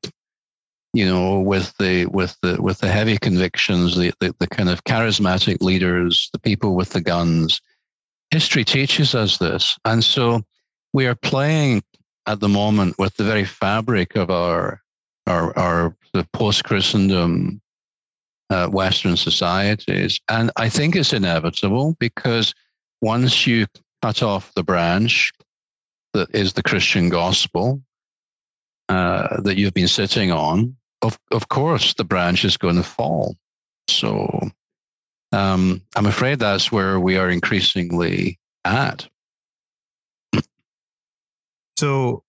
you 0.95 1.05
know, 1.05 1.41
with 1.41 1.75
the 1.77 2.05
with 2.05 2.37
the 2.41 2.61
with 2.61 2.79
the 2.79 2.87
heavy 2.87 3.17
convictions, 3.17 3.97
the, 3.97 4.13
the, 4.21 4.33
the 4.39 4.47
kind 4.47 4.69
of 4.69 4.85
charismatic 4.85 5.61
leaders, 5.61 6.29
the 6.31 6.39
people 6.39 6.73
with 6.73 6.91
the 6.91 7.01
guns. 7.01 7.59
History 8.31 8.63
teaches 8.63 9.13
us 9.13 9.37
this, 9.37 9.77
and 9.83 10.01
so 10.01 10.41
we 10.93 11.05
are 11.05 11.15
playing 11.15 11.83
at 12.27 12.39
the 12.39 12.47
moment 12.47 12.97
with 12.97 13.13
the 13.17 13.25
very 13.25 13.43
fabric 13.43 14.15
of 14.15 14.29
our 14.29 14.81
our 15.27 15.57
our 15.59 15.97
the 16.13 16.25
post 16.31 16.63
Christendom 16.63 17.61
uh, 18.49 18.67
Western 18.67 19.17
societies, 19.17 20.21
and 20.29 20.49
I 20.55 20.69
think 20.69 20.95
it's 20.95 21.11
inevitable 21.11 21.97
because 21.99 22.53
once 23.01 23.45
you 23.45 23.67
cut 24.01 24.23
off 24.23 24.53
the 24.53 24.63
branch 24.63 25.33
that 26.13 26.33
is 26.33 26.53
the 26.53 26.63
Christian 26.63 27.09
gospel 27.09 27.81
uh, 28.87 29.41
that 29.41 29.57
you've 29.57 29.73
been 29.73 29.89
sitting 29.89 30.31
on, 30.31 30.77
of 31.05 31.19
of 31.31 31.49
course 31.49 31.93
the 31.93 32.03
branch 32.03 32.45
is 32.45 32.57
going 32.57 32.75
to 32.75 32.83
fall. 32.83 33.35
So 33.89 34.49
um, 35.31 35.81
I'm 35.95 36.05
afraid 36.05 36.39
that's 36.39 36.71
where 36.71 36.99
we 36.99 37.17
are 37.17 37.29
increasingly 37.29 38.39
at. 38.63 39.07
So 41.77 42.23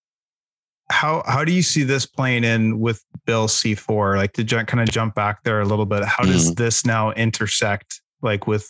how 0.89 1.23
how 1.25 1.43
do 1.43 1.51
you 1.51 1.61
see 1.61 1.83
this 1.83 2.05
playing 2.05 2.43
in 2.43 2.79
with 2.79 3.03
Bill 3.25 3.47
C4? 3.47 4.17
Like 4.17 4.33
to 4.33 4.43
j- 4.43 4.63
kind 4.65 4.81
of 4.81 4.89
jump 4.89 5.15
back 5.15 5.43
there 5.43 5.61
a 5.61 5.65
little 5.65 5.85
bit, 5.85 6.03
how 6.03 6.23
does 6.23 6.51
mm. 6.51 6.55
this 6.55 6.85
now 6.85 7.11
intersect 7.11 8.01
like 8.21 8.47
with 8.47 8.69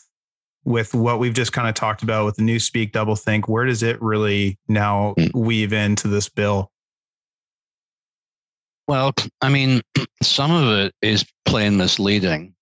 with 0.66 0.94
what 0.94 1.20
we've 1.20 1.34
just 1.34 1.54
kind 1.54 1.68
of 1.68 1.76
talked 1.76 2.04
about 2.04 2.26
with 2.26 2.36
the 2.36 2.44
new 2.44 2.60
speak 2.60 2.92
double 2.92 3.16
think? 3.16 3.48
Where 3.48 3.66
does 3.66 3.84
it 3.84 4.02
really 4.02 4.60
now 4.68 5.16
mm. 5.18 5.34
weave 5.34 5.74
into 5.74 6.08
this 6.08 6.30
bill? 6.30 6.72
Well, 8.88 9.14
I 9.42 9.50
mean, 9.50 9.82
some 10.24 10.52
of 10.52 10.70
it 10.80 10.94
is 11.02 11.26
plain 11.46 11.78
misleading. 11.78 12.54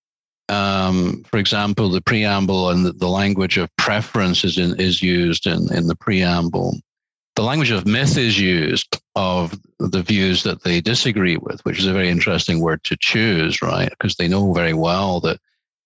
Um, 0.48 1.24
for 1.24 1.38
example, 1.38 1.88
the 1.88 2.00
preamble 2.00 2.70
and 2.70 2.86
the, 2.86 2.92
the 2.92 3.08
language 3.08 3.58
of 3.58 3.74
preference 3.76 4.44
is, 4.44 4.58
in, 4.58 4.78
is 4.80 5.02
used 5.02 5.46
in, 5.46 5.72
in 5.74 5.88
the 5.88 5.96
preamble. 5.96 6.76
The 7.34 7.42
language 7.42 7.70
of 7.70 7.86
myth 7.86 8.16
is 8.16 8.38
used 8.38 9.00
of 9.14 9.58
the 9.78 10.02
views 10.02 10.42
that 10.44 10.62
they 10.62 10.80
disagree 10.80 11.36
with, 11.36 11.60
which 11.64 11.78
is 11.78 11.86
a 11.86 11.92
very 11.92 12.08
interesting 12.08 12.60
word 12.60 12.82
to 12.84 12.96
choose, 12.98 13.60
right? 13.60 13.90
Because 13.90 14.16
they 14.16 14.28
know 14.28 14.52
very 14.52 14.72
well 14.72 15.20
that 15.20 15.38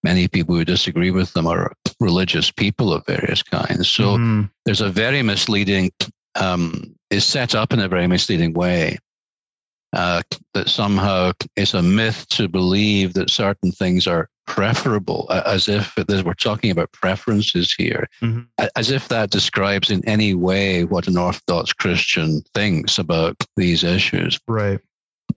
many 0.04 0.28
people 0.28 0.54
who 0.54 0.64
disagree 0.64 1.10
with 1.10 1.32
them 1.32 1.46
are 1.46 1.72
religious 1.98 2.50
people 2.50 2.92
of 2.92 3.04
various 3.06 3.42
kinds. 3.42 3.88
So 3.88 4.16
mm-hmm. 4.16 4.42
there's 4.64 4.80
a 4.80 4.90
very 4.90 5.22
misleading, 5.22 5.90
um, 6.36 6.94
is 7.10 7.24
set 7.24 7.54
up 7.54 7.72
in 7.72 7.80
a 7.80 7.88
very 7.88 8.06
misleading 8.06 8.52
way 8.52 8.98
uh, 9.92 10.22
that 10.54 10.68
somehow 10.68 11.32
it's 11.56 11.74
a 11.74 11.82
myth 11.82 12.26
to 12.28 12.48
believe 12.48 13.14
that 13.14 13.30
certain 13.30 13.72
things 13.72 14.06
are 14.06 14.28
preferable, 14.46 15.28
as 15.46 15.68
if 15.68 15.94
we're 15.96 16.34
talking 16.34 16.70
about 16.70 16.92
preferences 16.92 17.72
here, 17.72 18.08
mm-hmm. 18.20 18.66
as 18.76 18.90
if 18.90 19.08
that 19.08 19.30
describes 19.30 19.90
in 19.90 20.06
any 20.08 20.34
way 20.34 20.84
what 20.84 21.06
an 21.06 21.16
Orthodox 21.16 21.72
Christian 21.72 22.42
thinks 22.54 22.98
about 22.98 23.36
these 23.56 23.84
issues. 23.84 24.40
Right. 24.48 24.80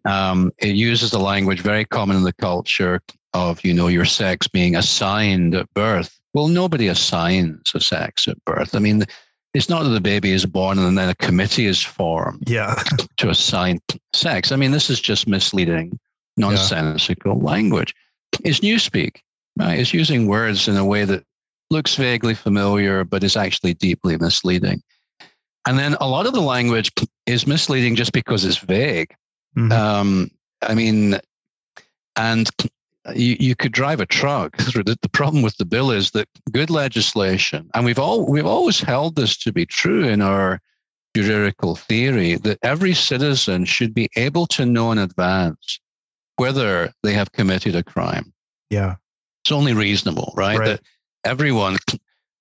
Um, 0.05 0.51
it 0.57 0.75
uses 0.75 1.11
the 1.11 1.19
language 1.19 1.61
very 1.61 1.85
common 1.85 2.17
in 2.17 2.23
the 2.23 2.33
culture 2.33 3.01
of, 3.33 3.63
you 3.63 3.73
know, 3.73 3.87
your 3.87 4.05
sex 4.05 4.47
being 4.47 4.75
assigned 4.75 5.55
at 5.55 5.71
birth. 5.73 6.19
Well, 6.33 6.47
nobody 6.47 6.87
assigns 6.87 7.71
a 7.75 7.79
sex 7.79 8.27
at 8.27 8.43
birth. 8.45 8.75
I 8.75 8.79
mean, 8.79 9.05
it's 9.53 9.69
not 9.69 9.83
that 9.83 9.89
the 9.89 10.01
baby 10.01 10.31
is 10.31 10.45
born 10.45 10.79
and 10.79 10.97
then 10.97 11.09
a 11.09 11.15
committee 11.15 11.65
is 11.65 11.81
formed 11.81 12.49
yeah. 12.49 12.75
to 13.17 13.29
assign 13.29 13.79
sex. 14.13 14.51
I 14.51 14.55
mean, 14.55 14.71
this 14.71 14.89
is 14.89 14.99
just 14.99 15.27
misleading, 15.27 15.99
nonsensical 16.37 17.37
yeah. 17.37 17.43
language. 17.43 17.93
It's 18.43 18.61
newspeak, 18.61 19.17
right? 19.57 19.79
It's 19.79 19.93
using 19.93 20.27
words 20.27 20.67
in 20.67 20.75
a 20.75 20.85
way 20.85 21.05
that 21.05 21.23
looks 21.69 21.95
vaguely 21.95 22.33
familiar, 22.33 23.03
but 23.03 23.23
is 23.23 23.37
actually 23.37 23.75
deeply 23.75 24.17
misleading. 24.17 24.81
And 25.67 25.77
then 25.77 25.95
a 26.01 26.07
lot 26.07 26.25
of 26.25 26.33
the 26.33 26.41
language 26.41 26.91
is 27.25 27.47
misleading 27.47 27.95
just 27.95 28.11
because 28.11 28.43
it's 28.43 28.57
vague. 28.57 29.13
Mm-hmm. 29.55 29.71
Um, 29.71 30.31
I 30.61 30.73
mean, 30.73 31.19
And 32.15 32.49
you, 33.15 33.35
you 33.39 33.55
could 33.55 33.71
drive 33.71 33.99
a 33.99 34.05
truck. 34.05 34.57
through. 34.57 34.83
The, 34.83 34.97
the 35.01 35.09
problem 35.09 35.43
with 35.43 35.55
the 35.57 35.65
bill 35.65 35.91
is 35.91 36.11
that 36.11 36.27
good 36.51 36.69
legislation, 36.69 37.69
and 37.73 37.85
we've 37.85 37.99
all 37.99 38.29
we've 38.29 38.45
always 38.45 38.81
held 38.81 39.15
this 39.15 39.37
to 39.37 39.53
be 39.53 39.65
true 39.65 40.03
in 40.03 40.21
our 40.21 40.59
juridical 41.15 41.75
theory, 41.75 42.35
that 42.35 42.59
every 42.63 42.93
citizen 42.93 43.65
should 43.65 43.93
be 43.93 44.09
able 44.15 44.47
to 44.47 44.65
know 44.65 44.91
in 44.91 44.97
advance 44.97 45.79
whether 46.37 46.91
they 47.03 47.13
have 47.13 47.31
committed 47.31 47.75
a 47.75 47.83
crime. 47.83 48.33
Yeah. 48.69 48.95
It's 49.43 49.51
only 49.51 49.73
reasonable, 49.73 50.33
right? 50.35 50.57
right. 50.57 50.67
That 50.67 50.81
everyone 51.23 51.77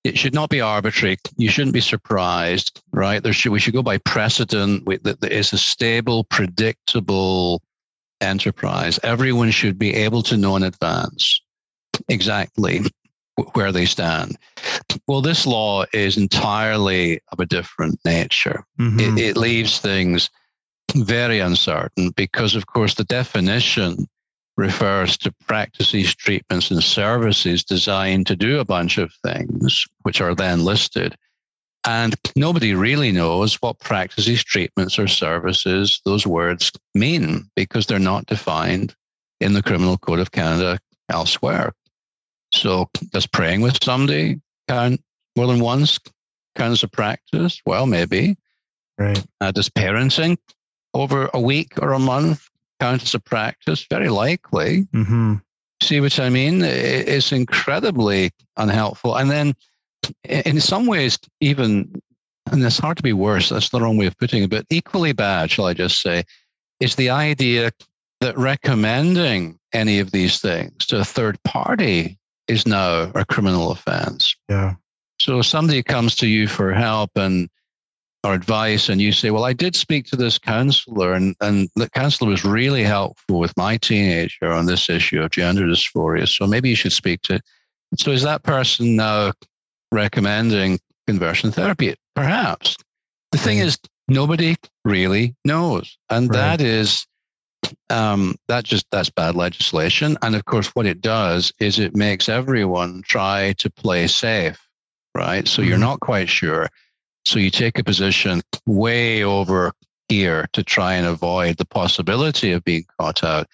it 0.03 0.17
should 0.17 0.33
not 0.33 0.49
be 0.49 0.59
arbitrary. 0.59 1.17
You 1.37 1.49
shouldn't 1.49 1.73
be 1.73 1.81
surprised, 1.81 2.81
right? 2.91 3.23
There 3.23 3.31
should 3.31 3.51
we 3.51 3.59
should 3.59 3.73
go 3.73 3.83
by 3.83 3.99
precedent. 3.99 4.85
That 5.03 5.21
there 5.21 5.31
is 5.31 5.53
a 5.53 5.57
stable, 5.57 6.25
predictable 6.25 7.61
enterprise. 8.23 8.99
Everyone 9.03 9.51
should 9.51 9.77
be 9.77 9.93
able 9.93 10.23
to 10.23 10.37
know 10.37 10.55
in 10.55 10.63
advance 10.63 11.41
exactly 12.09 12.81
where 13.53 13.71
they 13.71 13.85
stand. 13.85 14.37
Well, 15.07 15.21
this 15.21 15.45
law 15.45 15.85
is 15.93 16.17
entirely 16.17 17.19
of 17.31 17.39
a 17.39 17.45
different 17.45 17.99
nature. 18.05 18.63
Mm-hmm. 18.79 19.17
It, 19.17 19.23
it 19.23 19.37
leaves 19.37 19.79
things 19.79 20.29
very 20.95 21.39
uncertain 21.39 22.11
because, 22.11 22.55
of 22.55 22.67
course, 22.67 22.95
the 22.95 23.03
definition 23.05 24.07
refers 24.55 25.17
to 25.17 25.33
practices, 25.47 26.13
treatments, 26.13 26.69
and 26.69 26.83
services 26.83 27.63
designed 27.63 28.27
to 28.27 28.35
do 28.35 28.59
a 28.59 28.65
bunch 28.65 28.99
of 28.99 29.11
things, 29.25 29.85
which 30.03 30.21
are 30.21 30.35
then 30.35 30.63
listed. 30.63 31.15
And 31.85 32.15
nobody 32.35 32.73
really 32.73 33.11
knows 33.11 33.55
what 33.55 33.79
practices, 33.79 34.43
treatments, 34.43 34.97
or 34.97 35.07
services 35.07 36.01
those 36.05 36.25
words 36.25 36.71
mean 36.95 37.49
because 37.55 37.85
they're 37.85 37.99
not 37.99 38.25
defined 38.25 38.95
in 39.41 39.53
the 39.53 39.61
Criminal 39.61 39.97
Code 39.97 40.19
of 40.19 40.31
Canada 40.31 40.79
elsewhere. 41.09 41.73
So, 42.53 42.89
does 43.11 43.27
praying 43.27 43.61
with 43.61 43.83
somebody 43.83 44.39
count 44.67 45.01
more 45.35 45.47
than 45.47 45.59
once 45.59 45.99
count 46.55 46.71
as 46.71 46.83
a 46.83 46.87
practice? 46.87 47.59
Well, 47.65 47.85
maybe. 47.85 48.37
Right. 48.97 49.23
Uh, 49.41 49.51
does 49.51 49.69
parenting 49.69 50.37
over 50.93 51.29
a 51.33 51.41
week 51.41 51.73
or 51.81 51.93
a 51.93 51.99
month 51.99 52.47
count 52.79 53.03
as 53.03 53.13
a 53.13 53.19
practice? 53.19 53.85
Very 53.89 54.09
likely. 54.09 54.83
Mm-hmm. 54.93 55.35
See 55.81 55.99
what 55.99 56.19
I 56.19 56.29
mean? 56.29 56.61
It's 56.63 57.31
incredibly 57.31 58.31
unhelpful. 58.55 59.15
And 59.17 59.29
then, 59.29 59.53
in 60.23 60.59
some 60.59 60.85
ways, 60.85 61.17
even, 61.39 62.01
and 62.51 62.63
it's 62.63 62.77
hard 62.77 62.97
to 62.97 63.03
be 63.03 63.13
worse, 63.13 63.49
that's 63.49 63.69
the 63.69 63.79
wrong 63.79 63.97
way 63.97 64.05
of 64.05 64.17
putting 64.17 64.43
it, 64.43 64.49
but 64.49 64.65
equally 64.69 65.13
bad, 65.13 65.51
shall 65.51 65.65
I 65.65 65.73
just 65.73 66.01
say, 66.01 66.23
is 66.79 66.95
the 66.95 67.09
idea 67.09 67.71
that 68.21 68.37
recommending 68.37 69.59
any 69.73 69.99
of 69.99 70.11
these 70.11 70.39
things 70.39 70.85
to 70.87 70.99
a 70.99 71.05
third 71.05 71.41
party 71.43 72.17
is 72.47 72.67
now 72.67 73.11
a 73.15 73.25
criminal 73.25 73.71
offense. 73.71 74.35
Yeah. 74.49 74.75
So 75.19 75.39
if 75.39 75.45
somebody 75.45 75.83
comes 75.83 76.15
to 76.17 76.27
you 76.27 76.47
for 76.47 76.73
help 76.73 77.11
and 77.15 77.49
or 78.23 78.33
advice 78.33 78.87
and 78.87 79.01
you 79.01 79.11
say, 79.11 79.31
well, 79.31 79.43
I 79.43 79.51
did 79.51 79.75
speak 79.75 80.05
to 80.05 80.15
this 80.15 80.39
counselor 80.39 81.13
and, 81.13 81.35
and 81.41 81.67
the 81.75 81.89
counselor 81.89 82.31
was 82.31 82.45
really 82.45 82.83
helpful 82.83 83.39
with 83.39 83.55
my 83.57 83.75
teenager 83.77 84.51
on 84.51 84.65
this 84.65 84.89
issue 84.89 85.21
of 85.21 85.31
gender 85.31 85.63
dysphoria. 85.63 86.27
So 86.27 86.47
maybe 86.47 86.69
you 86.69 86.75
should 86.75 86.93
speak 86.93 87.21
to. 87.23 87.41
So 87.97 88.11
is 88.11 88.23
that 88.23 88.43
person 88.43 88.95
now 88.95 89.33
recommending 89.93 90.79
conversion 91.07 91.51
therapy? 91.51 91.95
Perhaps. 92.15 92.75
The 93.31 93.37
thing 93.37 93.59
is, 93.59 93.77
nobody 94.07 94.55
really 94.83 95.35
knows. 95.45 95.97
And 96.09 96.29
right. 96.29 96.57
that 96.57 96.61
is 96.61 97.05
um, 97.89 98.35
that 98.47 98.63
just 98.63 98.85
that's 98.91 99.09
bad 99.09 99.35
legislation. 99.35 100.17
And 100.21 100.35
of 100.35 100.45
course, 100.45 100.67
what 100.75 100.85
it 100.85 101.01
does 101.01 101.51
is 101.59 101.79
it 101.79 101.95
makes 101.95 102.29
everyone 102.29 103.03
try 103.03 103.53
to 103.57 103.69
play 103.69 104.07
safe, 104.07 104.59
right? 105.15 105.47
So 105.47 105.61
mm-hmm. 105.61 105.69
you're 105.69 105.79
not 105.79 105.99
quite 105.99 106.29
sure. 106.29 106.69
So 107.25 107.39
you 107.39 107.49
take 107.49 107.79
a 107.79 107.83
position 107.83 108.41
way 108.65 109.23
over 109.23 109.71
here 110.09 110.47
to 110.53 110.63
try 110.63 110.93
and 110.93 111.07
avoid 111.07 111.57
the 111.57 111.65
possibility 111.65 112.51
of 112.51 112.63
being 112.63 112.85
caught 112.99 113.23
out. 113.23 113.47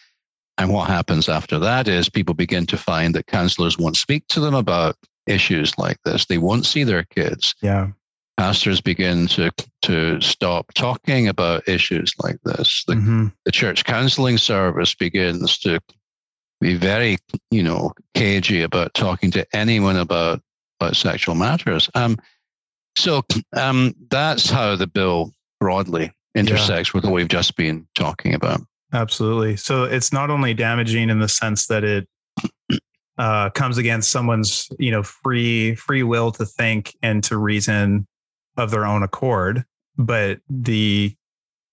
And 0.57 0.73
what 0.73 0.89
happens 0.89 1.29
after 1.29 1.59
that 1.59 1.87
is 1.87 2.09
people 2.09 2.33
begin 2.33 2.65
to 2.65 2.77
find 2.77 3.15
that 3.15 3.27
counselors 3.27 3.77
won't 3.77 3.95
speak 3.95 4.27
to 4.29 4.39
them 4.39 4.55
about 4.55 4.97
issues 5.29 5.77
like 5.77 5.97
this. 6.03 6.25
They 6.25 6.37
won't 6.37 6.65
see 6.65 6.83
their 6.83 7.03
kids. 7.03 7.55
Yeah 7.61 7.89
pastors 8.39 8.79
begin 8.79 9.27
to 9.27 9.51
to 9.81 10.21
stop 10.21 10.73
talking 10.73 11.27
about 11.27 11.67
issues 11.67 12.13
like 12.23 12.37
this. 12.45 12.85
The, 12.87 12.93
mm-hmm. 12.93 13.27
the 13.43 13.51
church 13.51 13.83
counseling 13.83 14.37
service 14.37 14.95
begins 14.95 15.57
to 15.59 15.81
be 16.61 16.75
very, 16.75 17.17
you 17.51 17.61
know, 17.61 17.91
cagey 18.13 18.61
about 18.61 18.93
talking 18.93 19.29
to 19.31 19.45
anyone 19.53 19.97
about 19.97 20.41
about 20.79 20.95
sexual 20.95 21.35
matters. 21.35 21.89
Um, 21.95 22.17
so 22.97 23.23
um, 23.57 23.93
that's 24.09 24.49
how 24.49 24.77
the 24.77 24.87
bill 24.87 25.33
broadly 25.59 26.13
intersects 26.33 26.93
yeah. 26.93 26.97
with 26.97 27.03
what 27.03 27.13
we've 27.13 27.27
just 27.27 27.57
been 27.57 27.85
talking 27.93 28.33
about. 28.33 28.61
Absolutely. 28.93 29.57
So 29.57 29.83
it's 29.83 30.13
not 30.13 30.29
only 30.29 30.53
damaging 30.53 31.09
in 31.09 31.19
the 31.19 31.27
sense 31.27 31.67
that 31.67 31.83
it 31.83 32.07
uh, 33.19 33.49
comes 33.49 33.77
against 33.77 34.11
someone's, 34.11 34.69
you 34.79 34.89
know, 34.89 35.03
free 35.03 35.75
free 35.75 36.03
will 36.03 36.31
to 36.31 36.45
think 36.45 36.95
and 37.03 37.23
to 37.25 37.37
reason 37.37 38.07
of 38.57 38.71
their 38.71 38.85
own 38.85 39.03
accord. 39.03 39.65
But 39.97 40.39
the 40.49 41.13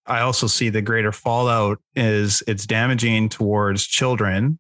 I 0.07 0.21
also 0.21 0.49
see 0.49 0.69
the 0.69 0.83
greater 0.83 1.13
fallout 1.13 1.79
is 1.95 2.43
it's 2.49 2.67
damaging 2.67 3.29
towards 3.29 3.87
children. 3.87 4.59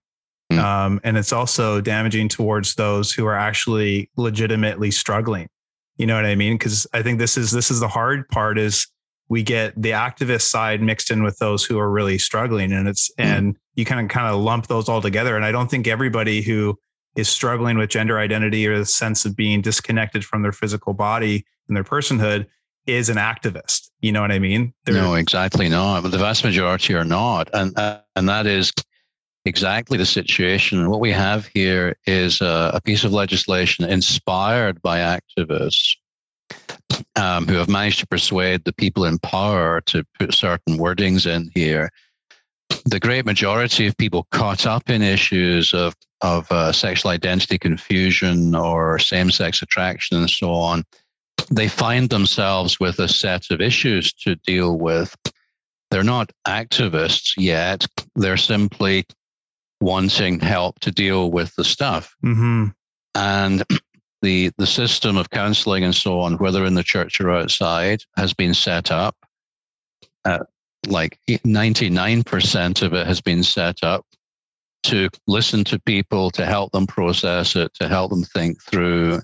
Mm. 0.52 0.58
Um, 0.58 1.00
and 1.02 1.16
it's 1.16 1.32
also 1.32 1.80
damaging 1.80 2.28
towards 2.28 2.76
those 2.76 3.12
who 3.12 3.26
are 3.26 3.36
actually 3.36 4.08
legitimately 4.16 4.92
struggling. 4.92 5.48
You 5.96 6.06
know 6.06 6.14
what 6.14 6.24
I 6.24 6.36
mean? 6.36 6.54
Because 6.54 6.86
I 6.92 7.02
think 7.02 7.18
this 7.18 7.36
is 7.36 7.50
this 7.50 7.68
is 7.68 7.80
the 7.80 7.88
hard 7.88 8.28
part 8.28 8.58
is 8.58 8.86
we 9.28 9.42
get 9.42 9.80
the 9.80 9.90
activist 9.90 10.42
side 10.42 10.80
mixed 10.80 11.10
in 11.10 11.22
with 11.22 11.38
those 11.38 11.64
who 11.64 11.78
are 11.78 11.90
really 11.90 12.18
struggling 12.18 12.72
and 12.72 12.88
it's 12.88 13.10
mm. 13.18 13.24
and 13.24 13.56
you 13.74 13.84
kind 13.84 14.00
of 14.00 14.08
kind 14.10 14.26
of 14.26 14.40
lump 14.40 14.66
those 14.66 14.88
all 14.88 15.00
together 15.00 15.36
and 15.36 15.44
i 15.44 15.52
don't 15.52 15.70
think 15.70 15.86
everybody 15.86 16.42
who 16.42 16.78
is 17.16 17.28
struggling 17.28 17.78
with 17.78 17.90
gender 17.90 18.18
identity 18.18 18.66
or 18.66 18.78
the 18.78 18.86
sense 18.86 19.24
of 19.24 19.34
being 19.34 19.62
disconnected 19.62 20.24
from 20.24 20.42
their 20.42 20.52
physical 20.52 20.92
body 20.92 21.44
and 21.68 21.76
their 21.76 21.84
personhood 21.84 22.46
is 22.86 23.08
an 23.08 23.16
activist. 23.16 23.90
You 24.00 24.12
know 24.12 24.20
what 24.20 24.30
I 24.30 24.38
mean? 24.38 24.72
They're, 24.84 24.94
no, 24.94 25.14
exactly 25.14 25.68
not. 25.68 26.02
But 26.02 26.12
the 26.12 26.18
vast 26.18 26.44
majority 26.44 26.94
are 26.94 27.04
not, 27.04 27.48
and 27.52 27.76
uh, 27.76 28.00
and 28.14 28.28
that 28.28 28.46
is 28.46 28.72
exactly 29.44 29.98
the 29.98 30.06
situation. 30.06 30.88
What 30.88 31.00
we 31.00 31.10
have 31.12 31.46
here 31.46 31.96
is 32.06 32.40
a, 32.40 32.72
a 32.74 32.80
piece 32.80 33.04
of 33.04 33.12
legislation 33.12 33.84
inspired 33.84 34.80
by 34.82 34.98
activists 34.98 35.96
um, 37.16 37.46
who 37.46 37.54
have 37.54 37.68
managed 37.68 38.00
to 38.00 38.06
persuade 38.06 38.64
the 38.64 38.72
people 38.72 39.04
in 39.04 39.18
power 39.18 39.80
to 39.82 40.04
put 40.18 40.34
certain 40.34 40.78
wordings 40.78 41.26
in 41.26 41.50
here. 41.54 41.90
The 42.84 43.00
great 43.00 43.24
majority 43.24 43.86
of 43.86 43.96
people 43.96 44.26
caught 44.32 44.66
up 44.66 44.90
in 44.90 45.02
issues 45.02 45.72
of 45.72 45.94
of 46.22 46.50
uh, 46.50 46.72
sexual 46.72 47.10
identity 47.10 47.58
confusion 47.58 48.54
or 48.54 48.98
same 48.98 49.30
sex 49.30 49.60
attraction 49.60 50.16
and 50.16 50.30
so 50.30 50.50
on 50.50 50.82
they 51.50 51.68
find 51.68 52.10
themselves 52.10 52.80
with 52.80 52.98
a 52.98 53.08
set 53.08 53.50
of 53.50 53.60
issues 53.60 54.12
to 54.12 54.36
deal 54.36 54.78
with. 54.78 55.14
They're 55.90 56.02
not 56.02 56.32
activists 56.46 57.34
yet. 57.36 57.86
They're 58.16 58.36
simply 58.36 59.04
wanting 59.80 60.40
help 60.40 60.80
to 60.80 60.90
deal 60.90 61.30
with 61.30 61.54
the 61.54 61.64
stuff. 61.64 62.14
Mm-hmm. 62.24 62.68
And 63.14 63.64
the 64.22 64.50
the 64.58 64.66
system 64.66 65.16
of 65.16 65.30
counseling 65.30 65.84
and 65.84 65.94
so 65.94 66.20
on, 66.20 66.38
whether 66.38 66.64
in 66.64 66.74
the 66.74 66.82
church 66.82 67.20
or 67.20 67.30
outside, 67.30 68.02
has 68.16 68.32
been 68.32 68.54
set 68.54 68.90
up. 68.90 69.16
Uh, 70.24 70.44
like 70.88 71.18
99% 71.28 72.82
of 72.82 72.92
it 72.92 73.06
has 73.06 73.20
been 73.20 73.42
set 73.42 73.82
up 73.82 74.06
to 74.84 75.08
listen 75.26 75.64
to 75.64 75.80
people, 75.80 76.30
to 76.30 76.46
help 76.46 76.70
them 76.72 76.86
process 76.86 77.56
it, 77.56 77.72
to 77.74 77.88
help 77.88 78.10
them 78.10 78.22
think 78.22 78.62
through 78.62 79.20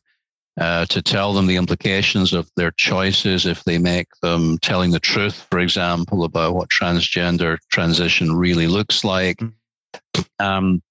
uh, 0.61 0.85
to 0.87 1.01
tell 1.01 1.33
them 1.33 1.47
the 1.47 1.57
implications 1.57 2.33
of 2.33 2.51
their 2.57 2.73
choices 2.73 3.47
if 3.47 3.65
they 3.65 3.79
make 3.79 4.09
them, 4.21 4.59
telling 4.59 4.91
the 4.91 5.01
truth, 5.01 5.47
for 5.51 5.59
example, 5.61 6.25
about 6.25 6.55
what 6.55 6.69
transgender 6.69 7.57
transition 7.71 8.35
really 8.37 8.67
looks 8.67 9.03
like. 9.03 9.39
Mm-hmm. 9.39 10.21
Um, 10.45 10.83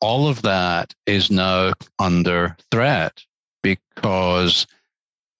all 0.00 0.26
of 0.26 0.42
that 0.42 0.92
is 1.06 1.30
now 1.30 1.72
under 1.98 2.56
threat 2.70 3.22
because 3.66 4.66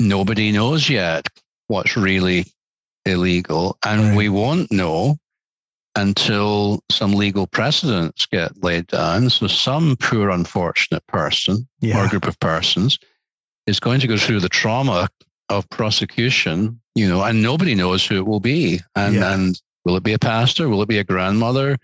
nobody 0.00 0.50
knows 0.50 0.90
yet 0.90 1.28
what's 1.68 1.96
really 1.96 2.46
illegal, 3.04 3.78
and 3.84 4.00
right. 4.00 4.16
we 4.16 4.28
won't 4.28 4.72
know 4.72 5.16
until 5.94 6.82
some 6.90 7.14
legal 7.14 7.46
precedents 7.46 8.26
get 8.26 8.62
laid 8.64 8.88
down. 8.88 9.30
So, 9.30 9.46
some 9.46 9.96
poor, 9.96 10.30
unfortunate 10.30 11.06
person 11.06 11.68
yeah. 11.80 12.04
or 12.04 12.08
group 12.08 12.26
of 12.26 12.38
persons 12.40 12.98
is 13.68 13.78
going 13.78 14.00
to 14.00 14.08
go 14.08 14.16
through 14.16 14.40
the 14.40 14.48
trauma 14.48 15.08
of 15.48 15.68
prosecution, 15.70 16.80
you 16.96 17.08
know, 17.08 17.22
and 17.22 17.42
nobody 17.42 17.76
knows 17.76 18.04
who 18.04 18.16
it 18.16 18.26
will 18.26 18.40
be. 18.40 18.80
And, 18.96 19.14
yeah. 19.14 19.32
and 19.34 19.60
will 19.84 19.96
it 19.96 20.02
be 20.02 20.12
a 20.12 20.18
pastor? 20.18 20.68
Will 20.68 20.82
it 20.82 20.88
be 20.88 20.98
a 20.98 21.04
grandmother? 21.04 21.78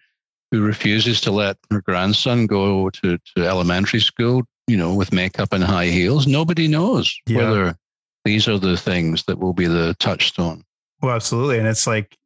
who 0.53 0.61
refuses 0.61 1.21
to 1.23 1.31
let 1.33 1.57
her 1.71 1.81
grandson 1.81 2.47
go 2.47 2.91
to, 2.91 3.19
to 3.35 3.47
elementary 3.47 4.01
school, 4.01 4.43
you 4.67 4.77
know, 4.77 4.95
with 4.95 5.13
makeup 5.13 5.53
and 5.53 5.65
high 5.65 5.87
heels. 5.87 6.27
Nobody 6.27 6.69
knows 6.69 7.15
Yeah. 7.27 7.39
whether 7.39 7.77
these 8.25 8.47
are 8.49 8.59
the 8.59 8.77
things 8.77 9.25
that 9.25 9.39
will 9.39 9.53
be 9.53 9.67
the 9.67 9.95
touchstone. 9.99 10.63
Well, 11.01 11.15
absolutely. 11.15 11.59
And 11.59 11.67
it's 11.67 11.87
like, 11.87 12.17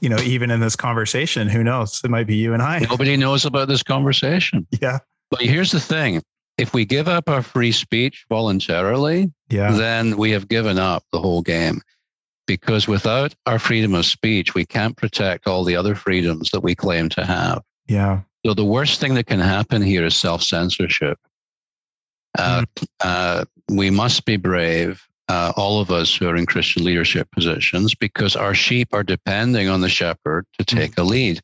you 0.00 0.08
know, 0.08 0.18
even 0.18 0.50
in 0.50 0.60
this 0.60 0.76
conversation, 0.76 1.48
who 1.48 1.64
knows? 1.64 2.00
It 2.04 2.10
might 2.10 2.26
be 2.26 2.36
you 2.36 2.52
and 2.52 2.62
I. 2.62 2.78
Nobody 2.90 3.16
knows 3.16 3.44
about 3.44 3.68
this 3.68 3.82
conversation. 3.82 4.66
Yeah. 4.82 4.98
But 5.30 5.40
here's 5.42 5.72
the 5.72 5.80
thing 5.80 6.22
if 6.58 6.74
we 6.74 6.84
give 6.84 7.08
up 7.08 7.28
our 7.28 7.42
free 7.42 7.72
speech 7.72 8.26
voluntarily, 8.28 9.32
Yeah. 9.48 9.70
then 9.72 10.16
we 10.16 10.30
have 10.32 10.48
given 10.48 10.78
up 10.78 11.04
the 11.12 11.20
whole 11.20 11.42
game. 11.42 11.80
Because 12.46 12.88
without 12.88 13.34
our 13.46 13.58
freedom 13.58 13.94
of 13.94 14.06
speech, 14.06 14.54
we 14.54 14.64
can't 14.64 14.96
protect 14.96 15.46
all 15.46 15.64
the 15.64 15.76
other 15.76 15.94
freedoms 15.94 16.50
that 16.50 16.60
we 16.60 16.74
claim 16.74 17.08
to 17.10 17.24
have. 17.24 17.62
Yeah. 17.86 18.20
So 18.46 18.54
the 18.54 18.64
worst 18.64 19.00
thing 19.00 19.14
that 19.14 19.26
can 19.26 19.40
happen 19.40 19.82
here 19.82 20.04
is 20.06 20.16
self 20.16 20.42
censorship. 20.42 21.18
Uh, 22.36 22.64
uh, 23.00 23.44
we 23.68 23.90
must 23.90 24.24
be 24.24 24.36
brave, 24.36 25.02
uh, 25.28 25.52
all 25.56 25.80
of 25.80 25.90
us 25.90 26.14
who 26.14 26.26
are 26.28 26.36
in 26.36 26.46
Christian 26.46 26.84
leadership 26.84 27.30
positions, 27.30 27.94
because 27.94 28.36
our 28.36 28.54
sheep 28.54 28.88
are 28.92 29.02
depending 29.02 29.68
on 29.68 29.80
the 29.80 29.88
shepherd 29.88 30.46
to 30.58 30.64
take 30.64 30.98
a 30.98 31.02
lead. 31.02 31.40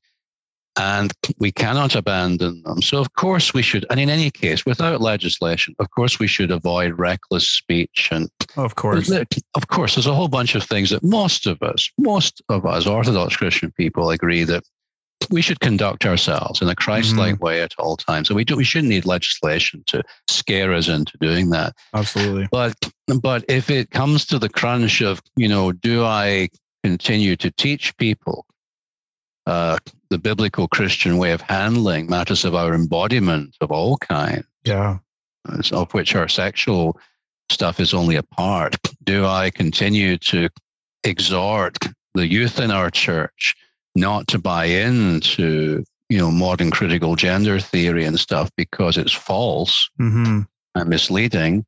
And 0.77 1.13
we 1.39 1.53
cannot 1.53 1.95
abandon 1.95 2.61
them. 2.65 2.83
So, 2.83 2.99
of 2.99 3.13
course, 3.15 3.55
we 3.55 3.63
should, 3.63 3.87
and 3.91 4.01
in 4.01 4.11
any 4.11 4.29
case, 4.29 4.67
without 4.67 5.01
legislation, 5.01 5.77
of 5.79 5.89
course, 5.91 6.19
we 6.19 6.27
should 6.27 6.51
avoid 6.51 6.99
reckless 6.99 7.49
speech. 7.49 8.09
And 8.11 8.29
Of 8.57 8.75
course. 8.75 9.09
of 9.55 9.69
course, 9.69 9.95
there's 9.95 10.09
a 10.09 10.15
whole 10.15 10.27
bunch 10.27 10.57
of 10.57 10.65
things 10.65 10.91
that 10.91 11.05
most 11.05 11.47
of 11.47 11.63
us, 11.63 11.89
most 11.97 12.43
of 12.49 12.67
us 12.67 12.89
Orthodox 12.89 13.37
Christian 13.37 13.71
people 13.77 14.11
agree 14.11 14.43
that 14.45 14.65
we 15.31 15.43
should 15.43 15.61
conduct 15.61 16.07
ourselves 16.07 16.61
in 16.63 16.69
a 16.69 16.75
Christ-like 16.75 17.43
way 17.43 17.63
at 17.63 17.75
all 17.79 17.97
times. 17.97 18.29
So 18.29 18.35
we 18.35 18.45
do, 18.45 18.57
we 18.57 18.65
shouldn't 18.65 18.91
need 18.91 19.07
legislation 19.07 19.83
to 19.87 20.03
scare 20.29 20.73
us 20.73 20.89
into 20.89 21.17
doing 21.19 21.51
that. 21.51 21.75
Absolutely. 21.95 22.49
But 22.51 22.75
but 23.21 23.45
if 23.49 23.71
it 23.71 23.91
comes 23.91 24.25
to 24.27 24.39
the 24.39 24.49
crunch 24.49 25.01
of 25.01 25.21
you 25.37 25.49
know, 25.49 25.73
do 25.73 26.05
I 26.05 26.49
continue 26.83 27.37
to 27.37 27.51
teach 27.51 27.97
people 27.97 28.47
uh, 29.47 29.79
the 30.11 30.19
biblical 30.19 30.69
Christian 30.69 31.19
way 31.19 31.33
of 31.33 31.41
handling 31.41 32.09
matters 32.09 32.45
of 32.45 32.55
our 32.55 32.75
embodiment 32.75 33.57
of 33.61 33.71
all 33.71 33.97
kinds? 33.99 34.45
Yeah. 34.65 34.99
of 35.73 35.93
which 35.93 36.15
our 36.15 36.29
sexual 36.29 36.99
stuff 37.51 37.81
is 37.81 37.93
only 37.93 38.17
a 38.17 38.23
part. 38.23 38.77
Do 39.03 39.27
I 39.27 39.51
continue 39.51 40.17
to 40.19 40.49
exhort 41.05 41.77
the 42.15 42.27
youth 42.27 42.59
in 42.59 42.71
our 42.71 42.91
church 42.91 43.55
not 43.95 44.29
to 44.29 44.39
buy 44.39 44.65
into 44.67 45.85
you 46.09 46.19
know 46.19 46.31
modern 46.31 46.71
critical 46.71 47.17
gender 47.17 47.59
theory 47.59 48.05
and 48.05 48.19
stuff 48.19 48.51
because 48.57 48.97
it's 48.97 49.13
false 49.13 49.89
hmm 49.97 50.41
and 50.75 50.89
misleading? 50.89 51.65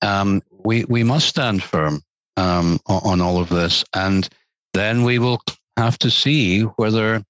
Um, 0.00 0.42
we 0.64 0.84
we 0.84 1.04
must 1.04 1.28
stand 1.28 1.62
firm 1.62 2.02
um, 2.36 2.80
on, 2.86 3.02
on 3.04 3.20
all 3.20 3.38
of 3.38 3.48
this, 3.48 3.84
and 3.94 4.28
then 4.74 5.04
we 5.04 5.18
will 5.18 5.42
have 5.76 5.98
to 5.98 6.10
see 6.10 6.62
whether 6.62 7.22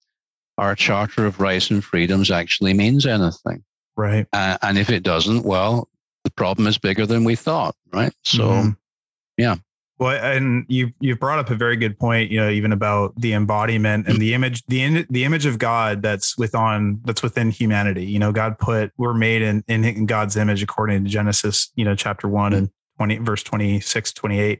our 0.58 0.74
Charter 0.74 1.26
of 1.26 1.40
Rights 1.40 1.70
and 1.70 1.82
Freedoms 1.82 2.30
actually 2.30 2.74
means 2.74 3.06
anything. 3.06 3.64
Right. 3.96 4.26
Uh, 4.32 4.58
and 4.62 4.78
if 4.78 4.90
it 4.90 5.02
doesn't, 5.02 5.44
well, 5.44 5.88
the 6.24 6.30
problem 6.30 6.66
is 6.66 6.78
bigger 6.78 7.06
than 7.06 7.24
we 7.24 7.36
thought, 7.36 7.74
right? 7.92 8.12
So, 8.24 8.48
Mhm. 8.48 8.76
yeah. 9.36 9.56
Well, 10.02 10.20
and 10.20 10.66
you 10.68 10.90
you 10.98 11.14
brought 11.14 11.38
up 11.38 11.50
a 11.50 11.54
very 11.54 11.76
good 11.76 11.96
point. 11.96 12.28
You 12.32 12.40
know, 12.40 12.50
even 12.50 12.72
about 12.72 13.14
the 13.16 13.34
embodiment 13.34 14.08
and 14.08 14.20
the 14.20 14.34
image, 14.34 14.64
the 14.66 14.82
in, 14.82 15.06
the 15.08 15.22
image 15.22 15.46
of 15.46 15.60
God 15.60 16.02
that's 16.02 16.36
within 16.36 17.00
that's 17.04 17.22
within 17.22 17.52
humanity. 17.52 18.04
You 18.04 18.18
know, 18.18 18.32
God 18.32 18.58
put 18.58 18.90
we're 18.96 19.14
made 19.14 19.42
in 19.42 19.62
in 19.68 20.06
God's 20.06 20.36
image 20.36 20.60
according 20.60 21.04
to 21.04 21.08
Genesis. 21.08 21.70
You 21.76 21.84
know, 21.84 21.94
chapter 21.94 22.26
one 22.26 22.52
and 22.52 22.70
twenty, 22.96 23.18
verse 23.18 23.44
26, 23.44 24.12
28. 24.12 24.58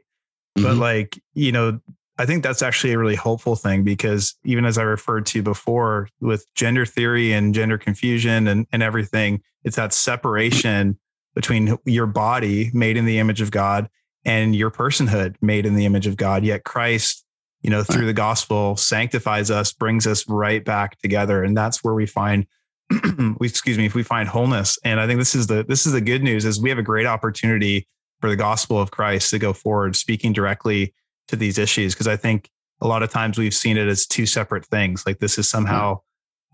But 0.54 0.62
Mhm. 0.62 0.78
like 0.78 1.20
you 1.34 1.50
know, 1.50 1.80
I 2.18 2.24
think 2.24 2.44
that's 2.44 2.62
actually 2.62 2.92
a 2.92 2.98
really 2.98 3.16
hopeful 3.16 3.56
thing 3.56 3.82
because 3.82 4.36
even 4.44 4.64
as 4.64 4.78
I 4.78 4.82
referred 4.82 5.26
to 5.26 5.42
before 5.42 6.08
with 6.20 6.46
gender 6.54 6.86
theory 6.86 7.32
and 7.32 7.52
gender 7.52 7.78
confusion 7.78 8.46
and 8.46 8.64
and 8.70 8.80
everything, 8.80 9.40
it's 9.64 9.74
that 9.74 9.92
separation 9.92 11.00
between 11.34 11.76
your 11.84 12.06
body 12.06 12.70
made 12.72 12.96
in 12.96 13.06
the 13.06 13.18
image 13.18 13.40
of 13.40 13.50
God 13.50 13.88
and 14.24 14.54
your 14.54 14.70
personhood 14.70 15.36
made 15.40 15.66
in 15.66 15.74
the 15.74 15.84
image 15.84 16.06
of 16.06 16.16
God. 16.16 16.44
Yet 16.44 16.64
Christ, 16.64 17.24
you 17.62 17.70
know, 17.70 17.82
through 17.82 18.06
the 18.06 18.12
gospel 18.12 18.76
sanctifies 18.76 19.50
us, 19.50 19.72
brings 19.72 20.06
us 20.06 20.28
right 20.28 20.64
back 20.64 20.98
together. 20.98 21.42
And 21.42 21.56
that's 21.56 21.82
where 21.82 21.94
we 21.94 22.06
find 22.06 22.46
we 23.38 23.48
excuse 23.48 23.78
me, 23.78 23.86
if 23.86 23.94
we 23.94 24.02
find 24.02 24.28
wholeness. 24.28 24.78
And 24.84 25.00
I 25.00 25.06
think 25.06 25.18
this 25.18 25.34
is 25.34 25.46
the 25.46 25.64
this 25.64 25.86
is 25.86 25.92
the 25.92 26.00
good 26.00 26.22
news 26.22 26.44
is 26.44 26.60
we 26.60 26.68
have 26.68 26.78
a 26.78 26.82
great 26.82 27.06
opportunity 27.06 27.86
for 28.20 28.28
the 28.30 28.36
gospel 28.36 28.80
of 28.80 28.90
Christ 28.90 29.30
to 29.30 29.38
go 29.38 29.52
forward, 29.52 29.96
speaking 29.96 30.32
directly 30.32 30.94
to 31.28 31.36
these 31.36 31.58
issues. 31.58 31.94
Because 31.94 32.08
I 32.08 32.16
think 32.16 32.50
a 32.80 32.86
lot 32.86 33.02
of 33.02 33.10
times 33.10 33.38
we've 33.38 33.54
seen 33.54 33.76
it 33.76 33.88
as 33.88 34.06
two 34.06 34.26
separate 34.26 34.66
things. 34.66 35.04
Like 35.06 35.18
this 35.18 35.38
is 35.38 35.48
somehow 35.48 36.00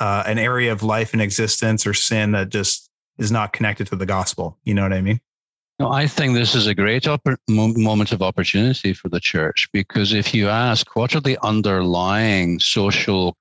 uh, 0.00 0.24
an 0.26 0.38
area 0.38 0.72
of 0.72 0.83
life 0.83 1.12
and 1.12 1.22
existence 1.22 1.87
or 1.87 1.94
sin 1.94 2.33
that 2.33 2.50
just 2.50 2.90
is 3.18 3.33
not 3.33 3.52
connected 3.52 3.87
to 3.88 3.96
the 3.96 4.07
gospel. 4.07 4.59
You 4.64 4.74
know 4.74 4.83
what 4.83 4.92
I 4.92 5.00
mean? 5.00 5.20
No, 5.78 5.92
I 5.92 6.08
think 6.08 6.34
this 6.34 6.56
is 6.56 6.66
a 6.66 6.74
great 6.74 7.04
oppor- 7.04 7.36
moment 7.48 8.10
of 8.10 8.20
opportunity 8.20 8.92
for 8.92 9.08
the 9.08 9.20
church 9.20 9.68
because 9.72 10.12
if 10.12 10.34
you 10.34 10.48
ask 10.48 10.96
what 10.96 11.14
are 11.14 11.20
the 11.20 11.38
underlying 11.44 12.58
social, 12.58 13.36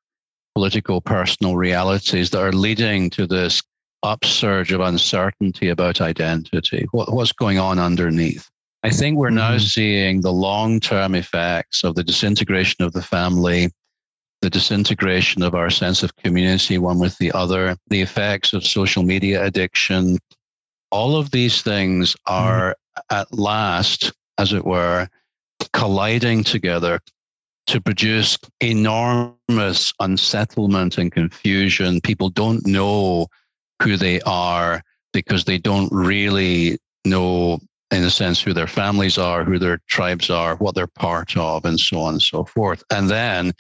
political, 0.54 1.02
personal 1.02 1.56
realities 1.56 2.30
that 2.30 2.42
are 2.42 2.52
leading 2.52 3.10
to 3.12 3.26
this 3.26 3.64
upsurge 4.04 4.72
of 4.72 4.82
uncertainty 4.82 5.70
about 5.70 6.00
identity, 6.00 6.86
what, 6.92 7.12
what's 7.12 7.32
going 7.32 7.58
on 7.58 7.80
underneath? 7.80 8.48
I 8.84 8.92
think 8.92 9.18
we're 9.18 9.32
now 9.32 9.56
Mhm. 9.56 9.68
seeing 9.74 10.22
the 10.22 10.32
long 10.32 10.80
term 10.80 11.16
effects 11.16 11.84
of 11.84 11.96
the 11.96 12.04
disintegration 12.04 12.86
of 12.86 12.94
the 12.94 13.02
family, 13.02 13.72
the 14.44 14.52
disintegration 14.52 15.42
of 15.42 15.56
our 15.56 15.72
sense 15.72 16.04
of 16.04 16.16
community 16.18 16.78
one 16.78 17.00
with 17.00 17.18
the 17.18 17.32
other, 17.32 17.76
the 17.88 18.02
effects 18.02 18.54
of 18.54 18.64
social 18.64 19.02
media 19.02 19.44
addiction. 19.44 20.20
All 20.92 21.16
of 21.18 21.32
these 21.32 21.62
things 21.62 22.14
mm-hmm. 22.28 22.34
are 22.34 22.76
at 23.12 23.34
last, 23.34 24.14
as 24.38 24.54
it 24.54 24.66
were, 24.66 25.08
colliding 25.74 26.44
together 26.44 27.00
to 27.68 27.82
produce 27.82 28.38
enormous 28.62 29.94
unsettlement 30.00 30.98
and 30.98 31.12
confusion. 31.12 32.00
People 32.02 32.30
don't 32.30 32.66
know 32.66 33.28
who 33.82 33.98
they 33.98 34.22
are 34.22 34.82
because 35.14 35.44
they 35.44 35.58
don't 35.58 35.92
really 35.92 36.78
know, 37.06 37.60
in 37.92 38.04
a 38.04 38.10
sense, 38.10 38.42
who 38.42 38.54
their 38.54 38.68
families 38.68 39.18
are, 39.18 39.44
who 39.44 39.60
their 39.60 39.80
tribes 39.88 40.30
are, 40.30 40.56
what 40.56 40.76
they're 40.76 40.88
part 40.88 41.36
of, 41.36 41.66
and 41.66 41.80
so 41.80 42.00
on 42.00 42.14
and 42.14 42.22
so 42.22 42.46
forth. 42.46 42.84
And 42.90 43.10
then 43.10 43.54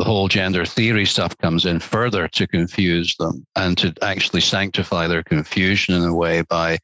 the 0.00 0.06
whole 0.06 0.28
gender 0.28 0.64
theory 0.64 1.04
stuff 1.04 1.36
comes 1.36 1.66
in 1.66 1.78
further 1.78 2.26
to 2.26 2.46
confuse 2.46 3.14
them 3.16 3.46
and 3.54 3.76
to 3.76 3.92
actually 4.00 4.40
sanctify 4.40 5.06
their 5.06 5.22
confusion 5.22 5.94
in 5.94 6.04
a 6.04 6.14
way 6.14 6.40
by 6.48 6.78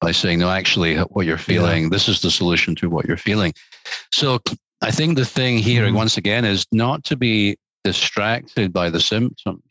by 0.00 0.10
saying 0.10 0.38
no 0.38 0.48
actually 0.48 0.96
what 0.96 1.26
you're 1.26 1.36
feeling 1.36 1.90
this 1.90 2.08
is 2.08 2.22
the 2.22 2.30
solution 2.30 2.74
to 2.74 2.88
what 2.88 3.04
you're 3.04 3.18
feeling. 3.18 3.52
So 4.10 4.40
i 4.80 4.90
think 4.90 5.18
the 5.18 5.26
thing 5.26 5.58
here 5.58 5.86
Mhm. 5.86 5.96
once 5.96 6.16
again 6.16 6.46
is 6.46 6.64
not 6.72 7.04
to 7.04 7.14
be 7.14 7.58
distracted 7.84 8.72
by 8.72 8.88
the 8.88 9.00
symptoms. 9.00 9.68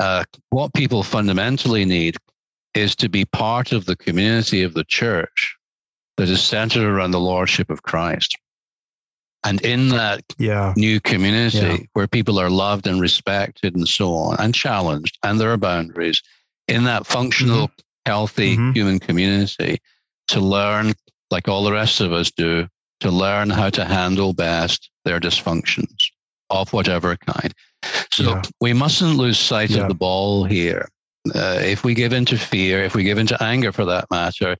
Uh, 0.00 0.24
what 0.50 0.74
people 0.74 1.04
fundamentally 1.04 1.84
need 1.84 2.16
is 2.74 2.96
to 2.96 3.08
be 3.08 3.24
part 3.24 3.70
of 3.70 3.84
the 3.84 3.94
community 3.94 4.64
of 4.64 4.74
the 4.74 4.84
church 4.84 5.56
that 6.16 6.28
is 6.28 6.42
centered 6.42 6.88
around 6.92 7.12
the 7.12 7.20
lordship 7.20 7.70
of 7.70 7.84
christ 7.84 8.36
and 9.44 9.60
in 9.62 9.88
that 9.90 10.22
Yeah. 10.38 10.72
new 10.76 11.00
community 11.00 11.58
Yeah. 11.58 11.76
where 11.92 12.06
people 12.08 12.38
are 12.40 12.50
loved 12.50 12.86
and 12.86 13.00
respected 13.00 13.74
and 13.76 13.86
so 13.88 14.14
on 14.14 14.36
and 14.40 14.54
challenged 14.54 15.18
and 15.22 15.40
there 15.40 15.52
are 15.52 15.56
boundaries 15.56 16.22
in 16.68 16.84
that 16.84 17.06
functional 17.06 17.70
healthy 18.06 18.56
Mhm. 18.56 18.74
human 18.74 18.98
community 18.98 19.78
to 20.28 20.40
learn 20.40 20.94
like 21.30 21.48
all 21.48 21.64
the 21.64 21.72
rest 21.72 22.00
of 22.00 22.12
us 22.12 22.30
do 22.30 22.66
to 23.00 23.10
learn 23.10 23.50
how 23.50 23.70
to 23.70 23.84
handle 23.84 24.32
best 24.32 24.90
their 25.04 25.20
dysfunctions 25.20 26.04
of 26.50 26.72
whatever 26.72 27.16
kind 27.16 27.52
so 28.12 28.22
Yeah. 28.30 28.42
we 28.60 28.72
mustn't 28.72 29.16
lose 29.16 29.38
sight 29.38 29.70
Yeah. 29.70 29.82
of 29.82 29.88
the 29.88 29.94
ball 29.94 30.44
here 30.44 30.88
uh, 31.34 31.58
if 31.62 31.84
we 31.84 31.94
give 31.94 32.12
into 32.12 32.36
fear 32.38 32.82
if 32.84 32.94
we 32.94 33.02
give 33.02 33.18
into 33.18 33.40
anger 33.42 33.72
for 33.72 33.84
that 33.84 34.06
matter 34.10 34.56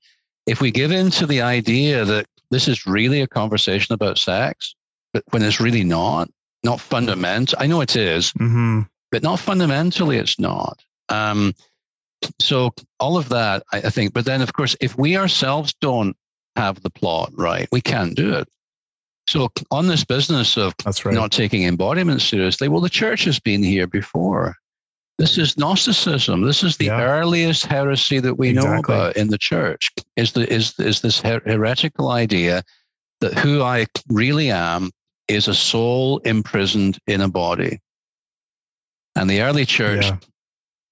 if 0.46 0.60
we 0.60 0.70
give 0.70 0.92
into 0.92 1.26
the 1.26 1.40
idea 1.40 2.04
that 2.04 2.26
this 2.50 2.68
is 2.68 2.86
really 2.86 3.20
a 3.20 3.26
conversation 3.26 3.92
about 3.94 4.18
sex, 4.18 4.74
but 5.12 5.24
when 5.30 5.42
it's 5.42 5.60
really 5.60 5.84
not, 5.84 6.28
not 6.62 6.80
fundamental. 6.80 7.58
I 7.60 7.66
know 7.66 7.80
it 7.80 7.96
is, 7.96 8.30
hmm 8.32 8.82
but 9.10 9.22
not 9.22 9.38
fundamentally, 9.38 10.16
it's 10.16 10.40
not. 10.40 10.82
Um, 11.08 11.54
so 12.40 12.74
all 12.98 13.16
of 13.16 13.28
that, 13.28 13.62
I, 13.72 13.76
I 13.78 13.90
think. 13.90 14.12
But 14.12 14.24
then, 14.24 14.42
of 14.42 14.52
course, 14.54 14.74
if 14.80 14.98
we 14.98 15.16
ourselves 15.16 15.72
don't 15.80 16.16
have 16.56 16.82
the 16.82 16.90
plot 16.90 17.30
right, 17.36 17.68
we 17.70 17.80
can't 17.80 18.16
do 18.16 18.34
it. 18.34 18.48
So 19.28 19.50
on 19.70 19.86
this 19.86 20.04
business 20.04 20.56
of 20.56 20.74
That's 20.84 21.04
right. 21.04 21.14
not 21.14 21.30
taking 21.30 21.62
embodiment 21.62 22.22
seriously, 22.22 22.66
well, 22.66 22.80
the 22.80 22.90
church 22.90 23.24
has 23.24 23.38
been 23.38 23.62
here 23.62 23.86
before. 23.86 24.56
This 25.18 25.38
is 25.38 25.56
Gnosticism. 25.56 26.42
This 26.42 26.64
is 26.64 26.76
the 26.76 26.86
yeah. 26.86 27.00
earliest 27.00 27.66
heresy 27.66 28.18
that 28.18 28.36
we 28.36 28.50
exactly. 28.50 28.72
know 28.72 28.78
about 28.78 29.16
in 29.16 29.28
the 29.28 29.38
church. 29.38 29.90
Is 30.16 30.32
the 30.32 30.52
is 30.52 30.78
is 30.80 31.00
this 31.00 31.20
her- 31.20 31.42
heretical 31.46 32.08
idea 32.08 32.62
that 33.20 33.34
who 33.34 33.62
I 33.62 33.86
really 34.08 34.50
am 34.50 34.90
is 35.28 35.48
a 35.48 35.54
soul 35.54 36.18
imprisoned 36.18 36.98
in 37.06 37.20
a 37.20 37.28
body. 37.28 37.80
And 39.16 39.30
the 39.30 39.42
early 39.42 39.64
church, 39.64 40.04
yeah. 40.04 40.16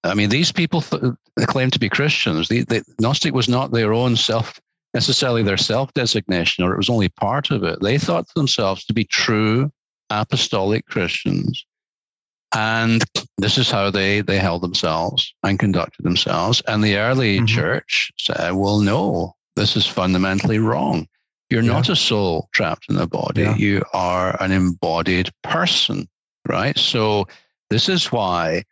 I 0.04 0.14
mean, 0.14 0.30
these 0.30 0.52
people 0.52 0.80
th- 0.80 1.02
claim 1.40 1.70
to 1.70 1.78
be 1.78 1.88
Christians. 1.88 2.48
The, 2.48 2.62
the 2.62 2.84
Gnostic 3.00 3.34
was 3.34 3.48
not 3.48 3.72
their 3.72 3.92
own 3.92 4.16
self 4.16 4.60
necessarily 4.94 5.42
their 5.42 5.56
self 5.56 5.92
designation, 5.94 6.64
or 6.64 6.74
it 6.74 6.78
was 6.78 6.90
only 6.90 7.08
part 7.08 7.50
of 7.50 7.64
it. 7.64 7.80
They 7.80 7.98
thought 7.98 8.26
themselves 8.34 8.84
to 8.84 8.92
be 8.92 9.04
true 9.04 9.70
apostolic 10.10 10.86
Christians. 10.86 11.64
And 12.54 13.02
this 13.38 13.56
is 13.56 13.70
how 13.70 13.90
they, 13.90 14.20
they 14.20 14.38
held 14.38 14.62
themselves 14.62 15.34
and 15.42 15.58
conducted 15.58 16.02
themselves. 16.02 16.62
And 16.68 16.84
the 16.84 16.96
early 16.98 17.36
mm-hmm. 17.36 17.46
church 17.46 18.12
said, 18.18 18.52
well, 18.52 18.80
no, 18.80 19.34
this 19.56 19.76
is 19.76 19.86
fundamentally 19.86 20.58
wrong. 20.58 21.06
You're 21.50 21.62
yeah. 21.62 21.72
not 21.72 21.88
a 21.88 21.96
soul 21.96 22.48
trapped 22.52 22.86
in 22.88 22.96
a 22.96 23.06
body. 23.06 23.42
Yeah. 23.42 23.56
You 23.56 23.82
are 23.92 24.42
an 24.42 24.52
embodied 24.52 25.30
person, 25.42 26.08
right? 26.48 26.78
So 26.78 27.26
this 27.70 27.88
is 27.88 28.12
why 28.12 28.64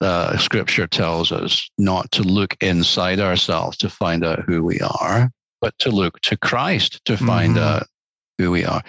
uh, 0.00 0.36
scripture 0.36 0.86
tells 0.86 1.32
us 1.32 1.70
not 1.78 2.10
to 2.12 2.22
look 2.22 2.56
inside 2.60 3.20
ourselves 3.20 3.76
to 3.78 3.88
find 3.88 4.24
out 4.24 4.40
who 4.40 4.62
we 4.62 4.80
are, 4.80 5.30
but 5.60 5.78
to 5.78 5.90
look 5.90 6.20
to 6.20 6.36
Christ 6.36 7.04
to 7.06 7.16
find 7.16 7.56
mm-hmm. 7.56 7.64
out 7.64 7.86
who 8.38 8.50
we 8.50 8.64
are. 8.64 8.82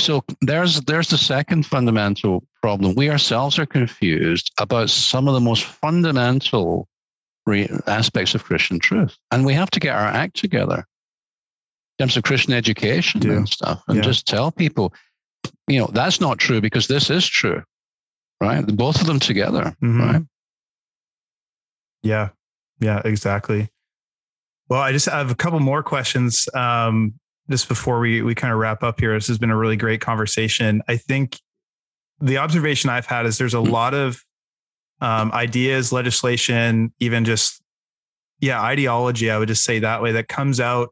So 0.00 0.24
there's 0.40 0.80
there's 0.82 1.08
the 1.08 1.18
second 1.18 1.66
fundamental 1.66 2.44
problem. 2.64 2.94
We 2.94 3.10
ourselves 3.10 3.58
are 3.58 3.66
confused 3.66 4.50
about 4.58 4.88
some 4.88 5.28
of 5.28 5.34
the 5.34 5.40
most 5.40 5.64
fundamental 5.64 6.88
re- 7.44 7.68
aspects 7.86 8.34
of 8.34 8.42
Christian 8.42 8.78
truth, 8.78 9.18
and 9.30 9.44
we 9.44 9.52
have 9.52 9.70
to 9.72 9.80
get 9.80 9.94
our 9.94 10.08
act 10.08 10.34
together 10.36 10.78
in 11.98 12.06
terms 12.06 12.16
of 12.16 12.22
Christian 12.22 12.54
education 12.54 13.20
yeah. 13.20 13.32
and 13.32 13.46
stuff, 13.46 13.82
and 13.86 13.96
yeah. 13.98 14.02
just 14.02 14.26
tell 14.26 14.50
people, 14.50 14.94
you 15.68 15.78
know, 15.78 15.90
that's 15.92 16.22
not 16.22 16.38
true 16.38 16.62
because 16.62 16.86
this 16.86 17.10
is 17.10 17.26
true, 17.26 17.62
right? 18.40 18.66
Both 18.66 18.98
of 18.98 19.06
them 19.06 19.20
together, 19.20 19.76
mm-hmm. 19.82 20.00
right? 20.00 20.22
Yeah, 22.02 22.30
yeah, 22.80 23.02
exactly. 23.04 23.68
Well, 24.70 24.80
I 24.80 24.92
just 24.92 25.04
have 25.04 25.30
a 25.30 25.34
couple 25.34 25.60
more 25.60 25.82
questions 25.82 26.48
um, 26.54 27.12
just 27.50 27.68
before 27.68 28.00
we 28.00 28.22
we 28.22 28.34
kind 28.34 28.54
of 28.54 28.58
wrap 28.58 28.82
up 28.82 29.00
here. 29.00 29.12
This 29.12 29.28
has 29.28 29.36
been 29.36 29.50
a 29.50 29.56
really 29.58 29.76
great 29.76 30.00
conversation. 30.00 30.80
I 30.88 30.96
think 30.96 31.38
the 32.24 32.38
observation 32.38 32.90
I've 32.90 33.06
had 33.06 33.26
is 33.26 33.38
there's 33.38 33.54
a 33.54 33.60
lot 33.60 33.94
of 33.94 34.22
um, 35.00 35.30
ideas, 35.32 35.92
legislation, 35.92 36.92
even 36.98 37.24
just 37.24 37.62
yeah, 38.40 38.60
ideology. 38.60 39.30
I 39.30 39.38
would 39.38 39.48
just 39.48 39.64
say 39.64 39.78
that 39.78 40.02
way 40.02 40.12
that 40.12 40.28
comes 40.28 40.60
out 40.60 40.90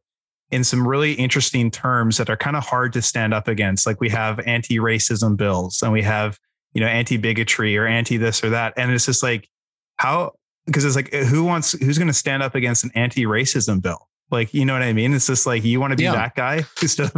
in 0.50 0.62
some 0.62 0.86
really 0.86 1.14
interesting 1.14 1.70
terms 1.70 2.18
that 2.18 2.28
are 2.28 2.36
kind 2.36 2.56
of 2.56 2.64
hard 2.64 2.92
to 2.92 3.02
stand 3.02 3.32
up 3.32 3.48
against. 3.48 3.86
Like 3.86 4.00
we 4.00 4.10
have 4.10 4.38
anti-racism 4.40 5.36
bills 5.36 5.82
and 5.82 5.92
we 5.92 6.02
have 6.02 6.38
you 6.74 6.80
know 6.80 6.86
anti-bigotry 6.86 7.76
or 7.76 7.86
anti 7.86 8.18
this 8.18 8.44
or 8.44 8.50
that, 8.50 8.74
and 8.76 8.92
it's 8.92 9.06
just 9.06 9.22
like 9.22 9.48
how 9.96 10.32
because 10.66 10.84
it's 10.84 10.96
like 10.96 11.12
who 11.12 11.44
wants 11.44 11.72
who's 11.72 11.98
going 11.98 12.08
to 12.08 12.14
stand 12.14 12.42
up 12.42 12.54
against 12.54 12.84
an 12.84 12.90
anti-racism 12.94 13.80
bill 13.82 14.08
like 14.30 14.52
you 14.54 14.64
know 14.64 14.72
what 14.72 14.82
i 14.82 14.92
mean 14.92 15.12
it's 15.12 15.26
just 15.26 15.46
like 15.46 15.64
you 15.64 15.80
want 15.80 15.90
to 15.90 15.96
be 15.96 16.04
yeah. 16.04 16.12
that 16.12 16.34
guy 16.34 16.62
stuff 16.76 17.12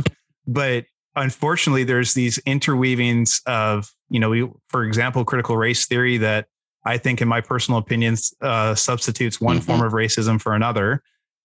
but 0.46 0.84
unfortunately 1.16 1.84
there's 1.84 2.14
these 2.14 2.38
interweavings 2.40 3.40
of 3.46 3.90
you 4.08 4.20
know 4.20 4.30
we 4.30 4.48
for 4.68 4.84
example 4.84 5.24
critical 5.24 5.56
race 5.56 5.86
theory 5.86 6.16
that 6.18 6.46
i 6.84 6.96
think 6.96 7.20
in 7.20 7.28
my 7.28 7.40
personal 7.40 7.78
opinions 7.78 8.34
uh, 8.42 8.74
substitutes 8.74 9.40
one 9.40 9.56
mm-hmm. 9.56 9.66
form 9.66 9.82
of 9.82 9.92
racism 9.92 10.40
for 10.40 10.54
another 10.54 11.02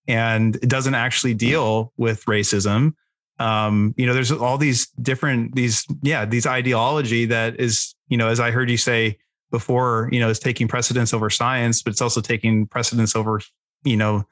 and 0.07 0.55
it 0.57 0.69
doesn't 0.69 0.95
actually 0.95 1.33
deal 1.33 1.93
with 1.97 2.23
racism 2.25 2.93
um, 3.39 3.93
you 3.97 4.05
know 4.05 4.13
there's 4.13 4.31
all 4.31 4.57
these 4.57 4.87
different 5.01 5.55
these 5.55 5.85
yeah 6.01 6.25
these 6.25 6.45
ideology 6.45 7.25
that 7.25 7.59
is 7.59 7.95
you 8.07 8.17
know 8.17 8.27
as 8.27 8.39
i 8.39 8.51
heard 8.51 8.69
you 8.69 8.77
say 8.77 9.17
before, 9.51 10.09
you 10.11 10.19
know, 10.19 10.29
is 10.29 10.39
taking 10.39 10.67
precedence 10.67 11.13
over 11.13 11.29
science, 11.29 11.81
but 11.81 11.91
it's 11.91 12.01
also 12.01 12.21
taking 12.21 12.67
precedence 12.67 13.15
over, 13.15 13.41
you 13.83 13.97
know, 13.97 14.25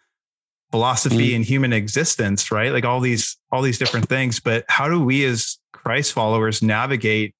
philosophy 0.71 1.31
mm. 1.31 1.35
and 1.37 1.45
human 1.45 1.73
existence, 1.73 2.51
right? 2.51 2.71
Like 2.71 2.85
all 2.85 2.99
these, 2.99 3.37
all 3.51 3.61
these 3.61 3.77
different 3.77 4.09
things. 4.09 4.39
But 4.39 4.65
how 4.67 4.87
do 4.89 5.03
we 5.03 5.25
as 5.25 5.57
Christ 5.73 6.13
followers 6.13 6.61
navigate 6.61 7.33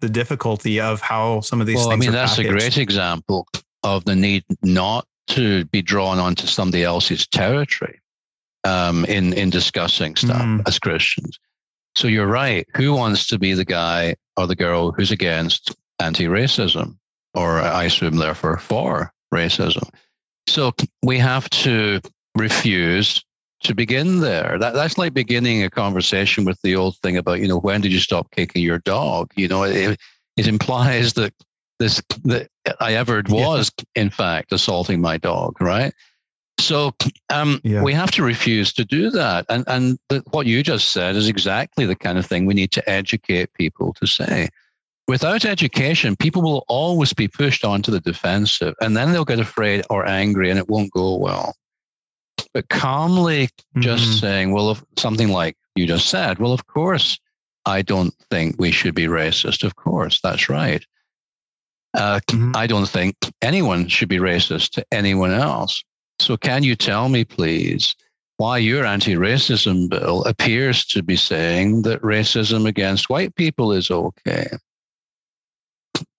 the 0.00 0.08
difficulty 0.08 0.80
of 0.80 1.00
how 1.00 1.40
some 1.40 1.60
of 1.60 1.66
these 1.66 1.76
well, 1.76 1.90
things? 1.90 2.06
I 2.06 2.06
mean, 2.06 2.12
that's 2.12 2.36
packaged? 2.36 2.48
a 2.48 2.52
great 2.52 2.78
example 2.78 3.46
of 3.82 4.04
the 4.04 4.16
need 4.16 4.44
not 4.62 5.06
to 5.28 5.64
be 5.66 5.82
drawn 5.82 6.18
onto 6.18 6.46
somebody 6.46 6.82
else's 6.82 7.26
territory 7.26 8.00
um, 8.64 9.04
in 9.06 9.32
in 9.32 9.50
discussing 9.50 10.16
stuff 10.16 10.42
mm. 10.42 10.62
as 10.66 10.78
Christians. 10.78 11.38
So 11.94 12.08
you're 12.08 12.26
right. 12.26 12.66
Who 12.76 12.94
wants 12.94 13.26
to 13.28 13.38
be 13.38 13.54
the 13.54 13.64
guy 13.64 14.16
or 14.36 14.46
the 14.46 14.56
girl 14.56 14.92
who's 14.92 15.10
against 15.10 15.74
anti-racism? 16.00 16.96
or 17.34 17.60
I 17.60 17.84
assume 17.84 18.16
therefore 18.16 18.58
for 18.58 19.12
racism. 19.32 19.88
So 20.48 20.72
we 21.02 21.18
have 21.18 21.48
to 21.50 22.00
refuse 22.34 23.22
to 23.62 23.74
begin 23.74 24.20
there. 24.20 24.58
That, 24.58 24.74
that's 24.74 24.98
like 24.98 25.14
beginning 25.14 25.62
a 25.62 25.70
conversation 25.70 26.44
with 26.44 26.60
the 26.62 26.76
old 26.76 26.96
thing 26.98 27.16
about, 27.16 27.40
you 27.40 27.48
know, 27.48 27.58
when 27.58 27.80
did 27.80 27.92
you 27.92 28.00
stop 28.00 28.30
kicking 28.30 28.62
your 28.62 28.78
dog? 28.80 29.30
You 29.36 29.48
know, 29.48 29.62
it, 29.62 29.98
it 30.36 30.46
implies 30.46 31.14
that 31.14 31.32
this 31.78 32.02
that 32.24 32.48
I 32.80 32.94
ever 32.94 33.22
was, 33.28 33.70
yeah. 33.78 34.02
in 34.02 34.10
fact, 34.10 34.52
assaulting 34.52 35.00
my 35.00 35.18
dog, 35.18 35.60
right? 35.60 35.92
So 36.60 36.94
um, 37.30 37.60
yeah. 37.64 37.82
we 37.82 37.92
have 37.92 38.10
to 38.12 38.22
refuse 38.22 38.72
to 38.74 38.84
do 38.84 39.10
that. 39.10 39.46
And 39.48 39.64
and 39.66 39.98
the, 40.08 40.22
what 40.30 40.46
you 40.46 40.62
just 40.62 40.92
said 40.92 41.16
is 41.16 41.28
exactly 41.28 41.86
the 41.86 41.96
kind 41.96 42.18
of 42.18 42.26
thing 42.26 42.46
we 42.46 42.54
need 42.54 42.72
to 42.72 42.88
educate 42.88 43.52
people 43.54 43.94
to 43.94 44.06
say 44.06 44.48
without 45.08 45.44
education, 45.44 46.16
people 46.16 46.42
will 46.42 46.64
always 46.68 47.12
be 47.12 47.28
pushed 47.28 47.64
onto 47.64 47.90
the 47.90 48.00
defensive 48.00 48.74
and 48.80 48.96
then 48.96 49.12
they'll 49.12 49.24
get 49.24 49.40
afraid 49.40 49.84
or 49.90 50.06
angry 50.06 50.50
and 50.50 50.58
it 50.58 50.68
won't 50.68 50.92
go 50.92 51.16
well. 51.16 51.54
But 52.54 52.68
calmly 52.68 53.48
just 53.78 54.04
mm-hmm. 54.04 54.18
saying, 54.18 54.52
well, 54.52 54.72
if 54.72 54.84
something 54.98 55.28
like 55.28 55.56
you 55.74 55.86
just 55.86 56.08
said, 56.08 56.38
well, 56.38 56.52
of 56.52 56.66
course, 56.66 57.18
I 57.64 57.82
don't 57.82 58.14
think 58.30 58.56
we 58.58 58.72
should 58.72 58.94
be 58.94 59.06
racist. 59.06 59.62
Of 59.64 59.76
course, 59.76 60.20
that's 60.22 60.48
right. 60.48 60.84
Uh, 61.94 62.20
mm-hmm. 62.28 62.52
I 62.54 62.66
don't 62.66 62.88
think 62.88 63.16
anyone 63.40 63.88
should 63.88 64.08
be 64.08 64.18
racist 64.18 64.70
to 64.72 64.84
anyone 64.92 65.32
else. 65.32 65.82
So, 66.20 66.36
can 66.36 66.62
you 66.62 66.76
tell 66.76 67.08
me, 67.08 67.24
please, 67.24 67.94
why 68.36 68.58
your 68.58 68.84
anti 68.84 69.14
racism 69.14 69.88
bill 69.88 70.24
appears 70.24 70.84
to 70.86 71.02
be 71.02 71.16
saying 71.16 71.82
that 71.82 72.02
racism 72.02 72.66
against 72.66 73.10
white 73.10 73.34
people 73.36 73.72
is 73.72 73.90
okay? 73.90 74.46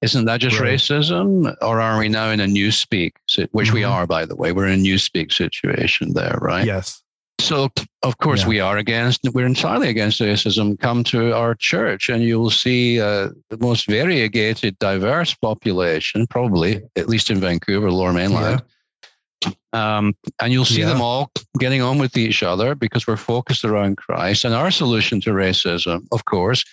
Isn't 0.02 0.26
that 0.26 0.42
just 0.42 0.60
right. 0.60 0.74
racism? 0.74 1.56
Or 1.62 1.80
are 1.80 1.98
we 1.98 2.10
now 2.10 2.30
in 2.30 2.40
a 2.40 2.48
new 2.48 2.72
speak, 2.72 3.16
which 3.52 3.68
mm-hmm. 3.68 3.76
we 3.76 3.84
are, 3.84 4.06
by 4.06 4.26
the 4.26 4.36
way? 4.36 4.52
We're 4.52 4.68
in 4.68 4.80
a 4.80 4.82
new 4.82 4.98
speak 4.98 5.32
situation 5.32 6.14
there, 6.14 6.38
right? 6.42 6.66
Yes. 6.66 7.02
So, 7.40 7.70
of 8.04 8.18
course, 8.20 8.42
yeah. 8.42 8.48
we 8.48 8.60
are 8.60 8.78
against, 8.78 9.22
we're 9.34 9.46
entirely 9.46 9.90
against 9.90 10.22
racism. 10.22 10.80
Come 10.80 11.04
to 11.06 11.34
our 11.34 11.56
church 11.56 12.10
and 12.10 12.24
you'll 12.24 12.50
see 12.50 13.02
uh, 13.02 13.30
the 13.50 13.58
most 13.60 13.88
variegated, 13.88 14.78
diverse 14.80 15.34
population, 15.34 16.28
probably, 16.28 16.82
at 16.96 17.10
least 17.10 17.30
in 17.30 17.40
Vancouver, 17.40 17.92
Lower 17.92 18.14
Mainland. 18.14 18.62
Yeah. 19.44 19.52
Um, 19.74 20.16
and 20.40 20.54
you'll 20.54 20.64
see 20.64 20.82
yeah. 20.82 20.88
them 20.88 21.02
all 21.02 21.32
getting 21.60 21.82
on 21.82 21.98
with 21.98 22.16
each 22.16 22.44
other 22.44 22.76
because 22.76 23.08
we're 23.08 23.18
focused 23.18 23.66
around 23.66 23.98
Christ. 23.98 24.46
And 24.46 24.54
our 24.54 24.72
solution 24.72 25.20
to 25.22 25.32
racism, 25.32 26.08
of 26.12 26.26
course, 26.26 26.64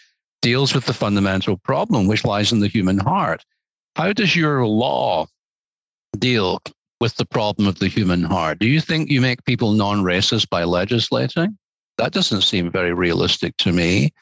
deals 0.43 0.75
with 0.75 0.87
the 0.87 0.95
fundamental 0.95 1.57
problem, 1.59 2.07
which 2.07 2.25
lies 2.25 2.53
in 2.53 2.61
the 2.61 2.69
human 2.69 2.99
heart. 2.99 3.45
How 3.97 4.13
does 4.13 4.35
your 4.35 4.67
law 4.67 5.27
deal 6.19 6.61
with 7.01 7.17
the 7.17 7.27
problem 7.27 7.67
of 7.67 7.79
the 7.79 7.89
human 7.89 8.23
heart? 8.23 8.59
Do 8.59 8.67
you 8.67 8.81
think 8.81 9.11
you 9.11 9.21
make 9.21 9.45
people 9.45 9.73
non 9.73 10.03
racist 10.03 10.49
by 10.49 10.65
legislating? 10.65 11.59
That 11.99 12.13
doesn't 12.13 12.43
seem 12.43 12.71
very 12.71 12.95
realistic 12.95 13.57
to 13.59 13.73
me. 13.73 14.13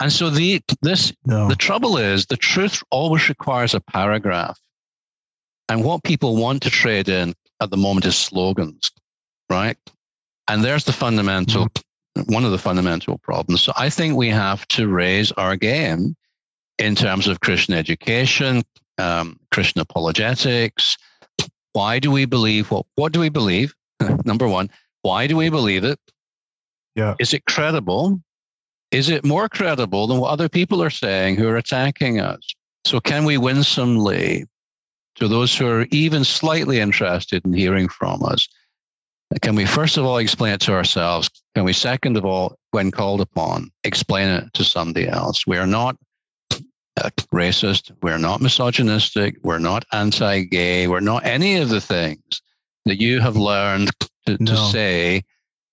And 0.00 0.10
so 0.10 0.30
the 0.30 0.60
this 0.80 1.12
no. 1.24 1.48
the 1.48 1.54
trouble 1.54 1.96
is 1.96 2.26
the 2.26 2.36
truth 2.36 2.82
always 2.90 3.28
requires 3.28 3.74
a 3.74 3.80
paragraph. 3.80 4.58
And 5.68 5.84
what 5.84 6.02
people 6.02 6.36
want 6.36 6.62
to 6.62 6.70
trade 6.70 7.08
in 7.08 7.34
at 7.60 7.70
the 7.70 7.76
moment 7.76 8.06
is 8.06 8.16
slogans, 8.16 8.90
right? 9.48 9.76
And 10.48 10.64
there's 10.64 10.84
the 10.84 10.92
fundamental 10.92 11.66
mm-hmm 11.66 11.82
one 12.26 12.44
of 12.44 12.50
the 12.50 12.58
fundamental 12.58 13.18
problems. 13.18 13.62
So 13.62 13.72
I 13.76 13.88
think 13.88 14.16
we 14.16 14.28
have 14.28 14.66
to 14.68 14.88
raise 14.88 15.32
our 15.32 15.56
game 15.56 16.14
in 16.78 16.94
terms 16.94 17.26
of 17.26 17.40
Christian 17.40 17.74
education, 17.74 18.62
um, 18.98 19.38
Christian 19.50 19.80
apologetics. 19.80 20.96
Why 21.72 21.98
do 21.98 22.10
we 22.10 22.24
believe 22.24 22.70
what? 22.70 22.86
What 22.96 23.12
do 23.12 23.20
we 23.20 23.28
believe? 23.28 23.74
Number 24.24 24.48
one, 24.48 24.70
why 25.02 25.26
do 25.26 25.36
we 25.36 25.48
believe 25.48 25.84
it? 25.84 25.98
Yeah. 26.94 27.14
Is 27.18 27.32
it 27.32 27.44
credible? 27.46 28.20
Is 28.90 29.08
it 29.08 29.24
more 29.24 29.48
credible 29.48 30.06
than 30.06 30.18
what 30.18 30.30
other 30.30 30.50
people 30.50 30.82
are 30.82 30.90
saying 30.90 31.36
who 31.36 31.48
are 31.48 31.56
attacking 31.56 32.20
us? 32.20 32.40
So 32.84 33.00
can 33.00 33.24
we 33.24 33.38
winsomely 33.38 34.44
to 35.16 35.28
those 35.28 35.56
who 35.56 35.66
are 35.66 35.86
even 35.90 36.24
slightly 36.24 36.80
interested 36.80 37.44
in 37.44 37.52
hearing 37.52 37.88
from 37.88 38.22
us, 38.22 38.48
can 39.40 39.54
we 39.54 39.64
first 39.64 39.96
of 39.96 40.04
all 40.04 40.18
explain 40.18 40.54
it 40.54 40.60
to 40.62 40.72
ourselves? 40.72 41.30
Can 41.54 41.64
we, 41.64 41.72
second 41.72 42.16
of 42.16 42.24
all, 42.24 42.56
when 42.70 42.90
called 42.90 43.20
upon, 43.20 43.70
explain 43.84 44.28
it 44.28 44.52
to 44.54 44.64
somebody 44.64 45.08
else? 45.08 45.46
We 45.46 45.58
are 45.58 45.66
not 45.66 45.96
uh, 46.50 47.10
racist. 47.32 47.90
We're 48.02 48.18
not 48.18 48.40
misogynistic. 48.40 49.36
We're 49.42 49.58
not 49.58 49.84
anti 49.92 50.42
gay. 50.44 50.88
We're 50.88 51.00
not 51.00 51.24
any 51.24 51.56
of 51.56 51.68
the 51.68 51.80
things 51.80 52.42
that 52.84 53.00
you 53.00 53.20
have 53.20 53.36
learned 53.36 53.90
to, 54.26 54.36
no. 54.40 54.52
to, 54.52 54.56
say. 54.56 55.22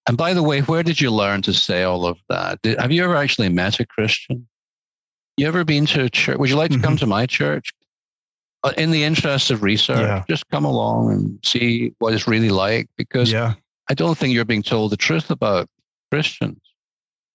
And 0.07 0.17
by 0.17 0.33
the 0.33 0.43
way, 0.43 0.61
where 0.61 0.83
did 0.83 1.01
you 1.01 1.11
learn 1.11 1.41
to 1.43 1.53
say 1.53 1.83
all 1.83 2.05
of 2.05 2.19
that? 2.29 2.61
Did, 2.61 2.79
have 2.79 2.91
you 2.91 3.03
ever 3.03 3.15
actually 3.15 3.49
met 3.49 3.79
a 3.79 3.85
Christian? 3.85 4.47
You 5.37 5.47
ever 5.47 5.63
been 5.63 5.85
to 5.87 6.05
a 6.05 6.09
church? 6.09 6.37
Would 6.37 6.49
you 6.49 6.55
like 6.55 6.71
to 6.71 6.77
mm-hmm. 6.77 6.85
come 6.85 6.97
to 6.97 7.05
my 7.05 7.25
church? 7.25 7.71
Uh, 8.61 8.73
in 8.77 8.91
the 8.91 9.03
interest 9.03 9.51
of 9.51 9.63
research, 9.63 9.99
yeah. 9.99 10.23
just 10.27 10.45
come 10.49 10.65
along 10.65 11.11
and 11.13 11.39
see 11.45 11.93
what 11.99 12.13
it's 12.13 12.27
really 12.27 12.49
like 12.49 12.89
because 12.97 13.31
yeah. 13.31 13.53
I 13.89 13.93
don't 13.93 14.17
think 14.17 14.33
you're 14.33 14.43
being 14.43 14.63
told 14.63 14.91
the 14.91 14.97
truth 14.97 15.31
about 15.31 15.69
Christians. 16.11 16.59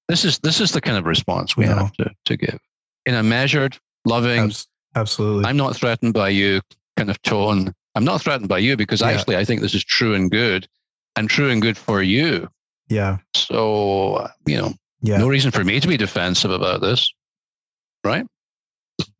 This 0.06 0.26
is 0.26 0.38
this 0.40 0.60
is 0.60 0.72
the 0.72 0.82
kind 0.82 0.98
of 0.98 1.06
response 1.06 1.56
we 1.56 1.64
no. 1.64 1.76
have 1.76 1.92
to, 1.94 2.10
to 2.26 2.36
give 2.36 2.58
in 3.06 3.14
a 3.14 3.22
measured, 3.22 3.78
loving, 4.04 4.52
absolutely. 4.94 5.46
I'm 5.46 5.56
not 5.56 5.74
threatened 5.74 6.12
by 6.12 6.28
you 6.28 6.60
kind 6.98 7.08
of 7.08 7.20
tone. 7.22 7.72
I'm 7.94 8.04
not 8.04 8.20
threatened 8.20 8.50
by 8.50 8.58
you 8.58 8.76
because 8.76 9.00
yeah. 9.00 9.08
actually 9.08 9.36
I 9.36 9.46
think 9.46 9.62
this 9.62 9.74
is 9.74 9.82
true 9.82 10.14
and 10.14 10.30
good 10.30 10.68
and 11.16 11.30
true 11.30 11.48
and 11.48 11.62
good 11.62 11.78
for 11.78 12.02
you. 12.02 12.48
Yeah. 12.88 13.16
So, 13.34 14.28
you 14.46 14.58
know, 14.58 14.74
yeah. 15.00 15.16
no 15.16 15.28
reason 15.28 15.52
for 15.52 15.64
me 15.64 15.80
to 15.80 15.88
be 15.88 15.96
defensive 15.96 16.50
about 16.50 16.82
this. 16.82 17.10
Right? 18.04 18.26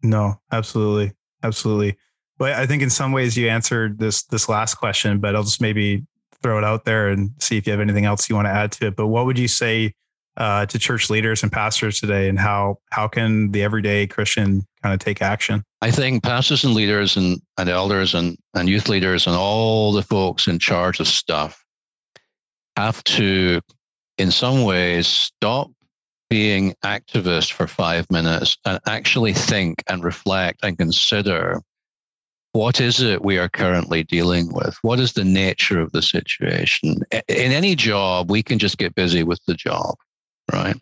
No, 0.02 0.34
absolutely 0.52 1.14
absolutely. 1.44 1.96
But 2.38 2.54
I 2.54 2.66
think 2.66 2.82
in 2.82 2.90
some 2.90 3.12
ways 3.12 3.36
you 3.36 3.48
answered 3.48 3.98
this 3.98 4.24
this 4.24 4.48
last 4.48 4.74
question, 4.74 5.20
but 5.20 5.36
I'll 5.36 5.44
just 5.44 5.60
maybe 5.60 6.04
throw 6.42 6.58
it 6.58 6.64
out 6.64 6.84
there 6.84 7.08
and 7.08 7.30
see 7.38 7.56
if 7.56 7.66
you 7.66 7.70
have 7.70 7.80
anything 7.80 8.04
else 8.04 8.28
you 8.28 8.34
want 8.34 8.46
to 8.46 8.50
add 8.52 8.72
to 8.72 8.88
it. 8.88 8.96
But 8.96 9.06
what 9.06 9.26
would 9.26 9.38
you 9.38 9.48
say 9.48 9.94
uh, 10.36 10.66
to 10.66 10.78
church 10.78 11.10
leaders 11.10 11.42
and 11.42 11.52
pastors 11.52 12.00
today, 12.00 12.28
and 12.28 12.38
how 12.38 12.78
how 12.90 13.06
can 13.06 13.52
the 13.52 13.62
everyday 13.62 14.06
Christian 14.06 14.66
kind 14.82 14.92
of 14.92 14.98
take 14.98 15.22
action? 15.22 15.62
I 15.80 15.90
think 15.90 16.24
pastors 16.24 16.64
and 16.64 16.74
leaders 16.74 17.16
and, 17.16 17.40
and 17.56 17.68
elders 17.68 18.14
and, 18.14 18.36
and 18.54 18.68
youth 18.68 18.88
leaders 18.88 19.26
and 19.26 19.36
all 19.36 19.92
the 19.92 20.02
folks 20.02 20.48
in 20.48 20.58
charge 20.58 20.98
of 20.98 21.06
stuff 21.06 21.62
have 22.76 23.04
to, 23.04 23.60
in 24.18 24.30
some 24.30 24.64
ways, 24.64 25.06
stop 25.06 25.70
being 26.30 26.74
activist 26.84 27.52
for 27.52 27.66
five 27.66 28.10
minutes 28.10 28.56
and 28.64 28.80
actually 28.86 29.32
think 29.32 29.82
and 29.88 30.02
reflect 30.02 30.60
and 30.62 30.78
consider 30.78 31.60
what 32.52 32.80
is 32.80 33.00
it 33.00 33.24
we 33.24 33.36
are 33.36 33.48
currently 33.48 34.04
dealing 34.04 34.52
with? 34.52 34.76
What 34.82 35.00
is 35.00 35.14
the 35.14 35.24
nature 35.24 35.80
of 35.80 35.90
the 35.90 36.02
situation? 36.02 37.00
In 37.10 37.52
any 37.52 37.74
job, 37.74 38.30
we 38.30 38.44
can 38.44 38.60
just 38.60 38.78
get 38.78 38.94
busy 38.94 39.24
with 39.24 39.40
the 39.46 39.54
job, 39.54 39.96
right? 40.52 40.76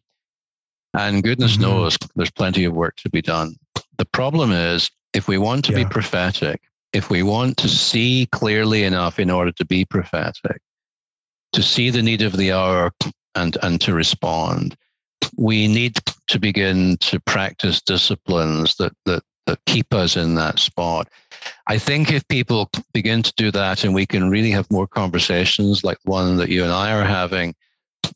And 0.93 1.23
goodness 1.23 1.53
mm-hmm. 1.53 1.63
knows 1.63 1.97
there's 2.15 2.31
plenty 2.31 2.65
of 2.65 2.75
work 2.75 2.97
to 2.97 3.09
be 3.09 3.23
done. 3.23 3.57
The 3.97 4.05
problem 4.05 4.53
is 4.53 4.91
if 5.15 5.29
we 5.29 5.39
want 5.39 5.65
to 5.65 5.73
yeah. 5.73 5.85
be 5.85 5.85
prophetic, 5.87 6.61
if 6.93 7.09
we 7.09 7.23
want 7.23 7.57
to 7.59 7.69
see 7.69 8.29
clearly 8.33 8.85
enough 8.85 9.19
in 9.19 9.31
order 9.31 9.53
to 9.53 9.65
be 9.65 9.87
prophetic, 9.87 10.61
to 11.53 11.63
see 11.63 11.89
the 11.89 12.03
need 12.03 12.21
of 12.21 12.37
the 12.37 12.53
hour 12.53 12.93
and, 13.35 13.57
and 13.63 13.81
to 13.81 13.95
respond, 13.95 14.77
we 15.37 15.69
need 15.69 15.99
to 16.29 16.39
begin 16.39 16.97
to 16.99 17.21
practice 17.21 17.81
disciplines 17.81 18.77
that, 18.77 18.93
that, 19.07 19.23
that 19.47 19.59
keep 19.67 19.93
us 19.93 20.17
in 20.17 20.35
that 20.37 20.59
spot. 20.59 21.09
I 21.67 21.79
think 21.79 22.13
if 22.13 22.27
people 22.29 22.71
begin 22.93 23.23
to 23.23 23.33
do 23.37 23.51
that 23.51 23.85
and 23.85 23.95
we 23.95 24.07
can 24.07 24.31
really 24.31 24.51
have 24.51 24.71
more 24.71 24.87
conversations 24.87 25.85
like 25.85 25.99
the 26.05 26.11
one 26.11 26.37
that 26.37 26.49
you 26.49 26.63
and 26.63 26.73
I 26.73 26.93
are 26.93 27.05
having, 27.05 27.55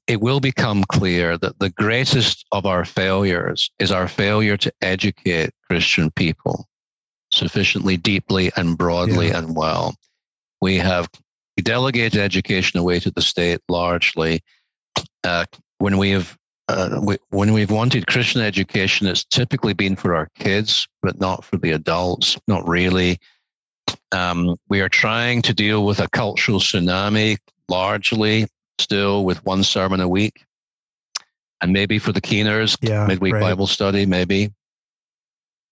it 0.07 0.21
will 0.21 0.41
become 0.41 0.85
clear 0.85 1.37
that 1.39 1.59
the 1.59 1.71
greatest 1.71 2.45
of 2.53 2.67
our 2.67 2.85
failures 2.85 3.71
is 3.79 3.91
our 3.91 4.09
failure 4.09 4.57
to 4.57 4.73
educate 4.83 5.51
Christian 5.69 6.11
people 6.13 6.67
sufficiently 7.33 7.97
deeply 7.97 8.51
and 8.57 8.79
broadly 8.79 9.29
yeah. 9.29 9.39
and 9.39 9.57
well. 9.57 9.95
We 10.61 10.77
have 10.79 11.09
delegated 11.57 12.21
education 12.21 12.79
away 12.79 13.01
to 13.01 13.11
the 13.11 13.23
state 13.23 13.61
largely. 13.69 14.43
Uh, 15.25 15.45
when 15.79 15.99
we 15.99 16.11
have 16.11 16.37
uh, 16.69 17.01
we, 17.03 17.17
when 17.31 17.53
we've 17.53 17.71
wanted 17.71 18.07
Christian 18.07 18.41
education, 18.41 19.07
it's 19.07 19.25
typically 19.25 19.73
been 19.73 19.95
for 19.95 20.15
our 20.15 20.29
kids, 20.37 20.89
but 21.03 21.21
not 21.21 21.45
for 21.45 21.57
the 21.57 21.71
adults, 21.73 22.37
not 22.49 22.67
really. 22.67 23.19
Um, 24.11 24.57
we 24.69 24.81
are 24.81 24.89
trying 24.89 25.43
to 25.43 25.55
deal 25.55 25.87
with 25.87 26.01
a 26.01 26.09
cultural 26.09 26.59
tsunami 26.59 27.37
largely 27.69 28.47
still 28.79 29.25
with 29.25 29.45
one 29.45 29.63
sermon 29.63 30.01
a 30.01 30.09
week. 30.09 30.45
And 31.61 31.73
maybe 31.73 31.99
for 31.99 32.13
the 32.13 32.21
keeners, 32.21 32.77
yeah, 32.83 33.07
midweek 33.07 33.35
right. 33.35 33.41
Bible 33.41 33.67
study, 33.67 34.05
maybe. 34.05 34.53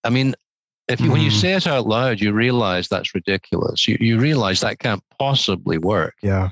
I 0.02 0.10
mean, 0.10 0.34
if 0.88 1.00
you, 1.00 1.08
mm. 1.08 1.12
when 1.12 1.20
you 1.20 1.30
mm-hmm. 1.30 1.38
say 1.38 1.54
it 1.54 1.66
out 1.66 1.86
loud, 1.86 2.20
you 2.20 2.32
realize 2.32 2.88
that's 2.88 3.14
ridiculous. 3.14 3.86
You, 3.86 3.98
you 4.00 4.18
realize 4.18 4.60
that 4.60 4.78
can't 4.78 5.02
possibly 5.18 5.76
work. 5.76 6.14
Yeah 6.22 6.50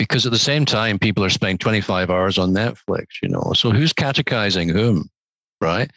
because 0.00 0.24
at 0.24 0.32
the 0.32 0.38
same 0.38 0.64
time, 0.64 0.98
people 0.98 1.22
are 1.22 1.28
spending 1.28 1.58
25 1.58 2.08
hours 2.08 2.38
on 2.38 2.54
Netflix, 2.54 3.20
you 3.22 3.28
know. 3.28 3.52
So 3.54 3.70
who's 3.70 3.92
catechizing 3.92 4.70
whom, 4.70 5.10
right? 5.60 5.90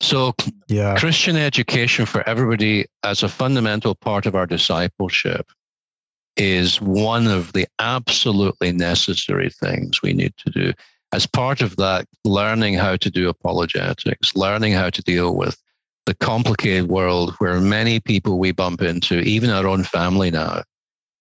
So 0.00 0.34
yeah. 0.66 0.96
Christian 0.96 1.36
education 1.36 2.04
for 2.04 2.28
everybody 2.28 2.86
as 3.04 3.22
a 3.22 3.28
fundamental 3.28 3.94
part 3.94 4.26
of 4.26 4.34
our 4.34 4.44
discipleship 4.44 5.46
is 6.36 6.80
one 6.80 7.28
of 7.28 7.52
the 7.52 7.68
absolutely 7.78 8.72
necessary 8.72 9.50
things 9.50 10.02
we 10.02 10.14
need 10.14 10.34
to 10.38 10.50
do. 10.50 10.72
As 11.12 11.24
part 11.24 11.60
of 11.60 11.76
that, 11.76 12.06
learning 12.24 12.74
how 12.74 12.96
to 12.96 13.08
do 13.08 13.28
apologetics, 13.28 14.34
learning 14.34 14.72
how 14.72 14.90
to 14.90 15.02
deal 15.02 15.36
with 15.36 15.56
the 16.06 16.14
complicated 16.16 16.88
world 16.88 17.36
where 17.38 17.60
many 17.60 18.00
people 18.00 18.40
we 18.40 18.50
bump 18.50 18.82
into, 18.82 19.20
even 19.20 19.50
our 19.50 19.68
own 19.68 19.84
family 19.84 20.32
now, 20.32 20.62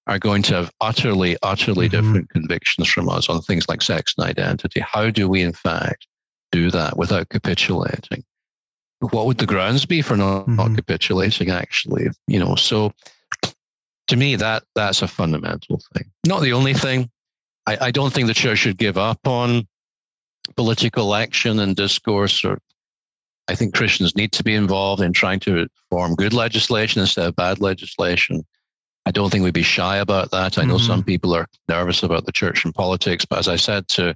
are 0.07 0.19
going 0.19 0.41
to 0.43 0.55
have 0.55 0.71
utterly, 0.81 1.37
utterly 1.43 1.89
mm-hmm. 1.89 2.01
different 2.01 2.29
convictions 2.29 2.87
from 2.87 3.09
us 3.09 3.29
on 3.29 3.41
things 3.41 3.67
like 3.67 3.81
sex 3.81 4.13
and 4.17 4.27
identity. 4.27 4.79
How 4.79 5.09
do 5.09 5.27
we, 5.27 5.41
in 5.41 5.53
fact, 5.53 6.07
do 6.51 6.71
that 6.71 6.97
without 6.97 7.29
capitulating? 7.29 8.23
What 8.99 9.25
would 9.25 9.37
the 9.37 9.45
grounds 9.45 9.85
be 9.85 10.01
for 10.01 10.17
not, 10.17 10.43
mm-hmm. 10.43 10.55
not 10.55 10.75
capitulating, 10.75 11.51
actually? 11.51 12.07
You 12.27 12.39
know, 12.39 12.55
so 12.55 12.93
to 14.07 14.15
me, 14.15 14.35
that 14.37 14.63
that's 14.75 15.01
a 15.01 15.07
fundamental 15.07 15.81
thing. 15.93 16.09
Not 16.25 16.41
the 16.41 16.53
only 16.53 16.73
thing. 16.73 17.09
I, 17.65 17.77
I 17.81 17.91
don't 17.91 18.13
think 18.13 18.27
the 18.27 18.33
church 18.33 18.59
should 18.59 18.77
give 18.77 18.97
up 18.97 19.27
on 19.27 19.67
political 20.55 21.13
action 21.13 21.59
and 21.59 21.75
discourse 21.75 22.45
or 22.45 22.59
I 23.49 23.55
think 23.55 23.75
Christians 23.75 24.15
need 24.15 24.31
to 24.33 24.43
be 24.43 24.53
involved 24.53 25.01
in 25.01 25.13
trying 25.13 25.39
to 25.41 25.67
form 25.89 26.15
good 26.15 26.33
legislation 26.33 27.01
instead 27.01 27.27
of 27.27 27.35
bad 27.35 27.61
legislation. 27.61 28.45
I 29.07 29.11
don't 29.11 29.29
think 29.29 29.45
we'd 29.45 29.53
be 29.53 29.63
shy 29.63 29.97
about 29.97 30.31
that. 30.31 30.57
I 30.57 30.65
know 30.65 30.75
mm-hmm. 30.75 30.85
some 30.85 31.01
people 31.01 31.33
are 31.33 31.47
nervous 31.69 32.03
about 32.03 32.25
the 32.25 32.31
church 32.33 32.65
and 32.65 32.75
politics, 32.75 33.23
but 33.23 33.39
as 33.39 33.47
I 33.47 33.55
said 33.55 33.87
to, 33.89 34.13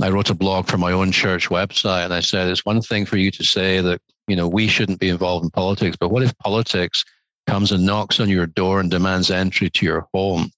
I 0.00 0.10
wrote 0.10 0.30
a 0.30 0.34
blog 0.34 0.68
for 0.68 0.78
my 0.78 0.92
own 0.92 1.10
church 1.10 1.48
website, 1.48 2.04
and 2.04 2.14
I 2.14 2.20
said 2.20 2.48
it's 2.48 2.64
one 2.64 2.80
thing 2.82 3.04
for 3.04 3.16
you 3.16 3.32
to 3.32 3.42
say 3.42 3.80
that 3.80 4.00
you 4.28 4.36
know 4.36 4.46
we 4.46 4.68
shouldn't 4.68 5.00
be 5.00 5.08
involved 5.08 5.44
in 5.44 5.50
politics, 5.50 5.96
but 5.98 6.10
what 6.10 6.22
if 6.22 6.38
politics 6.38 7.04
comes 7.48 7.72
and 7.72 7.84
knocks 7.84 8.20
on 8.20 8.28
your 8.28 8.46
door 8.46 8.78
and 8.78 8.92
demands 8.92 9.28
entry 9.28 9.68
to 9.70 9.84
your 9.84 10.06
home? 10.14 10.52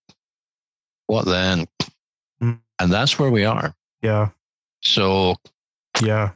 What 1.06 1.24
then? 1.24 1.64
Mm. 2.42 2.60
And 2.80 2.92
that's 2.92 3.18
where 3.18 3.30
we 3.30 3.46
are. 3.46 3.74
Yeah. 4.02 4.28
So, 4.82 5.36
yeah, 6.02 6.32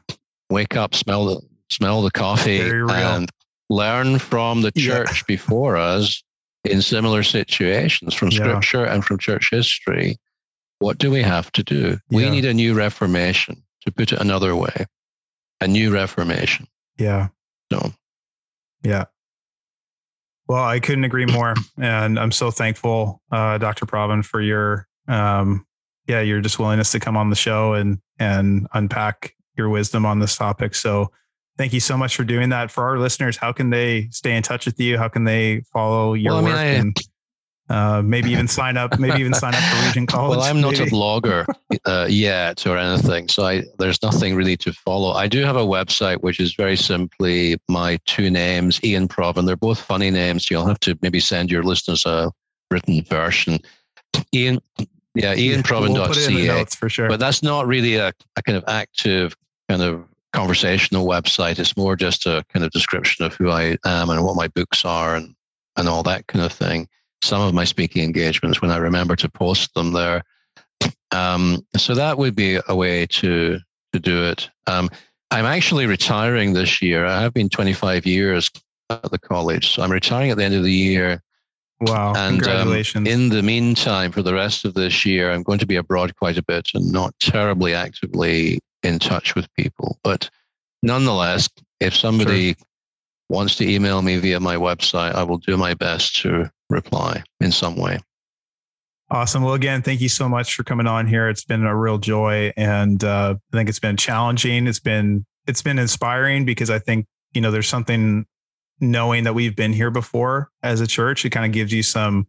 wake 0.49 0.77
up, 0.77 0.95
smell 0.95 1.27
the 1.27 1.43
smell 1.69 2.01
the 2.01 2.11
coffee, 2.11 2.61
and 2.63 3.31
learn 3.69 4.19
from 4.19 4.63
the 4.63 4.73
church 4.73 5.19
yeah. 5.19 5.25
before 5.29 5.77
us 5.77 6.23
in 6.71 6.83
similar 6.83 7.23
situations 7.23 8.15
from 8.15 8.31
scripture 8.31 8.85
yeah. 8.85 8.95
and 8.95 9.05
from 9.05 9.19
church 9.19 9.49
history, 9.51 10.17
what 10.79 10.99
do 10.99 11.11
we 11.11 11.23
have 11.23 11.51
to 11.53 11.63
do? 11.63 11.99
We 12.11 12.25
yeah. 12.25 12.31
need 12.31 12.45
a 12.45 12.55
new 12.55 12.75
reformation, 12.75 13.63
to 13.85 13.93
put 13.93 14.13
it 14.13 14.21
another 14.21 14.55
way, 14.55 14.87
a 15.61 15.69
new 15.69 15.93
reformation. 15.93 16.67
Yeah. 16.99 17.29
So, 17.73 17.93
yeah. 18.83 19.05
Well, 20.49 20.63
I 20.63 20.79
couldn't 20.79 21.05
agree 21.05 21.27
more, 21.27 21.55
and 21.77 22.19
I'm 22.19 22.31
so 22.31 22.51
thankful, 22.51 23.21
uh, 23.33 23.59
Dr. 23.59 23.85
Provan, 23.85 24.25
for 24.25 24.41
your, 24.41 24.87
um, 25.09 25.67
yeah, 26.07 26.21
your 26.21 26.41
just 26.41 26.59
willingness 26.59 26.93
to 26.93 27.01
come 27.01 27.17
on 27.17 27.31
the 27.31 27.37
show 27.37 27.75
and 27.75 27.99
and 28.19 28.69
unpack 28.73 29.35
your 29.57 29.69
wisdom 29.69 30.07
on 30.07 30.21
this 30.21 30.37
topic. 30.37 30.77
So, 30.77 31.11
thank 31.57 31.73
you 31.73 31.81
so 31.81 31.97
much 31.97 32.17
for 32.17 32.25
doing 32.25 32.51
that. 32.51 32.71
For 32.71 32.85
our 32.85 32.99
listeners, 32.99 33.37
how 33.37 33.53
can 33.53 33.71
they 33.71 34.09
stay 34.11 34.37
in 34.37 34.43
touch 34.43 34.67
with 34.67 34.79
you? 34.81 34.99
How 34.99 35.09
can 35.09 35.25
they 35.25 35.61
follow 35.73 36.15
your 36.15 36.35
well, 36.35 36.39
I 36.39 36.43
mean, 36.43 36.51
work? 36.53 36.61
I, 36.61 36.65
and- 36.65 36.97
Uh, 37.69 38.01
maybe 38.01 38.31
even 38.31 38.47
sign 38.47 38.77
up. 38.77 38.97
Maybe 38.97 39.19
even 39.19 39.35
sign 39.35 39.53
up 39.53 39.61
for 39.61 39.87
Regent 39.89 40.09
College. 40.15 40.39
Well, 40.39 40.47
I'm 40.47 40.61
not 40.61 40.75
maybe. 40.75 40.85
a 40.85 40.87
blogger 40.87 41.45
uh, 41.85 42.07
yet 42.09 42.65
or 42.65 42.79
anything, 42.79 43.27
so 43.27 43.45
I, 43.45 43.65
there's 43.81 44.01
nothing 44.05 44.37
really 44.37 44.57
to 44.59 44.73
follow. 44.73 45.11
I 45.11 45.27
do 45.27 45.43
have 45.43 45.57
a 45.57 45.67
website 45.67 46.23
which 46.23 46.39
is 46.39 46.55
very 46.55 46.77
simply 46.77 47.57
my 47.69 47.99
two 48.07 48.31
names, 48.31 48.79
Iain 48.85 49.09
Provan. 49.09 49.47
They're 49.47 49.57
both 49.57 49.81
funny 49.81 50.13
names. 50.13 50.49
You'll 50.49 50.65
have 50.65 50.79
to 50.79 50.97
maybe 51.03 51.19
send 51.19 51.51
your 51.51 51.65
listeners 51.65 52.07
a 52.07 52.31
written 52.71 53.03
version. 53.03 53.59
Iain, 54.33 54.61
yeah, 55.17 55.35
iainprovan.ca. 55.35 55.93
We'll 55.93 56.07
put 56.07 56.19
it 56.19 56.29
in 56.29 56.35
the 56.37 56.47
notes 56.47 56.77
for 56.77 56.89
sure. 56.89 57.09
But 57.09 57.19
that's 57.19 57.43
not 57.43 57.67
really 57.67 57.97
a, 57.97 58.13
a 58.37 58.43
kind 58.43 58.57
of 58.57 58.63
active 58.69 59.35
kind 59.69 59.83
of 59.83 60.05
conversational 60.37 61.07
website. 61.07 61.59
It's 61.59 61.77
more 61.77 61.97
just 61.97 62.27
a 62.27 62.45
kind 62.53 62.65
of 62.65 62.71
description 62.71 63.25
of 63.25 63.35
who 63.35 63.51
I 63.51 63.77
am 63.85 64.11
and 64.11 64.25
what 64.25 64.37
my 64.37 64.49
books 64.49 64.85
are 64.85 65.17
and, 65.17 65.35
and 65.77 65.89
all 65.89 66.03
that 66.05 66.27
kind 66.27 66.45
of 66.45 66.53
thing 66.53 66.89
some 67.23 67.41
of 67.41 67.55
my 67.55 67.65
speaking 67.65 68.05
engagements 68.05 68.63
when 68.63 68.71
I 68.71 68.77
remember 68.77 69.17
to 69.17 69.29
post 69.29 69.75
them 69.75 69.93
there. 69.93 70.23
Um, 71.13 71.67
so 71.77 71.95
that 71.95 72.19
would 72.19 72.35
be 72.35 72.59
a 72.69 72.75
way 72.75 73.07
to 73.07 73.59
to 73.93 74.01
do 74.01 74.25
it. 74.25 74.51
Um, 74.67 74.91
I'm 75.31 75.45
actually 75.45 75.87
retiring 75.87 76.53
this 76.53 76.83
year. 76.83 77.07
I 77.07 77.21
have 77.21 77.33
been 77.33 77.49
25 77.49 78.07
years 78.07 78.51
at 78.91 79.11
the 79.11 79.19
college, 79.19 79.71
so 79.71 79.83
I'm 79.83 79.91
retiring 79.91 80.31
at 80.31 80.37
the 80.37 80.45
end 80.45 80.55
of 80.55 80.63
the 80.63 80.73
year. 80.73 81.23
Wow! 81.81 82.15
And 82.17 82.43
congratulations. 82.43 83.09
Um, 83.09 83.13
in 83.13 83.29
the 83.29 83.43
meantime, 83.43 84.13
for 84.13 84.23
the 84.23 84.35
rest 84.35 84.65
of 84.65 84.75
this 84.75 85.05
year, 85.05 85.31
I'm 85.31 85.43
going 85.43 85.59
to 85.59 85.67
be 85.67 85.77
abroad 85.77 86.17
quite 86.17 86.39
a 86.39 86.43
bit 86.43 86.69
and 86.75 86.91
not 86.93 87.15
terribly 87.21 87.75
actively 87.75 88.61
in 88.87 88.99
touch 88.99 89.35
with 89.35 89.53
people. 89.55 89.99
But 90.03 90.31
nonetheless, 90.83 91.49
if 91.81 91.95
somebody 91.95 92.55
sure. 92.55 92.65
wants 93.29 93.57
to 93.57 93.69
email 93.69 94.03
me 94.03 94.17
via 94.19 94.41
my 94.41 94.57
website, 94.57 95.15
I 95.15 95.23
will 95.25 95.39
do 95.39 95.57
my 95.57 95.75
best 95.75 96.17
to 96.23 96.51
reply 96.71 97.23
in 97.41 97.53
some 97.53 97.77
way. 97.77 97.99
Awesome. 99.09 99.45
Well, 99.45 99.55
again, 99.55 99.83
thank 99.83 100.01
you 100.01 100.09
so 100.09 100.29
much 100.29 100.55
for 100.55 100.65
coming 100.65 100.87
on 100.87 101.07
here. 101.07 101.29
It's 101.29 101.45
been 101.45 101.65
a 101.65 101.77
real 101.77 101.99
joy, 101.99 102.53
and 102.57 103.03
uh, 103.05 103.37
I 103.53 103.57
think 103.57 103.69
it's 103.69 103.79
been 103.79 103.97
challenging. 103.97 104.67
It's 104.67 104.81
been 104.81 105.25
it's 105.47 105.63
been 105.63 105.79
inspiring 105.79 106.45
because 106.45 106.71
I 106.71 106.81
think 106.81 107.07
you 107.33 107.41
know 107.41 107.53
there's 107.53 107.69
something 107.69 108.27
knowing 108.81 109.25
that 109.25 109.35
we've 109.35 109.55
been 109.55 109.73
here 109.73 109.91
before 109.91 110.51
as 110.65 110.81
a 110.81 110.89
church. 110.89 111.25
It 111.25 111.31
kind 111.31 111.47
of 111.47 111.53
gives 111.53 111.73
you 111.73 111.85
some 111.85 112.27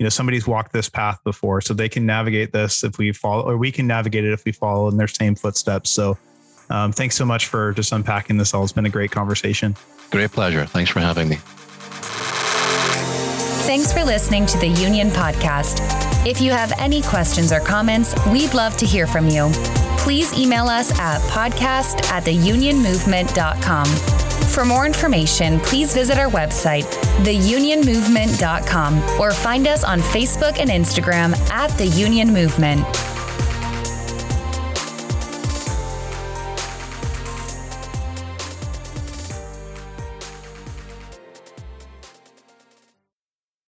you 0.00 0.04
know 0.04 0.08
somebody's 0.08 0.46
walked 0.46 0.72
this 0.72 0.88
path 0.88 1.22
before, 1.24 1.60
so 1.60 1.74
they 1.74 1.90
can 1.90 2.06
navigate 2.06 2.52
this 2.52 2.82
if 2.82 2.96
we 2.96 3.12
follow, 3.12 3.42
or 3.42 3.58
we 3.58 3.70
can 3.70 3.86
navigate 3.86 4.24
it 4.24 4.32
if 4.32 4.46
we 4.46 4.50
follow 4.50 4.88
in 4.88 4.96
their 4.96 5.06
same 5.06 5.34
footsteps. 5.34 5.90
So, 5.90 6.16
um, 6.70 6.90
thanks 6.90 7.16
so 7.16 7.26
much 7.26 7.48
for 7.48 7.74
just 7.74 7.92
unpacking 7.92 8.38
this 8.38 8.54
all. 8.54 8.64
It's 8.64 8.72
been 8.72 8.86
a 8.86 8.90
great 8.90 9.10
conversation. 9.10 9.76
Great 10.10 10.32
pleasure. 10.32 10.64
Thanks 10.64 10.90
for 10.90 11.00
having 11.00 11.28
me. 11.28 11.36
Thanks 13.66 13.92
for 13.92 14.02
listening 14.02 14.46
to 14.46 14.58
the 14.58 14.68
Union 14.68 15.10
Podcast. 15.10 15.86
If 16.26 16.40
you 16.40 16.50
have 16.50 16.72
any 16.78 17.02
questions 17.02 17.52
or 17.52 17.60
comments, 17.60 18.14
we'd 18.28 18.54
love 18.54 18.78
to 18.78 18.86
hear 18.86 19.06
from 19.06 19.28
you. 19.28 19.52
Please 20.02 20.32
email 20.32 20.66
us 20.66 20.90
at 20.98 21.20
podcast 21.30 22.02
at 22.10 22.24
theunionmovement.com. 22.24 23.86
For 24.48 24.64
more 24.64 24.84
information, 24.84 25.60
please 25.60 25.94
visit 25.94 26.18
our 26.18 26.28
website, 26.30 26.84
theunionmovement.com, 27.22 29.20
or 29.20 29.30
find 29.32 29.68
us 29.68 29.84
on 29.84 30.00
Facebook 30.00 30.58
and 30.58 30.70
Instagram 30.70 31.38
at 31.50 31.70
The 31.78 31.86
Union 31.86 32.32
Movement. 32.32 32.80